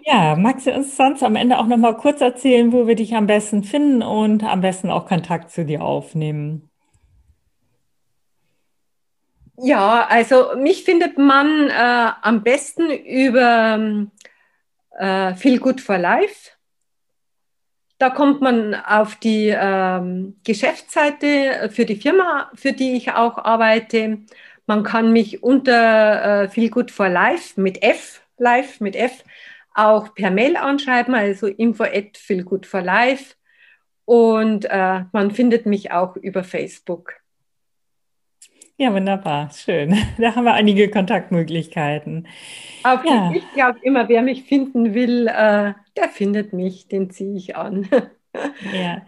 Ja, 0.06 0.34
magst 0.34 0.66
du 0.66 0.72
uns 0.72 0.96
sonst 0.96 1.22
am 1.22 1.36
Ende 1.36 1.58
auch 1.58 1.66
noch 1.66 1.76
mal 1.76 1.96
kurz 1.96 2.22
erzählen, 2.22 2.72
wo 2.72 2.86
wir 2.86 2.94
dich 2.94 3.14
am 3.14 3.26
besten 3.26 3.64
finden 3.64 4.02
und 4.02 4.44
am 4.44 4.62
besten 4.62 4.90
auch 4.90 5.06
Kontakt 5.06 5.50
zu 5.50 5.66
dir 5.66 5.82
aufnehmen? 5.82 6.70
Ja, 9.56 10.06
also 10.08 10.56
mich 10.56 10.84
findet 10.84 11.16
man 11.16 11.68
äh, 11.70 12.10
am 12.22 12.42
besten 12.42 12.90
über 12.90 14.08
äh, 14.98 15.34
Feel 15.34 15.60
Good 15.60 15.80
for 15.80 15.98
Life. 15.98 16.50
Da 17.98 18.10
kommt 18.10 18.40
man 18.40 18.74
auf 18.74 19.14
die 19.16 19.54
ähm, 19.56 20.40
Geschäftsseite 20.44 21.70
für 21.72 21.84
die 21.86 21.96
Firma, 21.96 22.50
für 22.54 22.72
die 22.72 22.96
ich 22.96 23.12
auch 23.12 23.38
arbeite. 23.38 24.18
Man 24.66 24.82
kann 24.82 25.12
mich 25.12 25.42
unter 25.42 26.42
äh, 26.44 26.48
Feel 26.48 26.70
Good 26.70 26.90
for 26.90 27.08
Life 27.08 27.60
mit 27.60 27.82
F, 27.82 28.22
Life 28.38 28.82
mit 28.82 28.96
F, 28.96 29.24
auch 29.74 30.14
per 30.14 30.30
Mail 30.32 30.56
anschreiben, 30.56 31.14
also 31.14 31.46
info 31.46 31.84
at 31.84 32.16
Feel 32.16 32.42
Good 32.42 32.66
for 32.66 32.82
Life. 32.82 33.36
Und 34.04 34.64
äh, 34.66 35.04
man 35.12 35.30
findet 35.30 35.64
mich 35.64 35.92
auch 35.92 36.16
über 36.16 36.42
Facebook. 36.42 37.14
Ja, 38.76 38.92
wunderbar, 38.92 39.50
schön. 39.52 39.94
Da 40.18 40.34
haben 40.34 40.44
wir 40.44 40.54
einige 40.54 40.90
Kontaktmöglichkeiten. 40.90 42.26
Auf 42.82 43.00
ja. 43.04 43.30
Ich 43.30 43.50
glaube 43.52 43.78
immer, 43.82 44.08
wer 44.08 44.22
mich 44.22 44.44
finden 44.44 44.94
will, 44.94 45.26
äh, 45.28 45.72
der 45.96 46.08
findet 46.12 46.52
mich, 46.52 46.86
den 46.88 47.10
ziehe 47.10 47.36
ich 47.36 47.56
an. 47.56 47.88
Ja. 48.72 49.06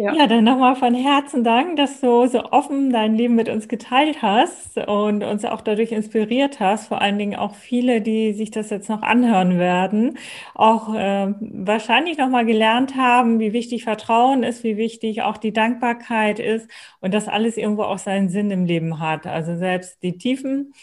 Ja. 0.00 0.12
ja, 0.14 0.28
dann 0.28 0.44
nochmal 0.44 0.76
von 0.76 0.94
Herzen 0.94 1.42
Dank, 1.42 1.74
dass 1.76 2.00
du 2.00 2.24
so 2.28 2.44
offen 2.52 2.92
dein 2.92 3.16
Leben 3.16 3.34
mit 3.34 3.48
uns 3.48 3.66
geteilt 3.66 4.22
hast 4.22 4.76
und 4.78 5.24
uns 5.24 5.44
auch 5.44 5.60
dadurch 5.60 5.90
inspiriert 5.90 6.60
hast. 6.60 6.86
Vor 6.86 7.02
allen 7.02 7.18
Dingen 7.18 7.34
auch 7.36 7.56
viele, 7.56 8.00
die 8.00 8.32
sich 8.32 8.52
das 8.52 8.70
jetzt 8.70 8.88
noch 8.88 9.02
anhören 9.02 9.58
werden, 9.58 10.16
auch 10.54 10.94
äh, 10.94 11.34
wahrscheinlich 11.40 12.16
nochmal 12.16 12.46
gelernt 12.46 12.94
haben, 12.94 13.40
wie 13.40 13.52
wichtig 13.52 13.82
Vertrauen 13.82 14.44
ist, 14.44 14.62
wie 14.62 14.76
wichtig 14.76 15.22
auch 15.22 15.36
die 15.36 15.52
Dankbarkeit 15.52 16.38
ist 16.38 16.70
und 17.00 17.12
dass 17.12 17.26
alles 17.26 17.56
irgendwo 17.56 17.82
auch 17.82 17.98
seinen 17.98 18.28
Sinn 18.28 18.52
im 18.52 18.66
Leben 18.66 19.00
hat. 19.00 19.26
Also 19.26 19.56
selbst 19.56 20.00
die 20.04 20.16
Tiefen 20.16 20.74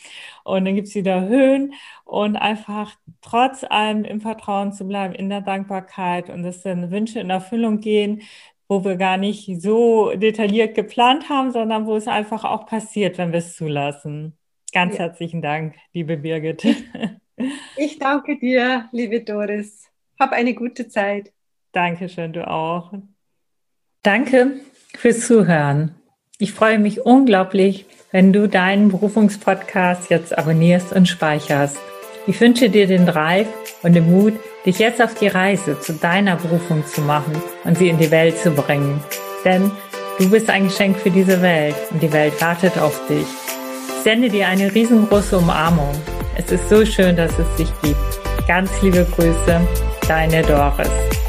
und 0.44 0.66
dann 0.66 0.76
gibt 0.76 0.88
es 0.90 0.96
wieder 0.96 1.28
Höhen 1.28 1.74
und 2.04 2.36
einfach 2.36 2.96
trotz 3.22 3.64
allem 3.64 4.04
im 4.06 4.22
Vertrauen 4.22 4.74
zu 4.74 4.86
bleiben, 4.88 5.14
in 5.16 5.30
der 5.30 5.42
Dankbarkeit 5.42 6.30
und 6.30 6.44
dass 6.44 6.62
dann 6.62 6.92
Wünsche 6.92 7.20
in 7.20 7.30
Erfüllung 7.30 7.80
gehen, 7.80 8.22
wo 8.68 8.84
wir 8.84 8.96
gar 8.96 9.18
nicht 9.18 9.62
so 9.62 10.14
detailliert 10.16 10.76
geplant 10.76 11.30
haben, 11.30 11.52
sondern 11.52 11.86
wo 11.86 11.96
es 11.96 12.08
einfach 12.08 12.44
auch 12.44 12.66
passiert, 12.66 13.18
wenn 13.18 13.32
wir 13.32 13.40
es 13.40 13.56
zulassen. 13.56 14.38
Ganz 14.74 14.94
ja. 14.94 15.06
herzlichen 15.06 15.42
Dank, 15.42 15.76
liebe 15.94 16.18
Birgit. 16.18 16.66
Ich 17.78 18.00
danke 18.00 18.38
dir, 18.38 18.90
liebe 18.92 19.22
Doris. 19.22 19.90
Hab 20.20 20.32
eine 20.32 20.54
gute 20.54 20.88
Zeit. 20.88 21.32
Dankeschön, 21.72 22.34
du 22.34 22.48
auch. 22.48 22.94
Danke 24.02 24.60
fürs 24.96 25.28
Zuhören. 25.28 25.96
Ich 26.38 26.54
freue 26.54 26.80
mich 26.80 27.06
unglaublich, 27.06 27.86
wenn 28.12 28.34
du 28.34 28.48
deinen 28.48 28.90
Berufungspodcast 28.90 30.10
jetzt 30.10 30.38
abonnierst 30.38 30.94
und 30.94 31.08
speicherst. 31.08 31.78
Ich 32.28 32.40
wünsche 32.42 32.70
dir 32.70 32.88
den 32.88 33.06
Drive 33.06 33.48
und 33.84 33.94
den 33.94 34.10
Mut, 34.10 34.34
dich 34.66 34.80
jetzt 34.80 35.02
auf 35.02 35.14
die 35.16 35.28
Reise 35.28 35.80
zu 35.80 35.94
deiner 35.94 36.36
Berufung 36.36 36.86
zu 36.86 37.02
machen 37.02 37.42
und 37.64 37.78
sie 37.78 37.90
in 37.90 37.98
die 37.98 38.12
Welt 38.12 38.38
zu 38.38 38.52
bringen. 38.52 39.02
Denn 39.44 39.72
du 40.18 40.30
bist 40.30 40.50
ein 40.50 40.66
Geschenk 40.66 40.98
für 40.98 41.12
diese 41.12 41.42
Welt 41.42 41.76
und 41.92 42.02
die 42.02 42.12
Welt 42.12 42.40
wartet 42.42 42.78
auf 42.78 43.00
dich. 43.08 43.28
Ich 43.88 44.04
sende 44.04 44.30
dir 44.30 44.48
eine 44.48 44.74
riesengroße 44.74 45.38
Umarmung. 45.38 45.94
Es 46.38 46.52
ist 46.52 46.70
so 46.70 46.86
schön, 46.86 47.16
dass 47.16 47.32
es 47.38 47.56
dich 47.58 47.70
gibt. 47.82 48.48
Ganz 48.48 48.70
liebe 48.82 49.06
Grüße, 49.16 49.62
deine 50.08 50.42
Doris. 50.44 51.25